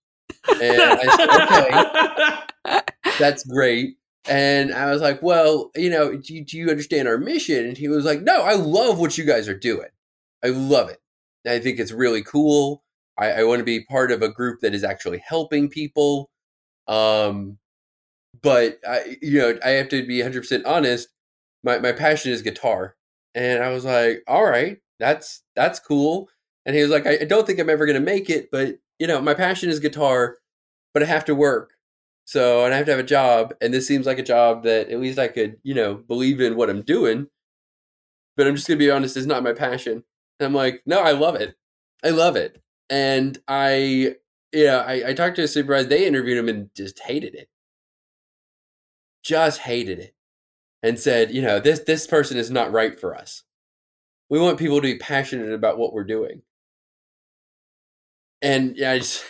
And 0.49 0.81
I 0.81 2.45
said, 2.65 2.75
okay, 2.75 2.83
that's 3.19 3.45
great. 3.45 3.97
And 4.29 4.75
I 4.75 4.91
was 4.91 5.01
like, 5.01 5.23
well, 5.23 5.71
you 5.75 5.91
know, 5.91 6.17
do 6.17 6.45
do 6.45 6.59
you 6.59 6.69
understand 6.71 7.09
our 7.09 7.19
mission? 7.19 7.65
And 7.67 7.77
he 7.77 7.89
was 7.89 8.05
like, 8.05 8.23
no, 8.23 8.43
I 8.43 8.55
love 8.55 8.99
what 8.99 9.17
you 9.17 9.25
guys 9.25 9.49
are 9.49 9.59
doing. 9.59 9.89
I 10.45 10.49
love 10.49 10.91
it. 10.91 11.01
I 11.49 11.59
think 11.59 11.79
it's 11.79 11.93
really 11.93 12.23
cool. 12.23 12.83
I, 13.19 13.33
I 13.33 13.45
want 13.45 13.61
to 13.61 13.65
be 13.65 13.85
part 13.85 14.13
of 14.13 14.23
a 14.23 14.29
group 14.29 14.61
that 14.61 14.75
is 14.75 14.85
actually 14.85 15.23
helping 15.27 15.69
people. 15.69 16.31
Um, 16.87 17.59
but 18.43 18.79
I, 18.89 19.17
you 19.23 19.39
know, 19.39 19.59
I 19.65 19.71
have 19.71 19.89
to 19.91 20.07
be 20.07 20.19
100% 20.19 20.63
honest. 20.67 21.09
My, 21.65 21.79
my 21.79 21.93
passion 21.93 22.33
is 22.33 22.43
guitar. 22.43 22.97
And 23.35 23.63
I 23.63 23.71
was 23.71 23.85
like, 23.85 24.23
all 24.27 24.45
right, 24.45 24.79
that's, 24.99 25.43
that's 25.57 25.81
cool. 25.81 26.29
And 26.67 26.77
he 26.77 26.83
was 26.83 26.91
like, 26.91 27.07
I, 27.07 27.19
I 27.21 27.25
don't 27.25 27.47
think 27.47 27.59
I'm 27.59 27.71
ever 27.71 27.87
going 27.87 27.99
to 27.99 28.05
make 28.05 28.31
it, 28.31 28.51
but 28.51 28.77
you 28.99 29.07
know, 29.07 29.21
my 29.21 29.35
passion 29.35 29.71
is 29.71 29.81
guitar, 29.81 30.37
but 30.93 31.03
I 31.03 31.07
have 31.07 31.25
to 31.27 31.35
work. 31.35 31.73
So, 32.25 32.65
and 32.65 32.75
I 32.75 32.77
have 32.77 32.87
to 32.87 32.93
have 32.93 33.01
a 33.01 33.05
job. 33.05 33.55
And 33.61 33.73
this 33.73 33.87
seems 33.87 34.05
like 34.07 34.19
a 34.19 34.23
job 34.23 34.65
that 34.65 34.91
at 34.91 35.01
least 35.01 35.19
I 35.19 35.29
could, 35.29 35.57
you 35.63 35.75
know, 35.75 35.95
believe 35.95 36.41
in 36.41 36.57
what 36.57 36.69
I'm 36.69 36.83
doing. 36.83 37.29
But 38.37 38.47
I'm 38.47 38.55
just 38.55 38.69
going 38.69 38.79
to 38.79 38.85
be 38.85 38.91
honest, 38.91 39.17
it's 39.17 39.27
not 39.27 39.43
my 39.43 39.53
passion. 39.53 40.05
And 40.41 40.47
I'm 40.47 40.55
like, 40.55 40.83
no, 40.87 41.01
I 41.01 41.13
love 41.13 41.35
it. 41.37 41.57
I 42.05 42.11
love 42.11 42.37
it. 42.37 42.63
And 42.91 43.39
I, 43.49 44.17
yeah, 44.53 44.79
I, 44.87 45.11
I 45.11 45.15
talked 45.15 45.37
to 45.37 45.43
a 45.43 45.49
supervisor. 45.49 45.89
They 45.89 46.07
interviewed 46.07 46.39
him 46.39 46.49
and 46.49 46.71
just 46.75 47.01
hated 47.01 47.35
it 47.35 47.49
just 49.23 49.61
hated 49.61 49.99
it 49.99 50.15
and 50.83 50.99
said, 50.99 51.33
you 51.33 51.43
know, 51.43 51.61
this 51.61 51.81
this 51.81 52.07
person 52.07 52.37
is 52.39 52.51
not 52.51 52.73
right 52.73 52.99
for 52.99 53.17
us. 53.17 53.45
We 54.31 54.41
want 54.41 54.59
people 54.59 54.79
to 54.79 54.83
be 54.83 54.99
passionate 54.99 55.53
about 55.53 55.79
what 55.79 55.93
we're 55.93 56.05
doing. 56.05 56.43
And 58.43 58.77
yeah, 58.77 58.93
I 58.93 58.99
just 58.99 59.25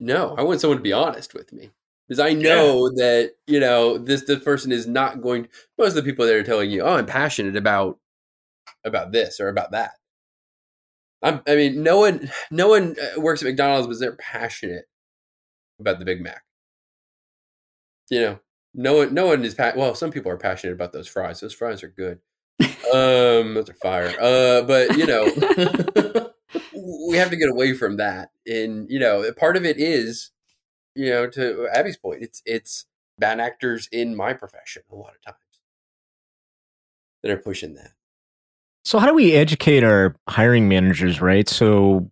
no, 0.00 0.34
I 0.36 0.42
want 0.42 0.60
someone 0.60 0.78
to 0.78 0.82
be 0.82 0.92
honest 0.94 1.34
with 1.34 1.52
me. 1.52 1.70
because 2.08 2.20
I 2.20 2.34
know 2.34 2.90
that 2.96 3.34
you 3.46 3.60
know 3.60 3.98
this 3.98 4.24
this 4.26 4.42
person 4.44 4.72
is 4.72 4.86
not 4.86 5.22
going. 5.22 5.48
Most 5.78 5.90
of 5.90 5.96
the 5.96 6.04
people 6.04 6.26
that 6.26 6.36
are 6.36 6.42
telling 6.44 6.70
you, 6.72 6.82
"Oh, 6.82 6.94
I'm 6.96 7.06
passionate 7.06 7.56
about 7.56 7.98
about 8.84 9.12
this 9.12 9.40
or 9.40 9.48
about 9.48 9.72
that." 9.72 9.92
I'm, 11.22 11.40
I 11.46 11.54
mean, 11.56 11.82
no 11.82 12.00
one 12.00 12.30
no 12.50 12.68
one 12.68 12.96
uh, 13.00 13.20
works 13.20 13.42
at 13.42 13.46
McDonald's 13.46 13.86
because 13.86 14.00
they're 14.00 14.16
passionate 14.16 14.86
about 15.80 15.98
the 15.98 16.04
Big 16.04 16.22
Mac. 16.22 16.42
You 18.10 18.20
know, 18.20 18.38
no 18.74 18.96
one 18.98 19.14
no 19.14 19.26
one 19.26 19.44
is 19.44 19.54
pa- 19.54 19.72
well. 19.76 19.94
Some 19.94 20.10
people 20.10 20.30
are 20.30 20.36
passionate 20.36 20.74
about 20.74 20.92
those 20.92 21.08
fries. 21.08 21.40
Those 21.40 21.54
fries 21.54 21.82
are 21.82 21.88
good. 21.88 22.18
um, 22.92 23.54
those 23.54 23.70
are 23.70 23.74
fire. 23.74 24.12
Uh, 24.20 24.62
but 24.62 24.96
you 24.96 25.06
know, 25.06 25.24
we 27.08 27.16
have 27.16 27.30
to 27.30 27.36
get 27.36 27.50
away 27.50 27.74
from 27.74 27.96
that. 27.96 28.30
And 28.46 28.90
you 28.90 28.98
know, 28.98 29.30
part 29.32 29.56
of 29.56 29.64
it 29.64 29.78
is, 29.78 30.30
you 30.94 31.10
know, 31.10 31.28
to 31.30 31.68
Abby's 31.74 31.96
point, 31.96 32.22
it's 32.22 32.42
it's 32.46 32.86
bad 33.18 33.40
actors 33.40 33.88
in 33.92 34.16
my 34.16 34.32
profession 34.34 34.82
a 34.90 34.96
lot 34.96 35.14
of 35.14 35.22
times 35.24 35.38
that 37.22 37.30
are 37.30 37.36
pushing 37.38 37.74
that. 37.74 37.92
So 38.84 38.98
how 38.98 39.06
do 39.06 39.14
we 39.14 39.32
educate 39.32 39.84
our 39.84 40.16
hiring 40.28 40.68
managers, 40.68 41.20
right? 41.20 41.48
So 41.48 42.10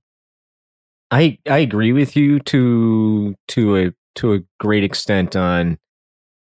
I 1.10 1.38
I 1.48 1.58
agree 1.58 1.92
with 1.92 2.16
you 2.16 2.40
to 2.40 3.34
to 3.48 3.76
a 3.76 3.92
to 4.16 4.34
a 4.34 4.40
great 4.58 4.84
extent 4.84 5.36
on 5.36 5.78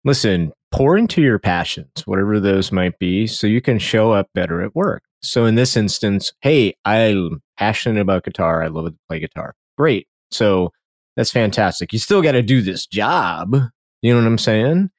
listen, 0.04 0.52
pour 0.72 0.98
into 0.98 1.22
your 1.22 1.40
passions, 1.40 2.04
whatever 2.06 2.40
those 2.40 2.72
might 2.72 2.98
be, 3.00 3.28
so 3.28 3.48
you 3.48 3.62
can 3.62 3.80
show 3.80 4.12
up 4.12 4.28
better 4.34 4.62
at 4.62 4.76
work. 4.76 5.04
So 5.22 5.46
in 5.46 5.56
this 5.56 5.76
instance, 5.76 6.32
hey, 6.42 6.76
I'm 6.86 7.42
passionate 7.58 8.00
about 8.00 8.24
guitar. 8.24 8.64
I 8.64 8.68
love 8.68 8.86
to 8.86 8.96
play 9.08 9.20
guitar. 9.20 9.56
Great. 9.78 10.08
So 10.32 10.72
that's 11.16 11.32
fantastic. 11.32 11.92
You 11.92 12.00
still 12.00 12.22
got 12.22 12.34
to 12.34 12.42
do 12.42 12.62
this 12.62 12.86
job. 12.86 13.54
You 14.02 14.14
know 14.14 14.22
what 14.22 14.28
I'm 14.28 14.38
saying? 14.38 14.90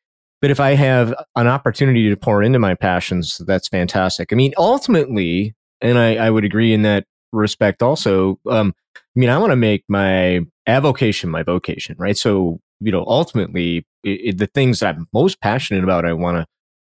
But 0.41 0.51
if 0.51 0.61
I 0.61 0.71
have 0.75 1.15
an 1.37 1.47
opportunity 1.47 2.09
to 2.09 2.17
pour 2.17 2.43
into 2.43 2.59
my 2.59 2.75
passions, 2.75 3.41
that's 3.47 3.69
fantastic. 3.69 4.33
I 4.33 4.37
mean, 4.37 4.53
ultimately, 4.57 5.55
and 5.81 5.99
I, 5.99 6.17
I 6.17 6.31
would 6.31 6.45
agree 6.45 6.73
in 6.73 6.83
that 6.83 7.05
respect 7.33 7.83
also. 7.83 8.39
Um, 8.49 8.75
I 8.97 9.01
mean, 9.15 9.29
I 9.29 9.39
want 9.39 9.51
to 9.53 9.57
make 9.57 9.85
my 9.89 10.41
avocation 10.67 11.31
my 11.31 11.43
vocation, 11.43 11.97
right? 11.99 12.17
So, 12.17 12.61
you 12.81 12.93
know, 12.93 13.05
ultimately, 13.07 13.87
it, 14.05 14.21
it, 14.25 14.39
the 14.39 14.47
things 14.47 14.81
that 14.81 14.97
I'm 14.97 15.07
most 15.13 15.41
passionate 15.41 15.85
about, 15.85 16.07
I 16.07 16.13
want 16.13 16.39
to, 16.39 16.47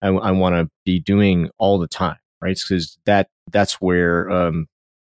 I, 0.00 0.08
I 0.08 0.30
want 0.30 0.54
to 0.54 0.70
be 0.84 1.00
doing 1.00 1.50
all 1.58 1.78
the 1.78 1.88
time, 1.88 2.18
right? 2.40 2.58
Because 2.58 2.98
that 3.04 3.28
that's 3.50 3.74
where 3.74 4.30
um, 4.30 4.66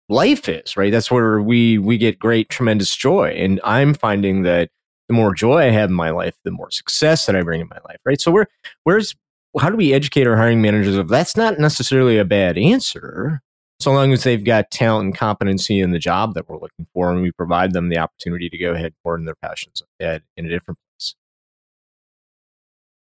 life 0.09 0.49
is, 0.49 0.75
right? 0.75 0.91
That's 0.91 1.11
where 1.11 1.41
we 1.41 1.77
we 1.77 1.97
get 1.97 2.19
great, 2.19 2.49
tremendous 2.49 2.95
joy, 2.95 3.35
and 3.37 3.59
I'm 3.63 3.93
finding 3.93 4.43
that 4.43 4.69
the 5.07 5.13
more 5.13 5.33
joy 5.33 5.57
I 5.57 5.71
have 5.71 5.89
in 5.89 5.95
my 5.95 6.09
life, 6.09 6.35
the 6.43 6.51
more 6.51 6.71
success 6.71 7.25
that 7.25 7.35
I 7.35 7.41
bring 7.41 7.61
in 7.61 7.67
my 7.69 7.79
life, 7.87 7.99
right? 8.05 8.19
So 8.19 8.31
where 8.31 8.47
where's 8.83 9.15
how 9.59 9.69
do 9.69 9.77
we 9.77 9.93
educate 9.93 10.25
our 10.25 10.35
hiring 10.35 10.61
managers 10.61 10.95
of 10.95 11.09
that's 11.09 11.37
not 11.37 11.59
necessarily 11.59 12.17
a 12.17 12.25
bad 12.25 12.57
answer, 12.57 13.41
so 13.79 13.91
long 13.91 14.13
as 14.13 14.23
they've 14.23 14.43
got 14.43 14.71
talent 14.71 15.05
and 15.05 15.15
competency 15.15 15.79
in 15.79 15.91
the 15.91 15.99
job 15.99 16.33
that 16.33 16.49
we're 16.49 16.59
looking 16.59 16.87
for, 16.93 17.11
and 17.11 17.21
we 17.21 17.31
provide 17.31 17.73
them 17.73 17.89
the 17.89 17.97
opportunity 17.97 18.49
to 18.49 18.57
go 18.57 18.71
ahead 18.71 18.93
and 19.05 19.19
in 19.19 19.25
their 19.25 19.35
passions 19.35 19.83
in 19.99 20.21
a 20.37 20.49
different 20.49 20.79
place. 20.79 21.15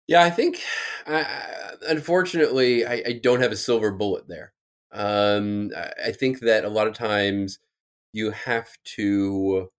Yeah, 0.08 0.22
I 0.22 0.30
think, 0.30 0.60
uh, 1.06 1.24
unfortunately, 1.88 2.84
I, 2.84 3.02
I, 3.06 3.12
don't 3.22 3.40
have 3.40 3.52
a 3.52 3.56
silver 3.56 3.92
bullet 3.92 4.28
there. 4.28 4.52
Um, 4.92 5.70
I 6.04 6.10
think 6.10 6.40
that 6.40 6.64
a 6.64 6.68
lot 6.68 6.88
of 6.88 6.94
times 6.94 7.58
you 8.12 8.32
have 8.32 8.68
to 8.96 9.70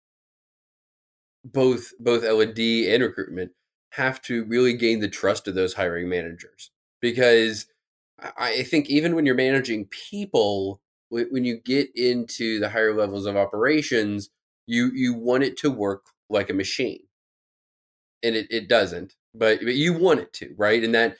both 1.45 1.91
both 1.99 2.23
L 2.23 2.41
and 2.41 2.53
D 2.53 2.93
and 2.93 3.03
recruitment 3.03 3.51
have 3.91 4.21
to 4.23 4.43
really 4.45 4.73
gain 4.75 4.99
the 4.99 5.09
trust 5.09 5.47
of 5.47 5.55
those 5.55 5.73
hiring 5.73 6.09
managers 6.09 6.71
because 7.01 7.67
I 8.37 8.63
think 8.63 8.89
even 8.89 9.15
when 9.15 9.25
you're 9.25 9.35
managing 9.35 9.87
people, 9.87 10.81
when 11.09 11.43
you 11.45 11.57
get 11.57 11.89
into 11.95 12.59
the 12.59 12.69
higher 12.69 12.93
levels 12.95 13.25
of 13.25 13.35
operations, 13.35 14.29
you 14.67 14.91
you 14.93 15.13
want 15.13 15.43
it 15.43 15.57
to 15.57 15.71
work 15.71 16.05
like 16.29 16.49
a 16.49 16.53
machine, 16.53 17.01
and 18.23 18.35
it, 18.35 18.47
it 18.49 18.69
doesn't. 18.69 19.13
But 19.35 19.59
but 19.61 19.75
you 19.75 19.93
want 19.93 20.19
it 20.19 20.33
to, 20.33 20.53
right? 20.57 20.83
And 20.83 20.93
that 20.95 21.17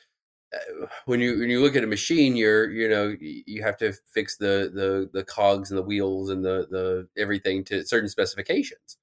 uh, 0.56 0.88
when 1.06 1.22
you 1.22 1.40
when 1.40 1.50
you 1.50 1.62
look 1.62 1.76
at 1.76 1.84
a 1.84 1.88
machine, 1.88 2.36
you're 2.36 2.72
you 2.72 2.90
know 2.90 3.16
you 3.20 3.64
have 3.64 3.78
to 3.80 3.94
fix 4.14 4.38
the 4.38 4.72
the 4.74 5.10
the 5.14 5.26
cogs 5.26 5.72
and 5.72 5.78
the 5.78 5.84
wheels 5.84 6.30
and 6.30 6.46
the 6.46 6.68
the 6.72 7.08
everything 7.22 7.64
to 7.66 7.86
certain 7.86 8.10
specifications. 8.10 8.98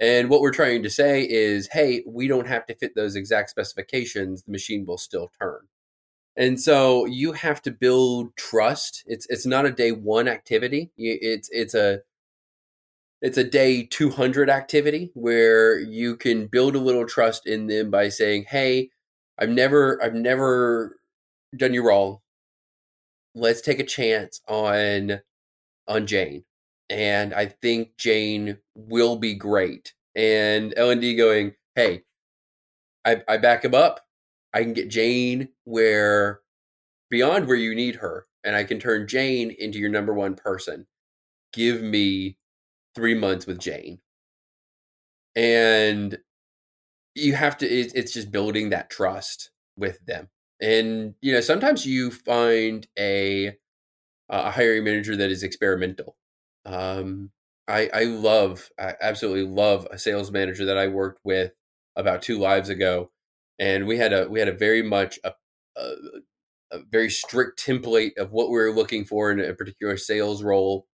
And 0.00 0.30
what 0.30 0.40
we're 0.40 0.52
trying 0.52 0.82
to 0.84 0.90
say 0.90 1.22
is, 1.28 1.68
hey, 1.72 2.04
we 2.06 2.28
don't 2.28 2.46
have 2.46 2.66
to 2.66 2.74
fit 2.74 2.94
those 2.94 3.16
exact 3.16 3.50
specifications. 3.50 4.42
The 4.44 4.52
machine 4.52 4.86
will 4.86 4.98
still 4.98 5.30
turn. 5.40 5.60
And 6.36 6.60
so 6.60 7.06
you 7.06 7.32
have 7.32 7.62
to 7.62 7.70
build 7.72 8.36
trust. 8.36 9.04
It's 9.06 9.26
it's 9.30 9.46
not 9.46 9.66
a 9.66 9.72
day 9.72 9.92
one 9.92 10.28
activity. 10.28 10.92
It's 10.96 11.48
it's 11.52 11.74
a 11.74 12.02
it's 13.20 13.38
a 13.38 13.44
day 13.44 13.84
200 13.84 14.48
activity 14.50 15.10
where 15.14 15.78
you 15.78 16.16
can 16.16 16.46
build 16.46 16.76
a 16.76 16.80
little 16.80 17.06
trust 17.06 17.46
in 17.46 17.66
them 17.66 17.90
by 17.90 18.08
saying, 18.08 18.44
"Hey, 18.48 18.90
I've 19.38 19.50
never 19.50 20.02
I've 20.02 20.14
never 20.14 20.96
done 21.56 21.74
you 21.74 21.86
wrong. 21.86 22.20
Let's 23.34 23.60
take 23.62 23.78
a 23.78 23.84
chance 23.84 24.40
on 24.48 25.22
on 25.88 26.06
Jane." 26.06 26.44
And 26.90 27.34
I 27.34 27.46
think 27.46 27.96
Jane 27.98 28.58
will 28.74 29.16
be 29.16 29.34
great. 29.34 29.94
And 30.14 30.72
L 30.76 30.90
and 30.90 31.00
D 31.00 31.14
going, 31.14 31.54
"Hey, 31.74 32.04
I, 33.04 33.22
I 33.28 33.36
back 33.38 33.64
him 33.64 33.74
up. 33.74 34.00
I 34.54 34.62
can 34.62 34.72
get 34.72 34.88
Jane 34.88 35.48
where 35.64 36.40
beyond 37.10 37.46
where 37.46 37.56
you 37.56 37.74
need 37.74 37.96
her, 37.96 38.26
and 38.44 38.56
I 38.56 38.64
can 38.64 38.78
turn 38.78 39.06
Jane 39.08 39.54
into 39.58 39.78
your 39.78 39.90
number 39.90 40.12
one 40.12 40.34
person. 40.34 40.86
Give 41.52 41.82
me 41.82 42.38
three 42.94 43.14
months 43.14 43.46
with 43.46 43.58
Jane. 43.58 44.00
And 45.36 46.18
you 47.14 47.34
have 47.34 47.56
to, 47.58 47.66
it, 47.66 47.92
it's 47.94 48.12
just 48.12 48.30
building 48.30 48.70
that 48.70 48.90
trust 48.90 49.50
with 49.76 50.04
them. 50.06 50.28
And, 50.60 51.14
you 51.20 51.32
know, 51.32 51.40
sometimes 51.40 51.86
you 51.86 52.10
find 52.10 52.86
a, 52.98 53.56
a 54.28 54.50
hiring 54.50 54.84
manager 54.84 55.16
that 55.16 55.30
is 55.30 55.42
experimental. 55.42 56.16
Um, 56.68 57.30
I, 57.68 57.90
I 57.94 58.04
love, 58.04 58.70
I 58.78 58.94
absolutely 59.00 59.44
love 59.52 59.86
a 59.90 59.98
sales 59.98 60.30
manager 60.32 60.66
that 60.66 60.78
I 60.78 60.88
worked 60.88 61.20
with 61.24 61.52
about 61.96 62.22
two 62.22 62.38
lives 62.38 62.68
ago 62.70 63.10
and 63.58 63.86
we 63.86 63.98
had 63.98 64.12
a 64.12 64.28
we 64.28 64.38
had 64.38 64.48
a 64.48 64.52
very 64.52 64.82
much 64.82 65.18
a, 65.24 65.32
a, 65.76 65.92
a 66.72 66.78
very 66.90 67.10
strict 67.10 67.64
template 67.64 68.16
of 68.18 68.32
what 68.32 68.48
we 68.50 68.56
were 68.58 68.72
looking 68.72 69.04
for 69.04 69.32
in 69.32 69.40
a 69.40 69.54
particular 69.54 69.96
sales 69.96 70.42
role 70.44 70.86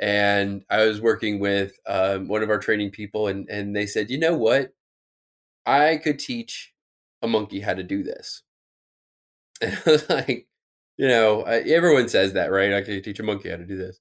and 0.00 0.64
I 0.70 0.86
was 0.86 1.00
working 1.00 1.40
with 1.40 1.78
um, 1.86 2.28
one 2.28 2.42
of 2.42 2.50
our 2.50 2.58
training 2.58 2.90
people, 2.90 3.28
and 3.28 3.48
and 3.50 3.76
they 3.76 3.86
said, 3.86 4.10
you 4.10 4.18
know 4.18 4.34
what, 4.36 4.72
I 5.66 5.98
could 5.98 6.18
teach 6.18 6.72
a 7.22 7.28
monkey 7.28 7.60
how 7.60 7.74
to 7.74 7.82
do 7.82 8.02
this. 8.02 8.42
And 9.62 9.72
I 9.86 9.90
was 9.90 10.08
like, 10.10 10.46
you 10.96 11.08
know, 11.08 11.42
everyone 11.42 12.08
says 12.08 12.34
that, 12.34 12.50
right? 12.50 12.72
I 12.74 12.82
could 12.82 13.02
teach 13.04 13.20
a 13.20 13.22
monkey 13.22 13.50
how 13.50 13.56
to 13.56 13.64
do 13.66 13.76
this. 13.76 14.00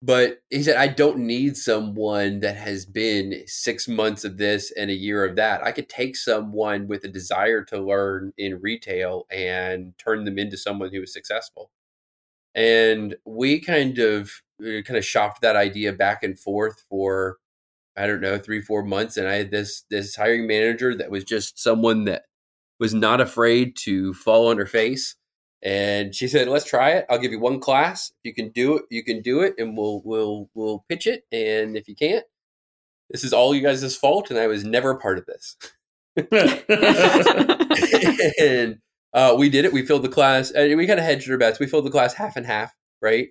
But 0.00 0.42
he 0.50 0.62
said, 0.62 0.76
I 0.76 0.86
don't 0.86 1.18
need 1.18 1.56
someone 1.56 2.40
that 2.40 2.56
has 2.56 2.86
been 2.86 3.42
six 3.46 3.88
months 3.88 4.24
of 4.24 4.36
this 4.36 4.70
and 4.70 4.90
a 4.90 4.94
year 4.94 5.24
of 5.24 5.34
that. 5.36 5.64
I 5.64 5.72
could 5.72 5.88
take 5.88 6.16
someone 6.16 6.86
with 6.86 7.02
a 7.04 7.08
desire 7.08 7.64
to 7.64 7.80
learn 7.80 8.32
in 8.38 8.60
retail 8.60 9.26
and 9.30 9.94
turn 9.98 10.24
them 10.24 10.38
into 10.38 10.56
someone 10.56 10.92
who 10.92 11.02
is 11.02 11.12
successful. 11.12 11.70
And 12.54 13.16
we 13.24 13.60
kind 13.60 13.98
of 13.98 14.30
uh, 14.62 14.82
kind 14.82 14.96
of 14.98 15.04
shopped 15.04 15.42
that 15.42 15.56
idea 15.56 15.92
back 15.92 16.22
and 16.22 16.38
forth 16.38 16.84
for 16.88 17.38
I 17.96 18.06
don't 18.06 18.20
know 18.20 18.38
three 18.38 18.62
four 18.62 18.84
months, 18.84 19.16
and 19.16 19.28
I 19.28 19.34
had 19.36 19.50
this 19.50 19.84
this 19.90 20.16
hiring 20.16 20.46
manager 20.46 20.96
that 20.96 21.10
was 21.10 21.24
just 21.24 21.58
someone 21.58 22.04
that 22.06 22.24
was 22.80 22.94
not 22.94 23.20
afraid 23.20 23.76
to 23.78 24.14
fall 24.14 24.48
on 24.48 24.58
her 24.58 24.66
face 24.66 25.16
and 25.62 26.14
she 26.14 26.28
said, 26.28 26.48
"Let's 26.48 26.64
try 26.64 26.92
it. 26.92 27.06
I'll 27.10 27.18
give 27.18 27.32
you 27.32 27.40
one 27.40 27.60
class. 27.60 28.12
If 28.22 28.28
you 28.28 28.34
can 28.34 28.50
do 28.50 28.76
it, 28.76 28.84
you 28.90 29.02
can 29.02 29.22
do 29.22 29.40
it, 29.40 29.54
and 29.58 29.76
we'll 29.76 30.02
we'll 30.04 30.48
we'll 30.54 30.84
pitch 30.88 31.06
it. 31.06 31.24
And 31.32 31.76
if 31.76 31.88
you 31.88 31.96
can't, 31.96 32.24
this 33.10 33.24
is 33.24 33.32
all 33.32 33.54
you 33.54 33.62
guys' 33.62 33.96
fault. 33.96 34.30
And 34.30 34.38
I 34.38 34.46
was 34.46 34.64
never 34.64 34.90
a 34.90 34.98
part 34.98 35.18
of 35.18 35.26
this. 35.26 35.56
and 38.40 38.78
uh, 39.12 39.34
we 39.38 39.48
did 39.48 39.64
it. 39.64 39.72
We 39.72 39.86
filled 39.86 40.02
the 40.02 40.08
class. 40.08 40.50
And 40.50 40.76
we 40.76 40.86
kind 40.86 40.98
of 40.98 41.04
hedged 41.04 41.30
our 41.30 41.38
bets. 41.38 41.58
We 41.58 41.66
filled 41.66 41.86
the 41.86 41.90
class 41.90 42.14
half 42.14 42.36
and 42.36 42.46
half, 42.46 42.74
right? 43.00 43.28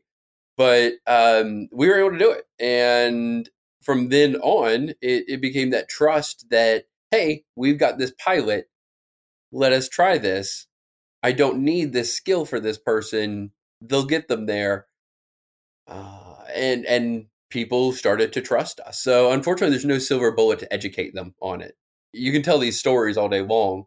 But 0.58 0.94
um, 1.06 1.68
we 1.72 1.88
were 1.88 2.00
able 2.00 2.12
to 2.12 2.18
do 2.18 2.32
it. 2.32 2.46
And 2.60 3.50
from 3.82 4.10
then 4.10 4.36
on, 4.38 4.90
it, 5.02 5.26
it 5.28 5.42
became 5.42 5.70
that 5.72 5.90
trust 5.90 6.46
that 6.50 6.86
hey, 7.12 7.44
we've 7.56 7.80
got 7.80 7.98
this 7.98 8.12
pilot. 8.24 8.70
Let 9.54 9.72
us 9.72 9.88
try 9.88 10.18
this 10.18 10.68
I 11.24 11.32
don't 11.32 11.60
need 11.60 11.94
this 11.94 12.14
skill 12.14 12.46
for 12.46 12.60
this 12.60 12.78
person. 12.78 13.52
They'll 13.82 14.06
get 14.06 14.28
them 14.28 14.46
there. 14.46 14.88
Uh, 15.88 16.44
and 16.54 16.86
and 16.86 17.28
people 17.50 17.92
started 17.94 18.34
to 18.34 18.42
trust 18.42 18.80
us. 18.82 19.00
So 19.02 19.32
unfortunately, 19.32 19.72
there's 19.72 19.86
no 19.86 20.00
silver 20.00 20.32
bullet 20.32 20.60
to 20.60 20.74
educate 20.74 21.14
them 21.14 21.34
on 21.42 21.62
it. 21.62 21.78
you 22.14 22.32
can 22.32 22.44
tell 22.44 22.60
these 22.60 22.80
stories 22.80 23.18
all 23.18 23.30
day 23.30 23.42
long, 23.42 23.86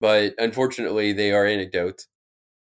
but 0.00 0.34
unfortunately, 0.38 1.12
they 1.12 1.32
are 1.32 1.46
anecdotes. 1.46 2.08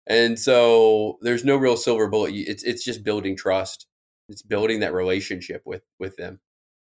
And 0.07 0.39
so 0.39 1.19
there's 1.23 1.45
no 1.45 1.57
real 1.57 1.77
silver 1.77 2.09
bullet. 2.09 2.35
It's 2.35 2.63
it's 2.63 2.85
just 2.85 3.05
building 3.05 3.37
trust. 3.37 3.87
It's 4.29 4.43
building 4.43 4.81
that 4.81 4.95
relationship 4.95 5.63
with 5.65 5.83
with 5.99 6.17
them. 6.17 6.41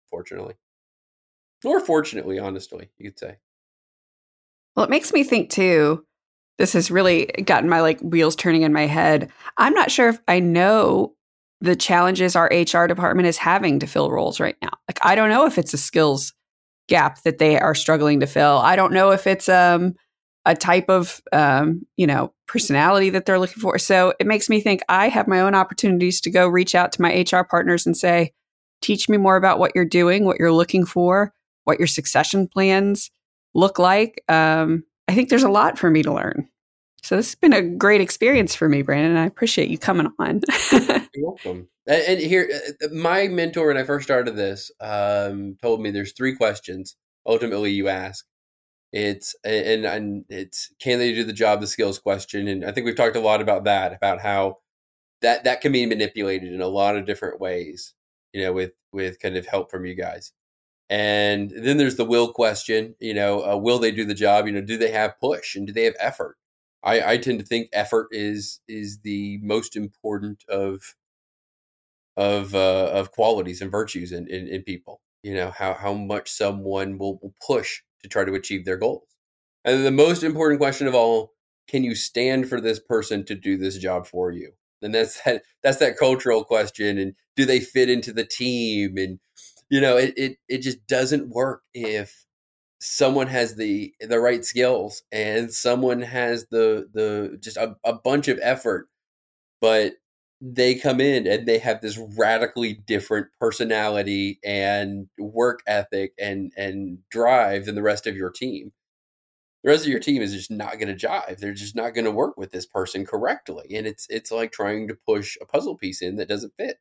Fortunately, 0.10 0.56
or 1.64 1.80
fortunately, 1.80 2.40
honestly, 2.40 2.90
you 2.98 3.12
could 3.12 3.20
say. 3.20 3.38
Well, 4.76 4.86
it 4.86 4.90
makes 4.90 5.14
me 5.14 5.24
think 5.24 5.50
too. 5.50 6.06
This 6.58 6.74
has 6.74 6.90
really 6.90 7.26
gotten 7.46 7.70
my 7.70 7.82
like 7.82 8.00
wheels 8.02 8.36
turning 8.36 8.62
in 8.62 8.74
my 8.74 8.86
head. 8.86 9.32
I'm 9.58 9.74
not 9.74 9.92
sure 9.92 10.10
if 10.10 10.20
I 10.28 10.40
know 10.40 11.14
the 11.62 11.76
challenges 11.76 12.36
our 12.36 12.50
HR 12.52 12.88
department 12.88 13.28
is 13.28 13.38
having 13.38 13.80
to 13.80 13.88
fill 13.88 14.12
roles 14.12 14.40
right 14.40 14.56
now. 14.62 14.72
Like 14.88 15.00
I 15.04 15.16
don't 15.16 15.30
know 15.30 15.46
if 15.46 15.58
it's 15.58 15.74
a 15.74 15.78
skills 15.78 16.34
gap 16.88 17.24
that 17.24 17.40
they 17.40 17.60
are 17.60 17.76
struggling 17.76 18.20
to 18.20 18.28
fill. 18.28 18.58
I 18.58 18.76
don't 18.76 18.94
know 18.94 19.12
if 19.12 19.28
it's 19.28 19.50
um 19.50 19.96
a 20.46 20.56
type 20.56 20.90
of 20.90 21.22
um, 21.34 21.86
you 21.98 22.06
know, 22.06 22.32
personality 22.48 23.10
that 23.10 23.26
they're 23.26 23.40
looking 23.40 23.62
for. 23.62 23.80
So 23.80 24.14
it 24.20 24.28
makes 24.28 24.48
me 24.48 24.62
think 24.62 24.82
I 24.88 25.10
have 25.10 25.28
my 25.28 25.40
own 25.40 25.56
opportunities 25.56 26.22
to 26.22 26.30
go 26.30 26.48
reach 26.48 26.76
out 26.76 26.92
to 26.94 27.02
my 27.02 27.26
HR 27.30 27.44
partners 27.44 27.86
and 27.86 27.98
say, 27.98 28.32
teach 28.82 29.10
me 29.10 29.18
more 29.18 29.38
about 29.38 29.58
what 29.58 29.72
you're 29.74 29.86
doing, 29.86 30.26
what 30.26 30.38
you're 30.38 30.54
looking 30.54 30.86
for, 30.86 31.34
what 31.64 31.80
your 31.80 31.88
succession 31.88 32.48
plans 32.48 33.10
look 33.56 33.80
like. 33.80 34.24
Um, 34.30 34.84
I 35.08 35.16
think 35.16 35.30
there's 35.30 35.44
a 35.44 35.50
lot 35.50 35.78
for 35.78 35.90
me 35.90 36.04
to 36.04 36.14
learn. 36.14 36.48
So 37.04 37.16
this 37.16 37.28
has 37.28 37.36
been 37.36 37.54
a 37.54 37.62
great 37.62 38.02
experience 38.02 38.56
for 38.56 38.68
me, 38.68 38.82
Brandon. 38.82 39.16
I 39.16 39.28
appreciate 39.28 39.70
you 39.70 39.78
coming 39.78 40.12
on. 40.18 40.42
You're 40.72 41.08
welcome. 41.16 41.68
And, 41.88 42.04
and 42.08 42.20
here, 42.20 42.50
uh, 42.52 42.88
my 42.92 43.28
mentor 43.28 43.68
when 43.68 43.78
I 43.78 43.84
first 43.84 44.06
started 44.06 44.36
this 44.36 44.72
um, 44.82 45.56
told 45.62 45.82
me 45.82 45.92
there's 45.92 46.14
three 46.14 46.36
questions. 46.36 46.96
Ultimately, 47.26 47.72
you 47.72 47.90
ask. 47.90 48.26
It's 48.92 49.36
and 49.44 49.86
and 49.86 50.26
it's 50.30 50.72
can 50.80 51.00
they 51.00 51.14
do 51.14 51.24
the 51.24 51.34
job? 51.34 51.60
The 51.62 51.68
skills 51.68 52.00
question, 52.00 52.48
and 52.48 52.66
I 52.66 52.72
think 52.72 52.86
we've 52.86 52.96
talked 52.96 53.18
a 53.18 53.20
lot 53.20 53.42
about 53.42 53.66
that, 53.66 53.94
about 53.94 54.22
how 54.22 54.60
that 55.22 55.44
that 55.44 55.62
can 55.62 55.74
be 55.74 55.86
manipulated 55.86 56.54
in 56.54 56.62
a 56.62 56.68
lot 56.68 56.96
of 56.96 57.06
different 57.06 57.40
ways. 57.40 57.94
You 58.34 58.44
know, 58.44 58.54
with 58.54 58.72
with 58.94 59.20
kind 59.20 59.36
of 59.38 59.46
help 59.46 59.70
from 59.70 59.86
you 59.86 59.96
guys. 59.96 60.32
And 60.90 61.52
then 61.52 61.78
there's 61.78 61.96
the 61.96 62.06
will 62.06 62.32
question. 62.32 62.96
You 63.00 63.14
know, 63.14 63.46
uh, 63.46 63.58
will 63.58 63.80
they 63.80 63.92
do 63.92 64.06
the 64.06 64.14
job? 64.14 64.46
You 64.46 64.54
know, 64.54 64.62
do 64.62 64.78
they 64.78 64.92
have 64.92 65.20
push 65.20 65.56
and 65.56 65.66
do 65.66 65.74
they 65.74 65.86
have 65.86 65.96
effort? 66.00 66.38
I, 66.84 67.14
I 67.14 67.18
tend 67.18 67.40
to 67.40 67.46
think 67.46 67.70
effort 67.74 68.08
is 68.12 68.60
is 68.68 69.00
the 69.00 69.40
most 69.42 69.76
important 69.76 70.44
of 70.48 70.96
of 72.16 72.54
uh, 72.56 72.92
of 72.94 73.12
qualities 73.12 73.62
and 73.62 73.72
virtues 73.72 74.12
in, 74.12 74.28
in, 74.28 74.48
in 74.48 74.62
people. 74.62 75.02
You 75.24 75.34
know 75.34 75.50
how 75.50 75.74
how 75.74 75.94
much 75.94 76.32
someone 76.32 77.00
will, 77.00 77.20
will 77.22 77.34
push 77.46 77.82
to 78.04 78.10
try 78.10 78.24
to 78.24 78.36
achieve 78.36 78.66
their 78.66 78.78
goals. 78.78 79.08
And 79.64 79.84
the 79.84 79.92
most 79.92 80.24
important 80.24 80.62
question 80.62 80.88
of 80.88 80.94
all: 80.94 81.34
Can 81.68 81.84
you 81.84 81.96
stand 81.96 82.48
for 82.48 82.62
this 82.62 82.80
person 82.80 83.26
to 83.26 83.36
do 83.36 83.58
this 83.58 83.78
job 83.80 84.06
for 84.06 84.32
you? 84.32 84.52
And 84.84 84.94
that's 84.94 85.22
that 85.24 85.42
that's 85.64 85.78
that 85.78 85.98
cultural 85.98 86.44
question. 86.44 87.00
And 87.00 87.16
do 87.36 87.46
they 87.46 87.60
fit 87.60 87.90
into 87.90 88.14
the 88.14 88.26
team? 88.26 88.98
And 88.98 89.20
you 89.70 89.82
know, 89.82 89.98
it 89.98 90.14
it, 90.18 90.38
it 90.48 90.58
just 90.60 90.86
doesn't 90.88 91.30
work 91.30 91.64
if 91.74 92.26
someone 92.80 93.28
has 93.28 93.56
the 93.56 93.94
the 94.02 94.20
right 94.20 94.46
skills 94.46 95.04
and 95.12 95.52
someone 95.54 96.02
has 96.02 96.46
the 96.52 96.88
the 96.94 97.38
just 97.42 97.58
a, 97.58 97.76
a 97.86 97.94
bunch 97.94 98.28
of 98.28 98.40
effort 98.44 98.88
but 99.62 99.94
they 100.42 100.76
come 100.76 101.02
in 101.02 101.26
and 101.28 101.48
they 101.48 101.58
have 101.60 101.82
this 101.82 101.98
radically 102.18 102.74
different 102.74 103.28
personality 103.40 104.40
and 104.44 105.08
work 105.18 105.62
ethic 105.68 106.14
and 106.20 106.52
and 106.58 107.00
drive 107.10 107.66
than 107.66 107.76
the 107.76 107.82
rest 107.82 108.06
of 108.08 108.16
your 108.18 108.30
team. 108.32 108.72
The 109.64 109.72
rest 109.72 109.84
of 109.86 109.92
your 109.92 110.00
team 110.00 110.22
is 110.22 110.34
just 110.34 110.52
not 110.52 110.80
going 110.80 110.96
to 110.96 111.08
jive. 111.08 111.40
They're 111.40 111.54
just 111.54 111.76
not 111.76 111.94
going 111.96 112.06
to 112.06 112.12
work 112.12 112.38
with 112.38 112.52
this 112.52 112.66
person 112.68 113.06
correctly 113.06 113.76
and 113.76 113.88
it's 113.88 114.08
it's 114.10 114.32
like 114.32 114.52
trying 114.52 114.88
to 114.90 114.96
push 115.08 115.38
a 115.42 115.46
puzzle 115.46 115.78
piece 115.78 116.02
in 116.02 116.18
that 116.18 116.30
doesn't 116.30 116.54
fit. 116.58 116.80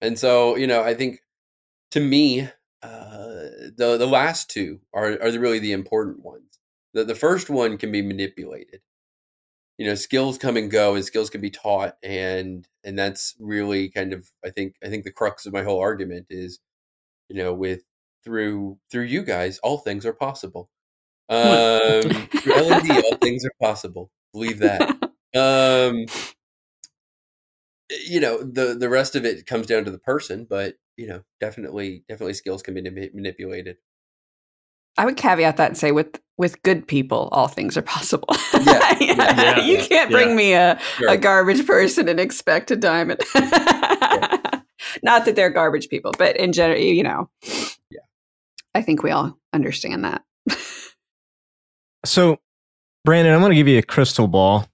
And 0.00 0.18
so 0.18 0.56
you 0.56 0.66
know 0.66 0.82
i 0.82 0.94
think 0.94 1.22
to 1.92 2.00
me 2.00 2.48
uh, 2.82 3.48
the 3.76 3.96
the 3.98 4.06
last 4.06 4.50
two 4.50 4.80
are 4.92 5.12
are 5.22 5.38
really 5.38 5.60
the 5.60 5.72
important 5.72 6.24
ones. 6.24 6.58
The 6.94 7.04
the 7.04 7.14
first 7.14 7.48
one 7.48 7.78
can 7.78 7.92
be 7.92 8.02
manipulated. 8.02 8.80
You 9.78 9.86
know, 9.86 9.94
skills 9.94 10.36
come 10.38 10.56
and 10.56 10.70
go, 10.70 10.94
and 10.94 11.04
skills 11.04 11.30
can 11.30 11.40
be 11.40 11.50
taught, 11.50 11.96
and 12.02 12.66
and 12.84 12.98
that's 12.98 13.34
really 13.38 13.88
kind 13.88 14.12
of 14.12 14.28
I 14.44 14.50
think 14.50 14.74
I 14.84 14.88
think 14.88 15.04
the 15.04 15.12
crux 15.12 15.46
of 15.46 15.52
my 15.52 15.62
whole 15.62 15.80
argument 15.80 16.26
is, 16.28 16.58
you 17.28 17.36
know, 17.36 17.54
with 17.54 17.82
through 18.24 18.78
through 18.90 19.04
you 19.04 19.22
guys, 19.22 19.58
all 19.60 19.78
things 19.78 20.04
are 20.04 20.12
possible. 20.12 20.70
Um, 21.28 22.02
through 22.42 22.54
L 22.54 22.72
and 22.72 22.88
D, 22.88 22.94
all 22.94 23.16
things 23.18 23.44
are 23.44 23.54
possible. 23.60 24.10
Believe 24.32 24.58
that. 24.58 24.98
Um, 25.34 26.06
you 28.06 28.20
know, 28.20 28.42
the 28.42 28.74
the 28.78 28.88
rest 28.88 29.16
of 29.16 29.24
it 29.24 29.46
comes 29.46 29.66
down 29.66 29.84
to 29.84 29.90
the 29.90 29.98
person, 29.98 30.46
but 30.48 30.74
you 30.96 31.06
know, 31.08 31.22
definitely, 31.40 32.04
definitely 32.08 32.34
skills 32.34 32.62
can 32.62 32.74
be 32.74 32.82
manipulated. 32.82 33.76
I 34.98 35.06
would 35.06 35.16
caveat 35.16 35.56
that 35.56 35.68
and 35.68 35.78
say 35.78 35.92
with 35.92 36.20
with 36.36 36.62
good 36.62 36.86
people, 36.86 37.28
all 37.32 37.48
things 37.48 37.76
are 37.76 37.82
possible. 37.82 38.28
Yeah, 38.54 38.96
yeah, 39.00 39.60
you 39.60 39.78
can't 39.78 40.10
bring 40.10 40.30
yeah. 40.30 40.34
me 40.34 40.52
a, 40.54 40.78
Sure. 40.96 41.10
a 41.10 41.16
garbage 41.16 41.66
person 41.66 42.08
and 42.08 42.18
expect 42.18 42.70
a 42.70 42.76
diamond. 42.76 43.20
Not 45.02 45.24
that 45.24 45.34
they're 45.36 45.50
garbage 45.50 45.88
people, 45.88 46.12
but 46.18 46.36
in 46.36 46.52
general, 46.52 46.78
you 46.78 47.02
know. 47.02 47.30
Yeah. 47.90 48.00
I 48.74 48.82
think 48.82 49.02
we 49.02 49.10
all 49.10 49.38
understand 49.52 50.04
that. 50.04 50.22
So, 52.04 52.38
Brandon, 53.04 53.32
I'm 53.32 53.40
going 53.40 53.50
to 53.50 53.56
give 53.56 53.68
you 53.68 53.78
a 53.78 53.82
crystal 53.82 54.26
ball 54.26 54.66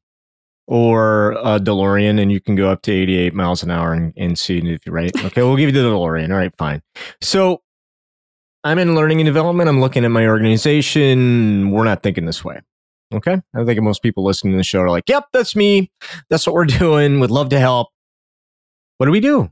or 0.69 1.33
a 1.33 1.59
DeLorean, 1.59 2.21
and 2.21 2.31
you 2.31 2.41
can 2.41 2.55
go 2.55 2.71
up 2.71 2.83
to 2.83 2.93
88 2.93 3.33
miles 3.33 3.63
an 3.63 3.71
hour 3.71 3.95
and, 3.95 4.13
and 4.19 4.39
see 4.39 4.59
if 4.59 4.85
you're 4.85 4.95
right. 4.95 5.11
Okay, 5.25 5.43
we'll 5.43 5.57
give 5.57 5.75
you 5.75 5.83
the 5.83 5.89
DeLorean. 5.89 6.31
All 6.31 6.37
right, 6.37 6.53
fine. 6.57 6.83
So, 7.21 7.63
I'm 8.65 8.79
in 8.79 8.95
learning 8.95 9.21
and 9.21 9.27
development. 9.27 9.69
I'm 9.69 9.81
looking 9.81 10.05
at 10.05 10.11
my 10.11 10.27
organization. 10.27 11.71
We're 11.71 11.85
not 11.85 12.03
thinking 12.03 12.27
this 12.27 12.45
way. 12.45 12.61
Okay. 13.15 13.41
I 13.57 13.65
think 13.65 13.81
most 13.81 14.03
people 14.03 14.25
listening 14.25 14.53
to 14.53 14.57
the 14.59 14.65
show 14.65 14.81
are 14.81 14.91
like, 14.91 15.09
yep, 15.09 15.25
that's 15.33 15.57
me. 15.57 15.91
That's 16.29 16.47
what 16.47 16.55
we're 16.55 16.65
doing. 16.67 17.21
Would 17.21 17.31
love 17.31 17.49
to 17.51 17.59
help. 17.59 17.89
What 18.99 19.07
do 19.07 19.13
we 19.13 19.21
do? 19.21 19.51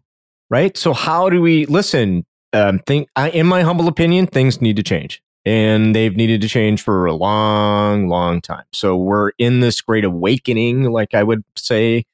Right. 0.51 0.77
So, 0.77 0.93
how 0.93 1.31
do 1.31 1.41
we 1.41 1.67
listen? 1.67 2.27
Um, 2.53 2.79
think, 2.81 3.09
I, 3.17 3.31
in 3.31 3.47
my 3.47 3.63
humble 3.63 3.89
opinion, 3.89 4.27
things 4.27 4.61
need 4.61 4.77
to 4.77 4.83
change 4.83 5.23
and 5.47 5.95
they've 5.95 6.17
needed 6.17 6.41
to 6.41 6.49
change 6.49 6.83
for 6.83 7.07
a 7.07 7.15
long, 7.15 8.09
long 8.09 8.41
time. 8.41 8.65
So 8.73 8.97
we're 8.97 9.31
in 9.39 9.61
this 9.61 9.81
great 9.81 10.05
awakening, 10.05 10.91
like 10.91 11.15
I 11.15 11.23
would 11.23 11.45
say, 11.55 12.05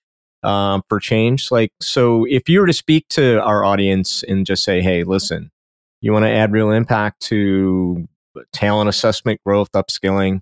um, 0.42 0.82
for 0.88 1.00
change. 1.00 1.50
Like, 1.50 1.72
so 1.80 2.26
if 2.28 2.48
you 2.48 2.60
were 2.60 2.66
to 2.66 2.74
speak 2.74 3.08
to 3.10 3.42
our 3.42 3.64
audience 3.64 4.22
and 4.22 4.44
just 4.44 4.62
say, 4.64 4.82
"Hey, 4.82 5.02
listen, 5.02 5.50
you 6.02 6.12
want 6.12 6.24
to 6.26 6.30
add 6.30 6.52
real 6.52 6.70
impact 6.70 7.22
to 7.22 8.06
talent 8.52 8.90
assessment, 8.90 9.40
growth, 9.46 9.72
upskilling," 9.72 10.40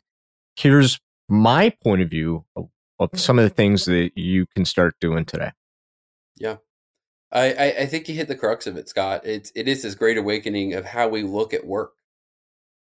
here's 0.57 0.99
my 1.29 1.73
point 1.85 2.03
of 2.03 2.11
view 2.11 2.45
of, 2.57 2.69
of 2.99 3.11
some 3.15 3.39
of 3.39 3.45
the 3.45 3.55
things 3.55 3.85
that 3.85 4.11
you 4.17 4.47
can 4.57 4.65
start 4.65 4.97
doing 5.01 5.25
today. 5.25 5.53
I, 7.33 7.53
I, 7.53 7.75
I 7.83 7.87
think 7.87 8.09
you 8.09 8.15
hit 8.15 8.29
the 8.29 8.35
crux 8.35 8.67
of 8.67 8.77
it, 8.77 8.89
Scott. 8.89 9.23
It's 9.25 9.53
it 9.55 9.69
is 9.69 9.83
this 9.83 9.95
great 9.95 10.19
awakening 10.19 10.75
of 10.75 10.85
how 10.85 11.09
we 11.09 11.23
look 11.23 11.55
at 11.55 11.65
work, 11.65 11.93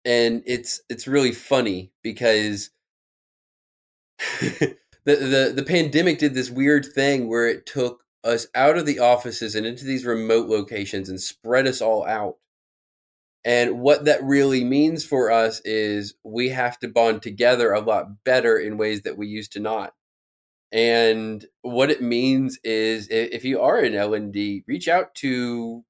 and 0.06 0.44
it's 0.46 0.82
it's 0.90 1.08
really 1.08 1.32
funny 1.32 1.92
because 2.04 2.70
the, 4.42 4.76
the 5.06 5.54
the 5.56 5.64
pandemic 5.66 6.20
did 6.20 6.34
this 6.34 6.50
weird 6.50 6.86
thing 6.86 7.28
where 7.28 7.48
it 7.48 7.66
took 7.66 8.04
us 8.24 8.48
out 8.56 8.78
of 8.78 8.86
the 8.86 9.00
offices 9.00 9.56
and 9.56 9.66
into 9.66 9.86
these 9.86 10.06
remote 10.06 10.50
locations 10.50 11.10
and 11.10 11.20
spread 11.22 11.68
us 11.68 11.82
all 11.82 12.06
out. 12.06 12.38
And 13.46 13.80
what 13.80 14.06
that 14.06 14.24
really 14.24 14.66
means 14.66 15.06
for 15.06 15.32
us 15.32 15.62
is 15.62 16.14
we 16.24 16.50
have 16.50 16.78
to 16.80 16.90
bond 16.90 17.22
together 17.22 17.72
a 17.72 17.80
lot 17.80 18.24
better 18.26 18.58
in 18.58 18.78
ways 18.78 19.04
that 19.04 19.18
we 19.18 19.28
used 19.28 19.54
to 19.54 19.62
not. 19.62 19.94
And 20.72 21.46
what 21.62 21.90
it 21.90 22.02
means 22.02 22.60
is 22.64 23.08
if 23.10 23.44
you 23.46 23.62
are 23.62 23.80
in 23.80 23.96
L 23.96 24.14
and 24.14 24.34
D, 24.34 24.64
reach 24.68 24.88
out 24.88 25.16
to 25.16 25.84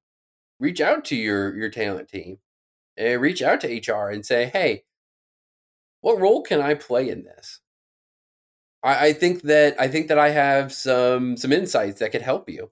reach 0.60 0.80
out 0.80 1.04
to 1.06 1.16
your 1.16 1.56
your 1.56 1.70
talent 1.70 2.08
team 2.08 2.38
and 3.00 3.22
reach 3.22 3.42
out 3.42 3.60
to 3.62 3.68
HR 3.68 4.10
and 4.10 4.24
say, 4.24 4.46
hey, 4.46 4.84
what 6.02 6.20
role 6.20 6.42
can 6.42 6.60
I 6.60 6.74
play 6.74 7.08
in 7.10 7.24
this? 7.24 7.60
I, 8.82 9.08
I 9.08 9.12
think 9.12 9.42
that 9.42 9.80
I 9.80 9.88
think 9.88 10.08
that 10.08 10.18
I 10.18 10.30
have 10.30 10.72
some 10.72 11.36
some 11.36 11.52
insights 11.52 12.00
that 12.00 12.12
could 12.12 12.22
help 12.22 12.48
you. 12.50 12.70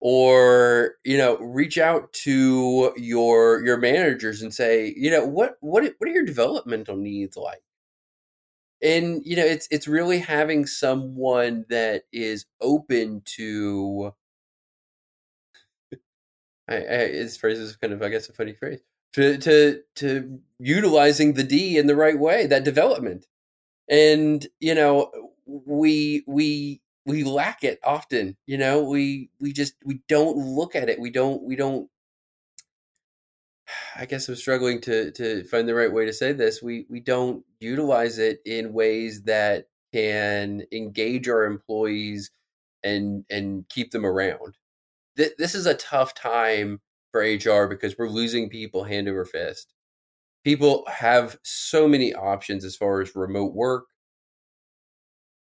Or, 0.00 0.96
you 1.04 1.16
know, 1.18 1.38
reach 1.38 1.78
out 1.78 2.12
to 2.24 2.92
your 2.96 3.64
your 3.64 3.78
managers 3.78 4.42
and 4.42 4.52
say, 4.54 4.94
you 4.96 5.10
know, 5.10 5.24
what 5.26 5.56
what 5.60 5.84
what 5.98 6.08
are 6.10 6.12
your 6.12 6.24
developmental 6.26 6.96
needs 6.96 7.36
like? 7.36 7.62
and 8.82 9.22
you 9.24 9.36
know 9.36 9.44
it's 9.44 9.66
it's 9.70 9.88
really 9.88 10.18
having 10.18 10.66
someone 10.66 11.64
that 11.70 12.04
is 12.12 12.46
open 12.60 13.22
to 13.24 14.12
I, 16.68 16.76
I, 16.76 16.80
this 17.12 17.36
phrase 17.36 17.58
is 17.58 17.76
kind 17.76 17.92
of 17.92 18.02
i 18.02 18.08
guess 18.08 18.28
a 18.28 18.32
funny 18.32 18.52
phrase 18.54 18.80
to 19.14 19.38
to 19.38 19.82
to 19.96 20.40
utilizing 20.58 21.34
the 21.34 21.44
D 21.44 21.78
in 21.78 21.86
the 21.86 21.96
right 21.96 22.18
way, 22.18 22.46
that 22.46 22.64
development. 22.64 23.26
And 23.88 24.46
you 24.60 24.74
know, 24.74 25.10
we 25.46 26.24
we 26.26 26.80
we 27.06 27.24
lack 27.24 27.64
it 27.64 27.80
often. 27.84 28.36
You 28.46 28.58
know, 28.58 28.82
we 28.82 29.30
we 29.40 29.52
just 29.52 29.74
we 29.84 30.00
don't 30.08 30.36
look 30.36 30.74
at 30.74 30.88
it. 30.88 31.00
We 31.00 31.10
don't 31.10 31.42
we 31.42 31.56
don't. 31.56 31.88
I 33.96 34.06
guess 34.06 34.28
I'm 34.28 34.36
struggling 34.36 34.80
to 34.82 35.12
to 35.12 35.44
find 35.44 35.68
the 35.68 35.74
right 35.74 35.92
way 35.92 36.06
to 36.06 36.12
say 36.12 36.32
this. 36.32 36.62
We 36.62 36.86
we 36.90 37.00
don't 37.00 37.44
utilize 37.60 38.18
it 38.18 38.40
in 38.44 38.72
ways 38.72 39.22
that 39.22 39.68
can 39.92 40.64
engage 40.72 41.28
our 41.28 41.44
employees 41.44 42.32
and 42.82 43.24
and 43.30 43.68
keep 43.68 43.92
them 43.92 44.04
around. 44.04 44.56
Th- 45.16 45.34
this 45.38 45.54
is 45.54 45.66
a 45.66 45.74
tough 45.74 46.14
time 46.14 46.80
for 47.14 47.20
HR 47.20 47.68
because 47.68 47.96
we're 47.96 48.08
losing 48.08 48.48
people 48.48 48.82
hand 48.82 49.08
over 49.08 49.24
fist. 49.24 49.72
People 50.42 50.84
have 50.88 51.38
so 51.44 51.86
many 51.86 52.12
options 52.12 52.64
as 52.64 52.74
far 52.74 53.00
as 53.00 53.14
remote 53.14 53.54
work. 53.54 53.84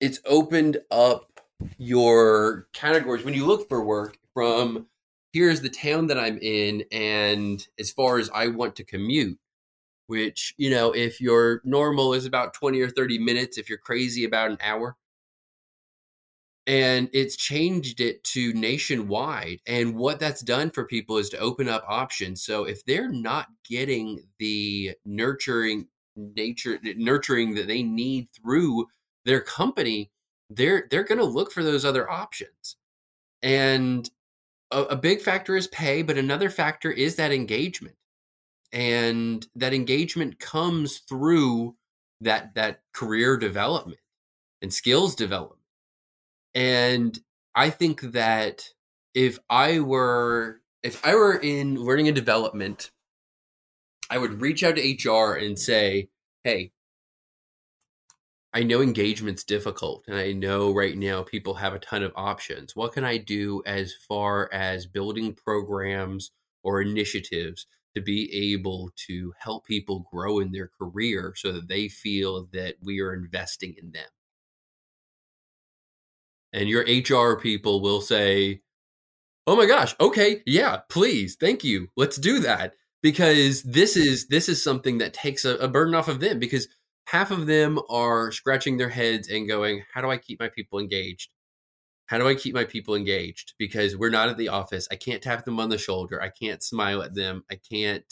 It's 0.02 0.20
opened 0.26 0.80
up 0.92 1.40
your 1.78 2.68
categories 2.74 3.24
when 3.24 3.34
you 3.34 3.46
look 3.46 3.70
for 3.70 3.86
work 3.86 4.18
from 4.34 4.88
here's 5.32 5.62
the 5.62 5.70
town 5.70 6.08
that 6.08 6.20
I'm 6.20 6.38
in 6.42 6.84
and 6.92 7.66
as 7.80 7.90
far 7.90 8.18
as 8.18 8.30
I 8.32 8.48
want 8.48 8.76
to 8.76 8.84
commute 8.84 9.40
which 10.08 10.54
you 10.58 10.70
know 10.70 10.92
if 10.92 11.22
your 11.22 11.62
normal 11.64 12.14
is 12.14 12.26
about 12.26 12.54
20 12.54 12.82
or 12.82 12.90
30 12.90 13.18
minutes 13.20 13.58
if 13.58 13.70
you're 13.70 13.78
crazy 13.78 14.26
about 14.26 14.52
an 14.52 14.58
hour 14.62 14.98
and 16.68 17.10
it's 17.14 17.36
changed 17.36 18.02
it 18.02 18.24
to 18.24 18.52
nationwide 18.54 19.60
and 19.68 19.96
what 19.96 20.20
that's 20.20 20.42
done 20.42 20.72
for 20.72 20.86
people 20.86 21.18
is 21.18 21.30
to 21.30 21.38
open 21.38 21.70
up 21.70 21.86
options. 21.88 22.44
So 22.44 22.64
if 22.64 22.84
they're 22.86 23.12
not 23.12 23.48
getting 23.70 24.24
the 24.40 24.96
nurturing 25.06 25.88
nature 26.16 26.80
nurturing 26.96 27.56
that 27.56 27.68
they 27.68 27.84
need 27.84 28.30
through 28.34 28.88
their 29.26 29.42
company 29.42 30.12
they're 30.50 30.88
they're 30.90 31.04
going 31.04 31.20
to 31.20 31.26
look 31.26 31.52
for 31.52 31.64
those 31.64 31.86
other 31.86 32.10
options. 32.10 32.78
And 33.44 34.10
a, 34.72 34.84
a 34.84 34.96
big 34.96 35.22
factor 35.22 35.56
is 35.56 35.68
pay 35.68 36.02
but 36.02 36.18
another 36.18 36.50
factor 36.50 36.92
is 36.92 37.16
that 37.18 37.32
engagement. 37.32 37.96
And 38.72 39.46
that 39.56 39.74
engagement 39.74 40.40
comes 40.40 41.00
through 41.00 41.76
that 42.22 42.56
that 42.56 42.82
career 42.94 43.38
development 43.38 44.00
and 44.62 44.74
skills 44.74 45.16
development 45.16 45.55
and 46.56 47.20
I 47.56 47.70
think 47.70 48.02
that 48.02 48.70
if 49.14 49.40
I 49.50 49.80
were 49.82 50.62
if 50.84 51.06
I 51.06 51.16
were 51.16 51.36
in 51.38 51.76
learning 51.76 52.08
and 52.08 52.16
development, 52.16 52.92
I 54.10 54.18
would 54.18 54.42
reach 54.42 54.64
out 54.64 54.78
to 54.78 54.82
HR 54.82 55.36
and 55.36 55.60
say, 55.60 56.10
"Hey, 56.44 56.72
I 58.54 58.64
know 58.64 58.82
engagement's 58.82 59.44
difficult, 59.44 60.06
and 60.08 60.18
I 60.18 60.32
know 60.32 60.74
right 60.74 60.98
now 60.98 61.22
people 61.24 61.56
have 61.56 61.74
a 61.76 61.80
ton 61.80 62.02
of 62.04 62.12
options. 62.16 62.76
What 62.76 62.94
can 62.94 63.04
I 63.04 63.18
do 63.18 63.62
as 63.68 63.94
far 63.94 64.50
as 64.54 64.88
building 64.88 65.36
programs 65.36 66.32
or 66.64 66.82
initiatives 66.82 67.68
to 67.96 68.02
be 68.02 68.34
able 68.54 68.92
to 69.08 69.34
help 69.40 69.66
people 69.68 70.08
grow 70.12 70.40
in 70.40 70.52
their 70.54 70.70
career 70.70 71.34
so 71.38 71.52
that 71.52 71.68
they 71.68 71.88
feel 71.90 72.46
that 72.54 72.78
we 72.82 73.00
are 73.02 73.14
investing 73.14 73.76
in 73.78 73.92
them?" 73.92 74.10
And 76.56 76.70
your 76.70 76.84
HR 76.84 77.40
people 77.40 77.82
will 77.82 78.02
say, 78.02 78.62
"Oh 79.48 79.56
my 79.56 79.66
gosh, 79.68 79.96
okay, 80.00 80.42
yeah, 80.48 80.80
please, 80.90 81.36
thank 81.36 81.64
you, 81.64 81.90
let's 81.96 82.18
do 82.18 82.40
that." 82.40 82.74
Because 83.04 83.62
this 83.64 83.96
is 83.98 84.28
this 84.28 84.50
is 84.50 84.64
something 84.64 84.98
that 85.00 85.14
takes 85.14 85.46
a, 85.46 85.56
a 85.58 85.68
burden 85.68 85.94
off 85.96 86.08
of 86.08 86.20
them 86.20 86.40
because 86.40 86.68
half 87.08 87.30
of 87.32 87.46
them 87.46 87.80
are 87.90 88.32
scratching 88.32 88.78
their 88.78 88.90
heads 88.90 89.30
and 89.30 89.48
going, 89.48 89.84
"How 89.94 90.02
do 90.02 90.10
I 90.10 90.18
keep 90.18 90.40
my 90.40 90.50
people 90.50 90.80
engaged? 90.80 91.30
How 92.08 92.18
do 92.20 92.28
I 92.28 92.36
keep 92.36 92.54
my 92.54 92.66
people 92.66 92.96
engaged? 92.96 93.54
Because 93.58 93.98
we're 93.98 94.10
not 94.10 94.30
at 94.30 94.38
the 94.38 94.50
office. 94.50 94.88
I 94.92 94.96
can't 94.96 95.24
tap 95.24 95.46
them 95.46 95.60
on 95.60 95.70
the 95.70 95.78
shoulder. 95.78 96.22
I 96.22 96.30
can't 96.30 96.62
smile 96.62 97.02
at 97.02 97.16
them. 97.16 97.44
I 97.50 97.56
can't 97.56 98.06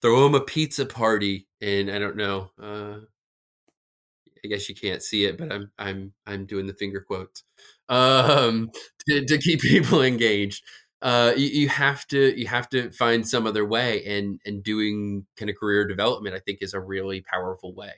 throw 0.00 0.24
them 0.24 0.34
a 0.34 0.40
pizza 0.40 0.86
party. 0.86 1.48
And 1.60 1.90
I 1.90 1.98
don't 1.98 2.16
know. 2.16 2.50
Uh, 2.60 3.00
I 4.46 4.48
guess 4.48 4.68
you 4.68 4.74
can't 4.74 5.02
see 5.02 5.24
it, 5.24 5.36
but 5.36 5.52
I'm 5.52 5.70
I'm 5.78 6.12
I'm 6.26 6.46
doing 6.46 6.66
the 6.66 6.74
finger 6.74 7.00
quotes 7.00 7.42
um, 7.88 8.70
to, 9.08 9.24
to 9.24 9.38
keep 9.38 9.60
people 9.62 10.02
engaged. 10.02 10.62
Uh, 11.02 11.32
you, 11.36 11.46
you, 11.48 11.68
have 11.68 12.06
to 12.06 12.38
you 12.38 12.46
have 12.46 12.68
to 12.70 12.90
find 12.90 13.28
some 13.28 13.46
other 13.46 13.64
way, 13.64 14.04
and 14.04 14.40
and 14.46 14.62
doing 14.62 15.26
kind 15.36 15.50
of 15.50 15.56
career 15.56 15.86
development, 15.86 16.34
I 16.34 16.38
think, 16.38 16.58
is 16.62 16.74
a 16.74 16.80
really 16.80 17.20
powerful 17.20 17.74
way. 17.74 17.92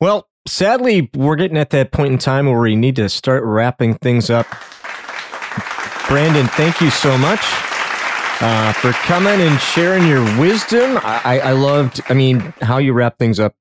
Well, 0.00 0.28
sadly, 0.46 1.10
we're 1.14 1.36
getting 1.36 1.58
at 1.58 1.70
that 1.70 1.90
point 1.90 2.12
in 2.12 2.18
time 2.18 2.46
where 2.46 2.60
we 2.60 2.76
need 2.76 2.96
to 2.96 3.08
start 3.08 3.42
wrapping 3.44 3.94
things 3.94 4.30
up. 4.30 4.46
Brandon, 6.08 6.46
thank 6.48 6.80
you 6.80 6.90
so 6.90 7.18
much 7.18 7.40
uh, 8.40 8.72
for 8.74 8.92
coming 8.92 9.40
and 9.40 9.60
sharing 9.60 10.06
your 10.06 10.22
wisdom. 10.38 10.98
I, 11.02 11.40
I 11.42 11.52
loved, 11.52 12.00
I 12.08 12.14
mean, 12.14 12.54
how 12.60 12.78
you 12.78 12.92
wrap 12.92 13.18
things 13.18 13.40
up 13.40 13.54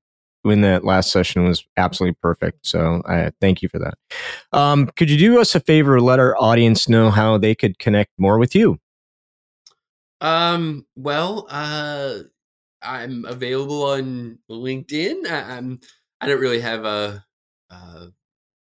in 0.52 0.62
that 0.62 0.84
last 0.84 1.12
session 1.12 1.44
was 1.44 1.66
absolutely 1.78 2.18
perfect. 2.22 2.66
So 2.66 3.02
I 3.08 3.32
thank 3.42 3.62
you 3.62 3.70
for 3.70 3.80
that. 3.80 3.96
Um, 4.52 4.88
could 4.96 5.10
you 5.10 5.18
do 5.18 5.40
us 5.40 5.56
a 5.56 5.60
favor? 5.60 6.00
Let 6.00 6.20
our 6.20 6.36
audience 6.38 6.88
know 6.88 7.12
how 7.12 7.38
they 7.38 7.56
could 7.56 7.80
connect 7.80 8.12
more 8.18 8.38
with 8.38 8.56
you. 8.56 8.80
Um. 10.22 10.86
Well, 10.96 11.48
uh, 11.50 12.20
I'm 12.82 13.26
available 13.26 13.84
on 13.84 14.40
LinkedIn. 14.50 15.30
I, 15.30 15.58
I'm. 15.58 15.80
I 16.22 16.28
don't 16.28 16.40
really 16.40 16.62
have 16.62 16.86
a, 16.86 17.24
a 17.70 18.08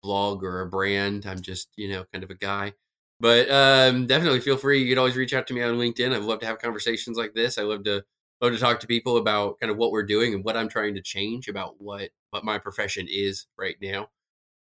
blog 0.03 0.43
or 0.43 0.61
a 0.61 0.67
brand. 0.67 1.25
I'm 1.25 1.41
just 1.41 1.69
you 1.77 1.89
know 1.89 2.05
kind 2.11 2.23
of 2.23 2.29
a 2.29 2.35
guy. 2.35 2.73
But 3.19 3.49
um, 3.49 4.07
definitely 4.07 4.41
feel 4.41 4.57
free. 4.57 4.83
You 4.83 4.89
can 4.89 4.97
always 4.97 5.15
reach 5.15 5.33
out 5.33 5.47
to 5.47 5.53
me 5.53 5.61
on 5.61 5.75
LinkedIn. 5.75 6.13
I'd 6.13 6.23
love 6.23 6.39
to 6.39 6.45
have 6.45 6.59
conversations 6.59 7.17
like 7.17 7.33
this. 7.33 7.57
I 7.57 7.63
love 7.63 7.85
to 7.85 8.03
love 8.41 8.53
to 8.53 8.59
talk 8.59 8.79
to 8.81 8.87
people 8.87 9.17
about 9.17 9.59
kind 9.59 9.71
of 9.71 9.77
what 9.77 9.91
we're 9.91 10.03
doing 10.03 10.33
and 10.33 10.43
what 10.43 10.57
I'm 10.57 10.69
trying 10.69 10.95
to 10.95 11.01
change 11.01 11.47
about 11.47 11.75
what 11.79 12.09
what 12.31 12.43
my 12.45 12.57
profession 12.57 13.07
is 13.09 13.47
right 13.57 13.75
now. 13.81 14.09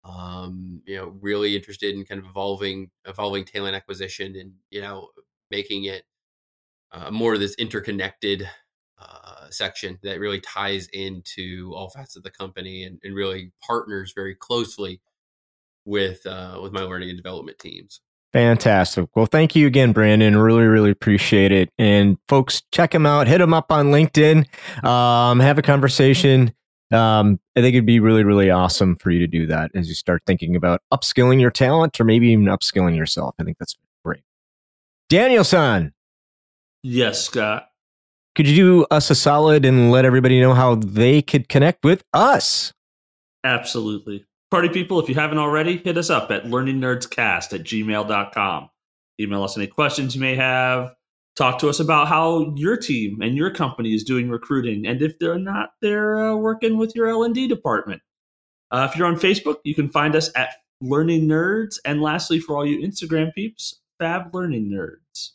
Um, 0.04 0.82
you 0.86 0.98
know, 0.98 1.16
really 1.22 1.56
interested 1.56 1.96
in 1.96 2.06
kind 2.06 2.20
of 2.20 2.28
evolving 2.28 2.92
evolving 3.06 3.46
talent 3.46 3.76
acquisition 3.76 4.36
and 4.36 4.54
you 4.70 4.82
know 4.82 5.10
making 5.52 5.86
it 5.86 6.04
uh, 6.92 7.12
more 7.12 7.34
of 7.34 7.40
this 7.40 7.56
interconnected 7.56 8.48
uh, 9.00 9.50
section 9.50 10.00
that 10.04 10.20
really 10.20 10.40
ties 10.42 10.88
into 10.94 11.74
all 11.76 11.90
facets 11.90 12.16
of 12.16 12.24
the 12.24 12.32
company 12.32 12.84
and, 12.84 13.00
and 13.04 13.16
really 13.16 13.52
partners 13.66 14.14
very 14.16 14.36
closely 14.36 15.02
with 15.86 16.26
uh, 16.26 16.60
with 16.62 16.72
my 16.72 16.82
learning 16.82 17.10
and 17.10 17.18
development 17.18 17.60
teams. 17.60 18.02
Fantastic. 18.34 19.10
Well, 19.16 19.28
thank 19.28 19.56
you 19.56 19.68
again, 19.68 19.94
Brandon. 19.94 20.36
Really, 20.36 20.64
really 20.64 20.90
appreciate 20.90 21.52
it. 21.52 21.70
And 21.78 22.18
folks, 22.28 22.64
check 22.72 22.94
him 22.94 23.06
out. 23.06 23.28
Hit 23.28 23.40
him 23.40 23.54
up 23.54 23.72
on 23.72 23.92
LinkedIn. 23.92 24.48
Um, 24.84 25.40
have 25.40 25.60
a 25.60 25.62
conversation. 25.62 26.52
Um, 26.92 27.40
I 27.56 27.62
think 27.62 27.76
it'd 27.76 27.86
be 27.86 28.00
really, 28.00 28.24
really 28.24 28.50
awesome 28.50 28.96
for 28.96 29.12
you 29.12 29.20
to 29.20 29.28
do 29.28 29.46
that 29.48 29.72
as 29.76 29.88
you 29.88 29.94
start 29.94 30.24
thinking 30.26 30.56
about 30.56 30.82
upskilling 30.92 31.40
your 31.40 31.52
talent 31.52 32.00
or 32.00 32.06
maybe 32.06 32.30
even 32.30 32.46
upskilling 32.46 32.98
yourself. 32.98 33.36
I 33.40 33.44
think 33.44 33.58
that's 33.60 33.76
great. 34.04 34.22
Daniel-san. 35.10 35.94
Yes, 36.82 37.24
Scott. 37.24 37.70
Could 38.36 38.48
you 38.48 38.56
do 38.56 38.86
us 38.90 39.12
a 39.12 39.16
solid 39.16 39.64
and 39.64 39.92
let 39.92 40.06
everybody 40.06 40.42
know 40.42 40.56
how 40.56 40.74
they 40.76 41.22
could 41.22 41.50
connect 41.50 41.84
with 41.84 42.04
us? 42.14 42.74
Absolutely. 43.44 44.26
Party 44.54 44.70
people, 44.70 45.00
if 45.00 45.10
you 45.10 45.16
haven't 45.16 45.40
already, 45.40 45.78
hit 45.78 45.98
us 45.98 46.12
up 46.12 46.30
at 46.30 46.44
learningnerdscast 46.44 47.54
at 47.54 47.64
gmail.com. 47.64 48.70
Email 49.20 49.44
us 49.44 49.58
any 49.58 49.66
questions 49.66 50.14
you 50.14 50.22
may 50.22 50.36
have. 50.36 50.94
Talk 51.36 51.58
to 51.58 51.70
us 51.70 51.80
about 51.80 52.08
how 52.08 52.54
your 52.56 52.78
team 52.78 53.20
and 53.24 53.36
your 53.36 53.50
company 53.50 53.96
is 53.96 54.04
doing 54.04 54.30
recruiting, 54.30 54.86
and 54.86 55.02
if 55.02 55.18
they're 55.18 55.40
not, 55.40 55.70
they're 55.82 56.24
uh, 56.24 56.36
working 56.36 56.78
with 56.78 56.96
your 56.96 57.08
L 57.08 57.24
and 57.24 57.34
D 57.34 57.48
department. 57.48 58.04
Uh, 58.70 58.88
if 58.88 58.96
you're 58.96 59.08
on 59.08 59.16
Facebook, 59.16 59.56
you 59.64 59.74
can 59.74 59.90
find 59.90 60.16
us 60.16 60.30
at 60.36 60.54
Learning 60.82 61.28
Nerds, 61.28 61.80
and 61.84 62.00
lastly, 62.00 62.40
for 62.40 62.56
all 62.56 62.64
you 62.64 62.88
Instagram 62.88 63.34
peeps, 63.34 63.82
Fab 63.98 64.36
Learning 64.36 64.70
Nerds. 64.70 65.32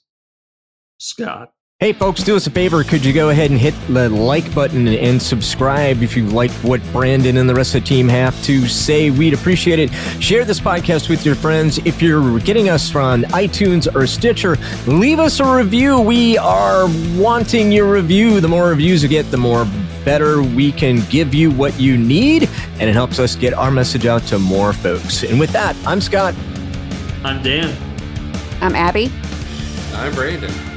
Scott. 0.99 1.53
Hey, 1.81 1.93
folks, 1.93 2.24
do 2.24 2.35
us 2.35 2.45
a 2.49 2.51
favor. 2.51 2.83
Could 2.83 3.05
you 3.05 3.12
go 3.12 3.29
ahead 3.31 3.53
and 3.53 3.61
hit 3.61 3.72
the 3.87 4.09
like 4.09 4.53
button 4.53 4.89
and 4.89 5.22
subscribe 5.22 6.03
if 6.03 6.16
you 6.16 6.26
like 6.26 6.51
what 6.64 6.83
Brandon 6.91 7.37
and 7.37 7.49
the 7.49 7.55
rest 7.55 7.76
of 7.76 7.83
the 7.83 7.87
team 7.87 8.09
have 8.09 8.35
to 8.43 8.66
say? 8.66 9.11
We'd 9.11 9.33
appreciate 9.33 9.79
it. 9.79 9.93
Share 10.20 10.45
this 10.45 10.59
podcast 10.59 11.09
with 11.09 11.24
your 11.24 11.37
friends. 11.37 11.79
If 11.85 12.03
you're 12.03 12.41
getting 12.41 12.68
us 12.68 12.91
from 12.91 13.22
iTunes 13.26 13.87
or 13.95 14.09
Stitcher, 14.09 14.57
leave 14.89 15.20
us 15.20 15.39
a 15.39 15.57
review. 15.57 16.01
We 16.01 16.37
are 16.39 16.89
wanting 17.16 17.70
your 17.70 17.93
review. 17.93 18.41
The 18.41 18.49
more 18.49 18.70
reviews 18.70 19.05
you 19.05 19.09
get, 19.09 19.31
the 19.31 19.37
more 19.37 19.64
better 20.05 20.43
we 20.43 20.72
can 20.72 21.09
give 21.09 21.33
you 21.33 21.53
what 21.53 21.79
you 21.79 21.97
need, 21.97 22.51
and 22.81 22.91
it 22.91 22.95
helps 22.95 23.20
us 23.20 23.37
get 23.37 23.55
our 23.55 23.70
message 23.70 24.05
out 24.05 24.22
to 24.22 24.41
more 24.41 24.72
folks. 24.72 25.22
And 25.22 25.39
with 25.39 25.51
that, 25.51 25.76
I'm 25.87 26.01
Scott. 26.01 26.35
I'm 27.22 27.41
Dan. 27.41 27.72
I'm 28.61 28.74
Abby. 28.74 29.12
I'm 29.95 30.12
Brandon. 30.12 30.68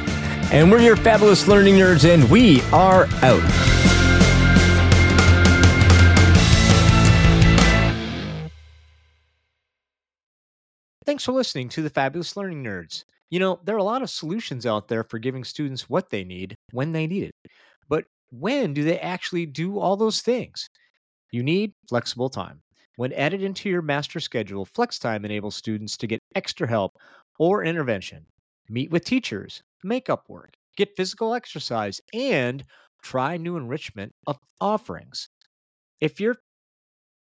And 0.51 0.69
we're 0.69 0.81
your 0.81 0.97
fabulous 0.97 1.47
learning 1.47 1.75
nerds, 1.75 2.03
and 2.03 2.29
we 2.29 2.61
are 2.73 3.05
out. 3.21 3.41
Thanks 11.05 11.23
for 11.23 11.31
listening 11.31 11.69
to 11.69 11.81
the 11.81 11.89
Fabulous 11.89 12.35
Learning 12.35 12.63
Nerds. 12.63 13.05
You 13.29 13.39
know, 13.39 13.61
there 13.63 13.75
are 13.75 13.79
a 13.79 13.83
lot 13.83 14.01
of 14.01 14.09
solutions 14.09 14.65
out 14.65 14.89
there 14.89 15.05
for 15.05 15.19
giving 15.19 15.45
students 15.45 15.89
what 15.89 16.09
they 16.09 16.25
need 16.25 16.55
when 16.73 16.91
they 16.91 17.07
need 17.07 17.23
it. 17.23 17.35
But 17.87 18.03
when 18.29 18.73
do 18.73 18.83
they 18.83 18.99
actually 18.99 19.45
do 19.45 19.79
all 19.79 19.95
those 19.95 20.21
things? 20.21 20.69
You 21.31 21.43
need 21.43 21.73
flexible 21.87 22.29
time. 22.29 22.61
When 22.97 23.13
added 23.13 23.41
into 23.41 23.69
your 23.69 23.81
master 23.81 24.19
schedule, 24.19 24.65
flex 24.65 24.99
time 24.99 25.23
enables 25.23 25.55
students 25.55 25.95
to 25.97 26.07
get 26.07 26.19
extra 26.35 26.67
help 26.67 26.97
or 27.39 27.63
intervention, 27.63 28.25
meet 28.69 28.91
with 28.91 29.05
teachers, 29.05 29.63
make 29.83 30.09
up 30.09 30.29
work, 30.29 30.53
get 30.77 30.95
physical 30.95 31.33
exercise, 31.33 32.01
and 32.13 32.63
try 33.01 33.37
new 33.37 33.57
enrichment 33.57 34.13
of 34.27 34.37
offerings. 34.59 35.29
If 35.99 36.19
you're 36.19 36.37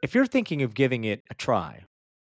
if 0.03 0.14
you're 0.14 0.26
thinking 0.26 0.62
of 0.62 0.74
giving 0.74 1.05
it 1.05 1.22
a 1.30 1.34
try, 1.34 1.82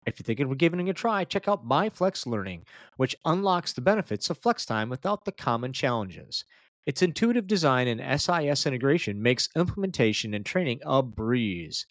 if 0.07 0.19
you're 0.19 0.25
thinking 0.25 0.51
of 0.51 0.59
giving 0.59 0.87
it 0.87 0.91
a 0.91 0.95
try, 0.95 1.25
check 1.25 1.47
out 1.47 1.65
My 1.65 1.89
Flex 1.89 2.27
Learning, 2.27 2.65
which 2.97 3.15
unlocks 3.25 3.73
the 3.73 3.81
benefits 3.81 4.31
of 4.31 4.39
flex 4.39 4.67
time 4.67 4.89
without 4.89 5.25
the 5.25 5.33
common 5.33 5.73
challenges. 5.73 6.45
Its 6.87 7.03
intuitive 7.03 7.47
design 7.47 7.87
and 7.87 8.21
SIS 8.21 8.67
integration 8.67 9.23
makes 9.23 9.49
implementation 9.57 10.35
and 10.35 10.45
training 10.45 10.81
a 10.85 11.03
breeze. 11.03 11.87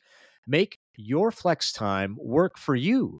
Make 0.46 0.80
your 0.98 1.32
flex 1.32 1.72
time 1.72 2.18
work 2.20 2.58
for 2.58 2.76
you. 2.76 3.20